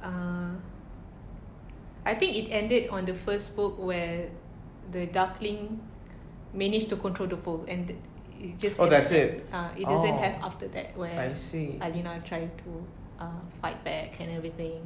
uh, 0.00 0.52
I 2.04 2.14
think 2.14 2.36
it 2.36 2.48
ended 2.52 2.88
on 2.92 3.04
the 3.08 3.14
first 3.14 3.56
book 3.56 3.76
where 3.80 4.28
the 4.92 5.06
Darkling 5.12 5.80
managed 6.52 6.88
to 6.92 6.96
control 6.96 7.28
the 7.28 7.36
fold 7.40 7.68
and 7.68 7.88
it 8.40 8.56
just. 8.60 8.80
Oh, 8.80 8.84
ended 8.84 9.00
that's 9.00 9.12
it. 9.12 9.30
Uh, 9.52 9.68
it 9.76 9.84
doesn't 9.88 10.16
Oh. 10.16 10.20
have 10.24 10.36
after 10.44 10.68
that 10.76 10.96
where 10.96 11.16
I 11.16 11.32
see. 11.32 11.76
Alina 11.80 12.20
tried 12.24 12.52
to 12.64 12.70
uh, 13.20 13.40
fight 13.62 13.82
back 13.84 14.20
and 14.20 14.30
everything, 14.32 14.80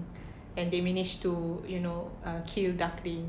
and 0.57 0.71
they 0.71 0.81
managed 0.81 1.23
to 1.23 1.63
you 1.67 1.81
know 1.81 2.11
uh, 2.25 2.41
kill 2.47 2.73
Darkling. 2.73 3.29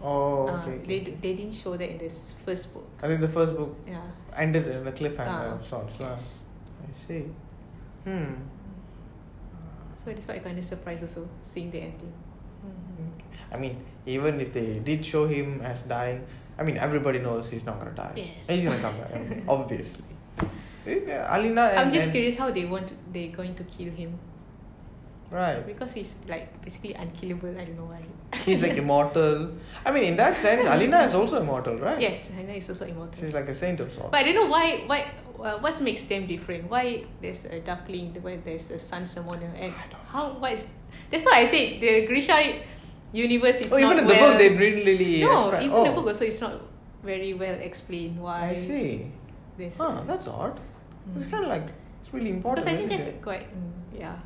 Oh, 0.00 0.46
Uh, 0.46 0.62
okay. 0.62 0.70
okay, 0.70 0.86
they 0.86 1.00
okay. 1.02 1.16
they 1.22 1.32
didn't 1.34 1.54
show 1.54 1.76
that 1.76 1.90
in 1.90 1.98
this 1.98 2.34
first 2.46 2.72
book. 2.72 2.86
I 3.02 3.08
think 3.08 3.20
the 3.20 3.28
first 3.28 3.56
book 3.56 3.74
Yeah. 3.86 3.98
ended 4.36 4.66
in 4.68 4.86
a 4.86 4.92
cliffhanger 4.92 5.26
Ah, 5.50 5.54
of 5.58 5.64
sorts. 5.64 5.98
yes. 5.98 6.44
I 6.78 6.92
see. 6.94 7.24
Hmm. 8.04 8.38
So 9.98 10.12
that's 10.14 10.28
why 10.28 10.34
I 10.34 10.38
kind 10.38 10.58
of 10.58 10.64
surprised 10.64 11.02
also 11.02 11.28
seeing 11.42 11.70
the 11.70 11.80
ending. 11.82 12.12
Mhm. 12.62 13.10
I 13.54 13.58
mean, 13.58 13.76
even 14.06 14.40
if 14.40 14.52
they 14.52 14.78
did 14.78 15.04
show 15.04 15.26
him 15.26 15.60
as 15.62 15.82
dying, 15.82 16.22
I 16.58 16.62
mean, 16.62 16.76
everybody 16.78 17.18
knows 17.18 17.50
he's 17.50 17.64
not 17.64 17.78
gonna 17.80 17.90
die. 17.98 18.12
Yes. 18.16 18.46
He's 18.48 18.62
gonna 18.64 18.78
come 18.78 18.94
back, 18.98 19.10
I 19.14 19.18
mean, 19.18 19.44
obviously. 19.56 20.04
Eh, 20.86 21.10
Alina 21.34 21.62
and, 21.74 21.78
I'm 21.80 21.92
just 21.92 22.06
and- 22.06 22.12
curious 22.14 22.36
how 22.38 22.50
they 22.50 22.64
want 22.66 22.86
to, 22.88 22.94
they're 23.12 23.34
going 23.34 23.54
to 23.56 23.64
kill 23.64 23.90
him. 23.92 24.18
Because 25.30 25.92
he's 25.92 26.16
like 26.26 26.62
basically 26.64 26.94
unkillable. 26.94 27.50
I 27.58 27.64
don't 27.64 27.76
know 27.76 27.84
why. 27.84 28.02
He's 28.44 28.62
like 28.62 28.72
immortal. 28.76 29.52
I 29.84 29.90
mean, 29.92 30.04
in 30.04 30.16
that 30.16 30.38
sense, 30.38 30.66
Alina 30.74 31.02
is 31.02 31.14
also 31.14 31.40
immortal, 31.40 31.76
right? 31.76 32.00
Yes, 32.00 32.32
I 32.38 32.42
know 32.42 32.52
he's 32.54 32.68
also 32.68 32.86
immortal. 32.86 33.18
She's 33.20 33.34
like 33.34 33.48
a 33.48 33.54
saint 33.54 33.80
of 33.80 33.92
sorts. 33.92 34.10
But 34.10 34.20
I 34.20 34.22
don't 34.24 34.34
know 34.34 34.46
why. 34.46 34.82
Why? 34.86 35.10
Uh, 35.38 35.58
what 35.60 35.80
makes 35.80 36.04
them 36.04 36.26
different? 36.26 36.68
Why 36.68 37.04
there's 37.22 37.44
a 37.44 37.60
Darkling, 37.60 38.16
why 38.22 38.36
there's 38.44 38.70
a 38.70 38.78
Sun 38.78 39.06
Summoner, 39.06 39.52
and 39.56 39.72
I 39.72 39.86
don't 39.90 40.02
how? 40.08 40.32
What 40.32 40.52
is? 40.52 40.66
That's 41.10 41.24
why 41.26 41.40
I 41.40 41.46
said 41.46 41.80
the 41.80 42.06
Grisha 42.06 42.60
universe 43.12 43.60
is 43.60 43.72
oh, 43.72 43.78
not 43.78 43.92
even 43.92 43.98
in 43.98 44.06
the 44.08 44.14
well. 44.14 44.30
book, 44.30 44.38
they 44.38 44.48
didn't 44.48 44.84
really. 44.86 45.20
no, 45.20 45.32
expand- 45.44 45.64
even 45.64 45.76
oh, 45.76 45.84
the 45.84 45.92
book 45.92 46.06
also 46.06 46.24
is 46.24 46.40
not 46.40 46.60
very 47.04 47.34
well 47.34 47.54
explained 47.60 48.18
why. 48.20 48.48
I 48.50 48.54
see. 48.54 49.12
this 49.56 49.76
Huh, 49.78 50.02
that's 50.06 50.26
odd. 50.26 50.58
It's 51.14 51.26
Mm. 51.26 51.30
kind 51.30 51.44
of 51.44 51.50
like 51.50 51.66
it's 52.00 52.12
really 52.12 52.30
important. 52.30 52.64
because 52.66 52.72
I 52.74 52.76
think 52.76 52.92
isn't 52.92 53.06
that's 53.06 53.16
it? 53.18 53.22
quite 53.22 53.46
mm, 53.54 54.00
yeah. 54.00 54.16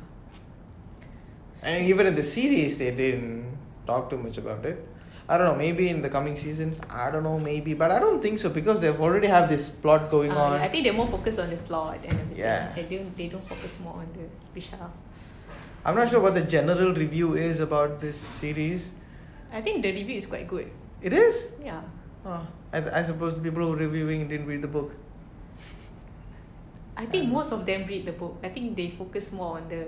And 1.63 1.85
even 1.87 2.05
in 2.07 2.15
the 2.15 2.23
series, 2.23 2.77
they 2.77 2.91
didn't 2.91 3.57
talk 3.87 4.09
too 4.09 4.17
much 4.17 4.37
about 4.37 4.65
it. 4.65 4.85
I 5.27 5.37
don't 5.37 5.47
know. 5.47 5.55
Maybe 5.55 5.87
in 5.87 6.01
the 6.01 6.09
coming 6.09 6.35
seasons, 6.35 6.77
I 6.89 7.09
don't 7.09 7.23
know. 7.23 7.39
Maybe, 7.39 7.73
but 7.73 7.91
I 7.91 7.99
don't 7.99 8.21
think 8.21 8.39
so 8.39 8.49
because 8.49 8.81
they've 8.81 8.99
already 8.99 9.27
have 9.27 9.47
this 9.47 9.69
plot 9.69 10.09
going 10.09 10.31
Uh, 10.31 10.35
on. 10.45 10.53
yeah, 10.59 10.65
I 10.65 10.69
think 10.69 10.83
they're 10.83 10.93
more 11.01 11.07
focused 11.07 11.39
on 11.39 11.49
the 11.49 11.55
plot 11.55 11.99
and 12.03 12.19
everything. 12.19 12.37
Yeah. 12.37 12.73
They 12.75 12.83
don't 12.83 13.15
they 13.15 13.27
don't 13.29 13.47
focus 13.47 13.77
more 13.83 13.93
on 14.03 14.07
the 14.17 14.25
Grisha. 14.51 14.89
I'm 15.85 15.95
not 15.95 16.09
sure 16.09 16.19
what 16.19 16.33
the 16.33 16.43
general 16.43 16.93
review 16.93 17.35
is 17.35 17.61
about 17.61 18.01
this 18.01 18.17
series. 18.17 18.89
I 19.51 19.61
think 19.61 19.81
the 19.83 19.91
review 19.93 20.17
is 20.17 20.25
quite 20.25 20.47
good. 20.47 20.67
It 21.01 21.13
is. 21.13 21.51
Yeah. 21.63 21.81
Oh, 22.25 22.45
I, 22.73 22.83
I 22.99 23.01
suppose 23.03 23.35
the 23.35 23.41
people 23.41 23.63
who 23.63 23.73
are 23.73 23.81
reviewing 23.87 24.27
didn't 24.27 24.47
read 24.47 24.61
the 24.61 24.67
book. 24.75 24.91
I 26.95 27.05
think 27.05 27.27
most 27.31 27.51
of 27.51 27.65
them 27.65 27.87
read 27.87 28.05
the 28.05 28.11
book. 28.13 28.37
I 28.43 28.49
think 28.49 28.75
they 28.77 28.89
focus 28.91 29.31
more 29.31 29.57
on 29.57 29.67
the 29.67 29.87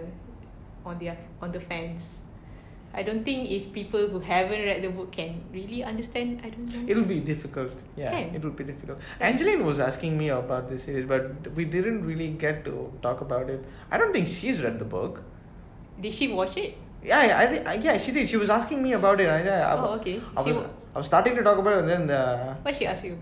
on 0.86 1.00
their 1.00 1.18
on 1.42 1.52
the 1.52 1.60
fans. 1.60 2.22
I 2.98 3.04
don't 3.04 3.26
think 3.26 3.52
if 3.52 3.74
people 3.74 4.08
who 4.08 4.20
haven't 4.20 4.62
read 4.68 4.82
the 4.82 4.90
book 4.90 5.12
can 5.12 5.42
really 5.52 5.84
understand. 5.84 6.42
I 6.46 6.50
don't 6.50 6.74
know. 6.74 6.84
It'll 6.88 7.04
be 7.04 7.20
difficult. 7.20 7.74
Yeah, 7.98 8.12
Can. 8.12 8.36
it 8.36 8.42
will 8.42 8.52
be 8.52 8.64
difficult. 8.64 9.00
Angeline 9.20 9.66
was 9.66 9.80
asking 9.80 10.18
me 10.18 10.30
about 10.30 10.70
this 10.70 10.84
series, 10.84 11.06
but 11.06 11.52
we 11.56 11.66
didn't 11.66 12.06
really 12.06 12.30
get 12.30 12.64
to 12.66 12.94
talk 13.02 13.20
about 13.20 13.50
it. 13.50 13.66
I 13.92 13.98
don't 13.98 14.14
think 14.14 14.30
she's 14.30 14.64
read 14.64 14.80
the 14.80 14.86
book. 14.86 15.24
Did 16.00 16.14
she 16.14 16.32
watch 16.32 16.56
it? 16.56 16.78
Yeah, 17.04 17.26
yeah, 17.26 17.40
I 17.40 17.46
think 17.48 17.84
yeah, 17.84 17.98
she 17.98 18.14
did. 18.14 18.30
She 18.30 18.38
was 18.38 18.50
asking 18.50 18.82
me 18.82 18.94
about 18.94 19.20
it. 19.20 19.30
I, 19.30 19.42
I, 19.44 19.78
Oh, 19.78 19.94
okay. 20.00 20.22
I 20.38 20.44
She 20.44 20.52
was 20.54 20.66
I 20.96 20.98
was 20.98 21.08
starting 21.08 21.36
to 21.36 21.44
talk 21.44 21.58
about 21.58 21.74
it, 21.74 21.80
and 21.80 21.90
then 21.90 22.08
the 22.08 22.56
What 22.62 22.76
she 22.76 22.86
asked 22.88 23.04
you? 23.04 23.20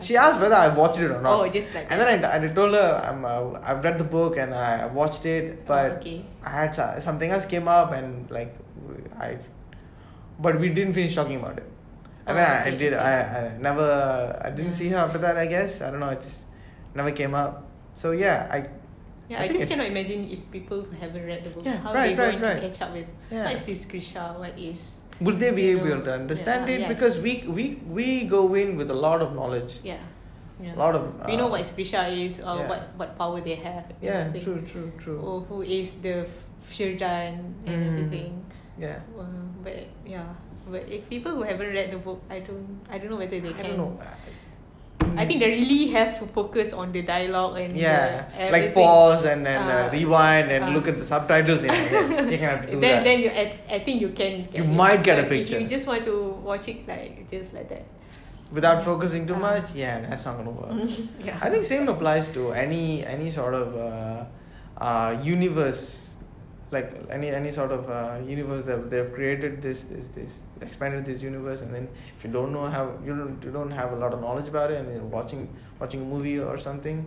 She 0.00 0.16
asked. 0.16 0.40
Whether 0.40 0.54
I 0.54 0.68
watched 0.68 0.98
it 0.98 1.10
or 1.10 1.20
not. 1.20 1.40
Oh, 1.40 1.48
just 1.48 1.74
like. 1.74 1.86
And 1.90 2.00
then 2.00 2.24
I, 2.24 2.36
I 2.44 2.48
told 2.48 2.72
her 2.74 3.02
I'm, 3.04 3.24
uh, 3.24 3.58
I've 3.62 3.82
read 3.84 3.98
the 3.98 4.04
book 4.04 4.36
and 4.36 4.54
I 4.54 4.86
watched 4.86 5.26
it, 5.26 5.64
but 5.66 5.90
Oh, 5.92 5.96
okay. 5.96 6.24
I 6.44 6.50
had 6.50 7.02
something 7.02 7.30
else 7.30 7.46
came 7.46 7.68
up 7.68 7.92
and 7.92 8.30
like 8.30 8.54
I, 9.18 9.38
but 10.38 10.58
we 10.60 10.68
didn't 10.70 10.94
finish 10.94 11.14
talking 11.14 11.36
about 11.36 11.58
it. 11.58 11.66
And 12.26 12.36
then 12.38 12.46
Oh, 12.50 12.64
I, 12.64 12.66
I 12.66 12.70
did. 12.76 12.92
okay. 12.94 13.02
I, 13.02 13.46
I 13.46 13.58
never. 13.58 14.40
I 14.44 14.50
didn't 14.50 14.66
Yeah. 14.66 14.70
see 14.80 14.88
her 14.90 14.98
after 14.98 15.18
that. 15.18 15.36
I 15.36 15.46
guess 15.46 15.80
I 15.80 15.90
don't 15.90 16.00
know. 16.00 16.10
It 16.10 16.22
just 16.22 16.44
never 16.94 17.10
came 17.12 17.34
up. 17.34 17.66
So 17.94 18.12
yeah, 18.12 18.48
I. 18.50 18.68
Yeah, 19.28 19.40
I 19.42 19.44
I, 19.44 19.48
just 19.48 19.68
cannot 19.68 19.86
imagine 19.86 20.28
if 20.30 20.38
people 20.50 20.82
who 20.82 20.90
haven't 20.96 21.24
read 21.24 21.44
the 21.44 21.50
book, 21.50 21.64
Yeah, 21.64 21.76
how 21.78 21.94
right, 21.94 22.16
they're 22.16 22.26
right, 22.30 22.40
going 22.40 22.42
right. 22.42 22.60
to 22.60 22.68
catch 22.68 22.80
up 22.82 22.92
with 22.92 23.06
Yeah. 23.30 23.44
what 23.44 23.54
is 23.54 23.62
this 23.62 23.84
Grisha, 23.86 24.34
what 24.36 24.58
is 24.58 24.98
Would 25.20 25.38
they 25.38 25.50
be 25.50 25.68
able 25.70 25.86
know, 25.86 26.00
to 26.02 26.12
understand 26.14 26.68
yeah, 26.68 26.74
it? 26.74 26.80
yes. 26.80 26.88
Because 26.88 27.20
we 27.20 27.44
we 27.46 27.64
we 27.86 28.24
go 28.24 28.54
in 28.54 28.76
with 28.76 28.90
a 28.90 28.94
lot 28.94 29.20
of 29.20 29.34
knowledge, 29.34 29.78
yeah. 29.84 29.98
yeah. 30.60 30.74
a 30.74 30.78
lot 30.80 30.94
of. 30.96 31.02
we 31.26 31.36
know 31.36 31.48
uh, 31.48 31.56
what 31.60 31.72
Grisha 31.76 32.08
is 32.08 32.40
or 32.40 32.56
yeah. 32.56 32.68
what, 32.68 32.82
what 32.96 33.18
power 33.18 33.40
they 33.40 33.56
have. 33.56 33.84
Yeah, 34.00 34.32
everything. 34.32 34.44
true, 34.44 34.60
true, 34.64 34.92
true. 34.98 35.20
Or 35.20 35.40
who 35.42 35.60
is 35.62 36.00
the 36.00 36.26
Shirdan 36.70 37.52
and 37.66 37.76
Mhm. 37.76 37.88
everything. 37.92 38.32
Yeah. 38.78 39.00
Uh, 39.12 39.24
but 39.62 39.84
yeah, 40.06 40.32
but 40.70 40.88
if 40.88 41.04
people 41.10 41.36
who 41.36 41.42
haven't 41.42 41.68
read 41.68 41.92
the 41.92 41.98
book, 41.98 42.22
I 42.30 42.40
don't, 42.40 42.80
I 42.88 42.96
don't 42.96 43.10
know 43.10 43.20
whether 43.20 43.40
they 43.40 43.50
I 43.50 43.60
can. 43.60 43.76
don't 43.76 43.78
know. 43.78 44.00
I 45.16 45.26
think 45.26 45.40
they 45.40 45.50
really 45.50 45.88
have 45.88 46.18
to 46.20 46.26
focus 46.26 46.72
on 46.72 46.92
the 46.92 47.02
dialogue 47.02 47.58
and 47.58 47.76
Yeah, 47.76 48.24
like 48.50 48.72
pause 48.74 49.24
and 49.24 49.44
then 49.44 49.60
uh, 49.60 49.86
Uh, 49.86 49.90
rewind 49.92 50.50
and 50.50 50.64
uh. 50.64 50.68
look 50.70 50.88
at 50.88 50.98
the 50.98 51.04
subtitles. 51.04 51.64
Yeah, 51.64 51.74
you 52.30 52.38
can 52.38 52.48
have 52.50 52.66
to 52.66 52.72
do 52.72 52.80
then 52.80 52.96
that. 52.96 53.04
then 53.04 53.20
you 53.20 53.30
I, 53.30 53.58
I 53.76 53.78
think 53.84 54.00
you 54.00 54.10
can 54.10 54.40
You 54.40 54.46
get 54.52 54.64
it. 54.64 54.68
might 54.72 55.02
get 55.02 55.18
a 55.24 55.28
picture. 55.28 55.56
if 55.56 55.62
you 55.62 55.68
just 55.68 55.86
want 55.86 56.04
to 56.04 56.30
watch 56.44 56.68
it 56.68 56.86
like 56.88 57.28
just 57.30 57.52
like 57.54 57.68
that 57.68 57.84
Without 58.52 58.82
focusing 58.82 59.26
too 59.26 59.34
Uh. 59.34 59.38
much, 59.54 59.74
yeah, 59.74 60.00
that's 60.08 60.24
not 60.24 60.36
gonna 60.36 60.50
work. 60.50 60.72
yeah 61.24 61.38
I 61.42 61.50
think 61.50 61.64
same 61.64 61.86
applies 61.88 62.28
to 62.34 62.52
any 62.52 63.04
any 63.06 63.30
sort 63.30 63.54
of 63.54 63.76
uh, 63.76 64.24
uh, 64.82 65.16
universe, 65.22 66.09
like 66.72 66.90
any 67.10 67.30
any 67.30 67.50
sort 67.50 67.72
of 67.72 67.90
uh, 67.90 68.18
universe 68.24 68.64
that 68.66 68.90
they've 68.90 69.12
created 69.12 69.60
this 69.62 69.84
this 69.84 70.08
this 70.08 70.42
expanded 70.60 71.04
this 71.04 71.22
universe, 71.22 71.62
and 71.62 71.74
then 71.74 71.88
if 72.16 72.24
you 72.24 72.30
don't 72.30 72.52
know 72.52 72.68
how 72.68 72.84
you 73.04 73.16
don't 73.16 73.42
you 73.44 73.50
don't 73.50 73.70
have 73.70 73.92
a 73.92 73.96
lot 73.96 74.12
of 74.12 74.20
knowledge 74.20 74.48
about 74.48 74.70
it, 74.70 74.78
and 74.80 74.92
you're 74.92 75.12
watching 75.18 75.48
watching 75.80 76.02
a 76.02 76.04
movie 76.04 76.38
or 76.38 76.56
something, 76.56 77.04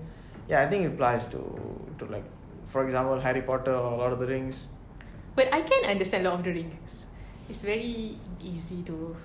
yeah, 0.49 0.61
I 0.61 0.67
think 0.67 0.85
it 0.85 0.93
applies 0.93 1.27
to 1.27 1.41
to 1.99 2.05
like 2.05 2.25
for 2.67 2.85
example 2.85 3.19
Harry 3.19 3.41
Potter 3.41 3.73
or 3.73 3.97
Lord 3.97 4.13
of 4.13 4.19
the 4.19 4.27
Rings. 4.35 4.67
but 5.37 5.51
I 5.57 5.59
can 5.69 5.85
understand 5.91 6.25
Lord 6.25 6.39
of 6.39 6.45
the 6.45 6.51
Rings 6.55 7.05
it's 7.49 7.63
very 7.63 8.17
easy 8.41 8.81
to 8.83 9.15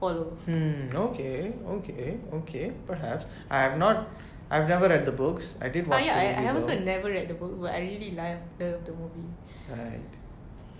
follow 0.00 0.24
Hmm. 0.46 0.88
Okay. 0.94 1.52
Okay. 1.66 2.18
Okay. 2.32 2.72
Perhaps 2.86 3.26
I 3.50 3.58
have 3.58 3.78
not. 3.78 4.08
I've 4.50 4.68
never 4.68 4.88
read 4.88 5.04
the 5.04 5.12
books. 5.12 5.54
I 5.60 5.68
did 5.68 5.86
ah, 5.86 5.90
watch. 5.90 6.04
yeah 6.04 6.14
the 6.14 6.20
I, 6.20 6.40
I 6.40 6.44
have 6.48 6.54
also 6.56 6.78
never 6.78 7.10
read 7.10 7.28
the 7.28 7.34
book 7.34 7.54
but 7.60 7.70
I 7.72 7.80
really 7.80 8.12
love 8.12 8.38
love 8.60 8.84
the 8.84 8.92
movie 8.92 9.28
Right. 9.70 10.00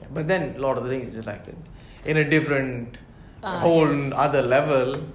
Yeah. 0.01 0.07
But 0.13 0.29
then 0.29 0.55
Lord 0.59 0.79
of 0.79 0.85
the 0.85 0.91
Rings 0.91 1.15
is 1.15 1.27
like 1.27 1.45
that, 1.45 1.57
in 2.05 2.17
a 2.17 2.25
different 2.29 2.99
Ah, 3.43 3.59
whole 3.61 3.95
yes. 3.95 4.13
other 4.17 4.43
level. 4.43 4.97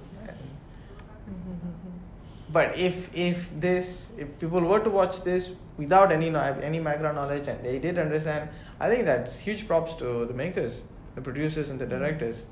But 2.52 2.78
if 2.78 3.10
if 3.14 3.50
this 3.58 4.10
if 4.16 4.38
people 4.38 4.60
were 4.60 4.78
to 4.80 4.90
watch 4.90 5.22
this 5.22 5.50
without 5.76 6.12
any 6.12 6.28
any 6.62 6.78
background 6.80 7.16
knowledge 7.16 7.48
and 7.48 7.64
they 7.64 7.78
did 7.78 7.98
understand, 7.98 8.48
I 8.78 8.88
think 8.88 9.06
that's 9.06 9.36
huge 9.38 9.66
props 9.66 9.94
to 9.96 10.24
the 10.26 10.34
makers, 10.34 10.82
the 11.16 11.20
producers 11.20 11.70
and 11.70 11.78
the 11.80 11.86
directors, 11.86 12.44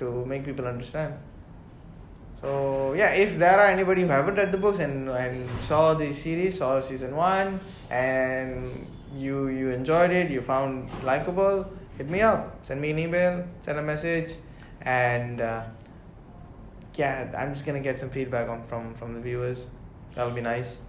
to 0.00 0.24
make 0.26 0.44
people 0.44 0.66
understand. 0.66 1.14
So 2.40 2.92
yeah, 2.94 3.12
if 3.14 3.38
there 3.38 3.58
are 3.60 3.68
anybody 3.68 4.02
who 4.02 4.08
haven't 4.08 4.34
read 4.34 4.50
the 4.52 4.58
books 4.58 4.80
and 4.80 5.08
and 5.08 5.48
saw 5.60 5.94
the 5.94 6.12
series, 6.12 6.58
saw 6.58 6.80
season 6.80 7.14
one, 7.14 7.60
and 7.88 8.86
you 9.16 9.48
you 9.48 9.70
enjoyed 9.70 10.10
it, 10.10 10.30
you 10.30 10.40
found 10.40 10.88
likable, 11.02 11.66
hit 11.98 12.08
me 12.08 12.20
up, 12.22 12.58
send 12.62 12.80
me 12.80 12.90
an 12.90 12.98
email, 12.98 13.46
send 13.60 13.78
a 13.78 13.82
message, 13.82 14.34
and 14.82 15.40
uh, 15.40 15.62
yeah, 16.94 17.32
I'm 17.36 17.52
just 17.52 17.64
gonna 17.66 17.80
get 17.80 17.98
some 17.98 18.10
feedback 18.10 18.48
on 18.48 18.62
from 18.66 18.94
from 18.94 19.14
the 19.14 19.20
viewers. 19.20 19.66
That'll 20.14 20.34
be 20.34 20.40
nice. 20.40 20.80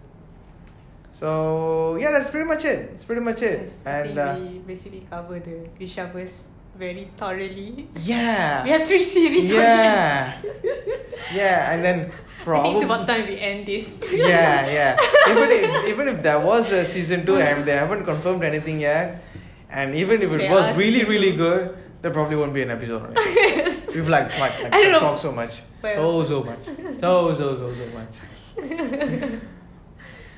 So 1.11 1.97
yeah, 1.99 2.11
that's 2.11 2.29
pretty 2.29 2.47
much 2.47 2.65
it. 2.65 2.91
It's 2.93 3.03
pretty 3.03 3.21
much 3.21 3.41
it. 3.41 3.61
yes, 3.63 3.83
I 3.85 3.89
and 3.89 4.07
think 4.07 4.19
uh, 4.19 4.35
we 4.39 4.59
basically 4.59 5.07
cover 5.09 5.39
the 5.39 5.67
Grishaverse 5.79 6.47
very 6.77 7.09
thoroughly 7.17 7.89
yeah, 8.03 8.63
we 8.63 8.69
have 8.69 8.87
three 8.87 9.01
series 9.01 9.51
on 9.51 9.57
yeah, 9.57 10.37
yeah, 11.33 11.71
and 11.73 11.83
then 11.83 12.11
probably 12.43 12.71
it's 12.71 12.85
about 12.85 13.07
time 13.07 13.27
we 13.27 13.37
end 13.39 13.65
this 13.65 13.99
yeah, 14.13 14.65
yeah. 14.67 14.97
Even 15.31 15.49
if 15.51 15.85
even 15.87 16.07
if 16.07 16.23
there 16.23 16.39
was 16.39 16.71
a 16.71 16.85
season 16.85 17.25
two 17.25 17.37
and 17.37 17.65
they 17.65 17.73
haven't 17.75 18.05
confirmed 18.05 18.43
anything 18.43 18.79
yet, 18.79 19.23
and 19.69 19.95
even 19.95 20.21
if 20.21 20.31
it 20.31 20.37
There 20.39 20.51
was 20.51 20.75
really 20.77 21.03
really 21.03 21.31
two. 21.31 21.37
good, 21.37 21.77
there 22.01 22.11
probably 22.11 22.35
won't 22.35 22.53
be 22.53 22.61
an 22.61 22.71
episode 22.71 23.03
on 23.03 23.13
it. 23.15 23.85
We've 23.95 24.07
like, 24.07 24.29
like, 24.39 24.63
like 24.63 24.73
I 24.73 24.83
don't 24.83 24.99
talked 25.01 25.19
so 25.19 25.31
much, 25.31 25.61
Well. 25.81 26.23
so 26.23 26.27
so 26.27 26.43
much, 26.43 26.63
so 27.01 27.33
so 27.33 27.55
so 27.55 27.73
so 27.73 27.85
much. 27.97 28.15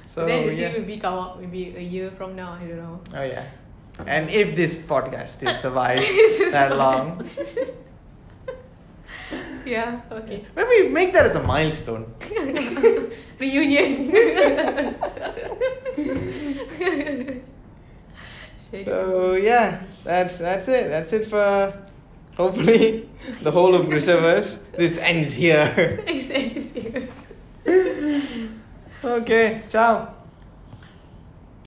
So 0.09 0.25
then 0.25 0.47
the 0.47 0.55
yeah. 0.55 0.73
will 0.73 0.86
be 0.86 0.97
come 0.97 1.13
out 1.13 1.39
maybe 1.39 1.75
a 1.77 1.82
year 1.86 2.09
from 2.09 2.36
now. 2.36 2.57
I 2.57 2.65
don't 2.65 2.77
know. 2.77 2.99
Oh 3.13 3.23
yeah. 3.23 3.45
And 4.07 4.27
if 4.32 4.55
this 4.55 4.75
podcast 4.75 5.30
still 5.38 5.53
survives 5.53 6.51
that 6.51 6.75
long, 6.75 7.23
Yeah. 9.66 10.01
Okay. 10.12 10.43
maybe 10.55 10.89
make 10.91 11.14
that 11.14 11.26
as 11.26 11.36
a 11.36 11.43
milestone. 11.43 12.14
Reunion. 13.39 14.12
So 18.86 19.34
yeah, 19.34 19.82
that's 20.03 20.38
that's 20.38 20.68
it. 20.68 20.89
That's 20.89 21.12
it 21.14 21.26
for 21.26 21.74
hopefully 22.38 23.10
the 23.41 23.49
whole 23.51 23.74
of 23.74 23.88
Grishaverse. 23.88 24.60
This 24.74 24.97
ends 24.99 25.34
here. 25.34 25.74
It's- 26.07 26.30
it's 26.30 26.72
here. 26.72 27.07
okay, 29.03 29.62
ciao. 29.70 30.14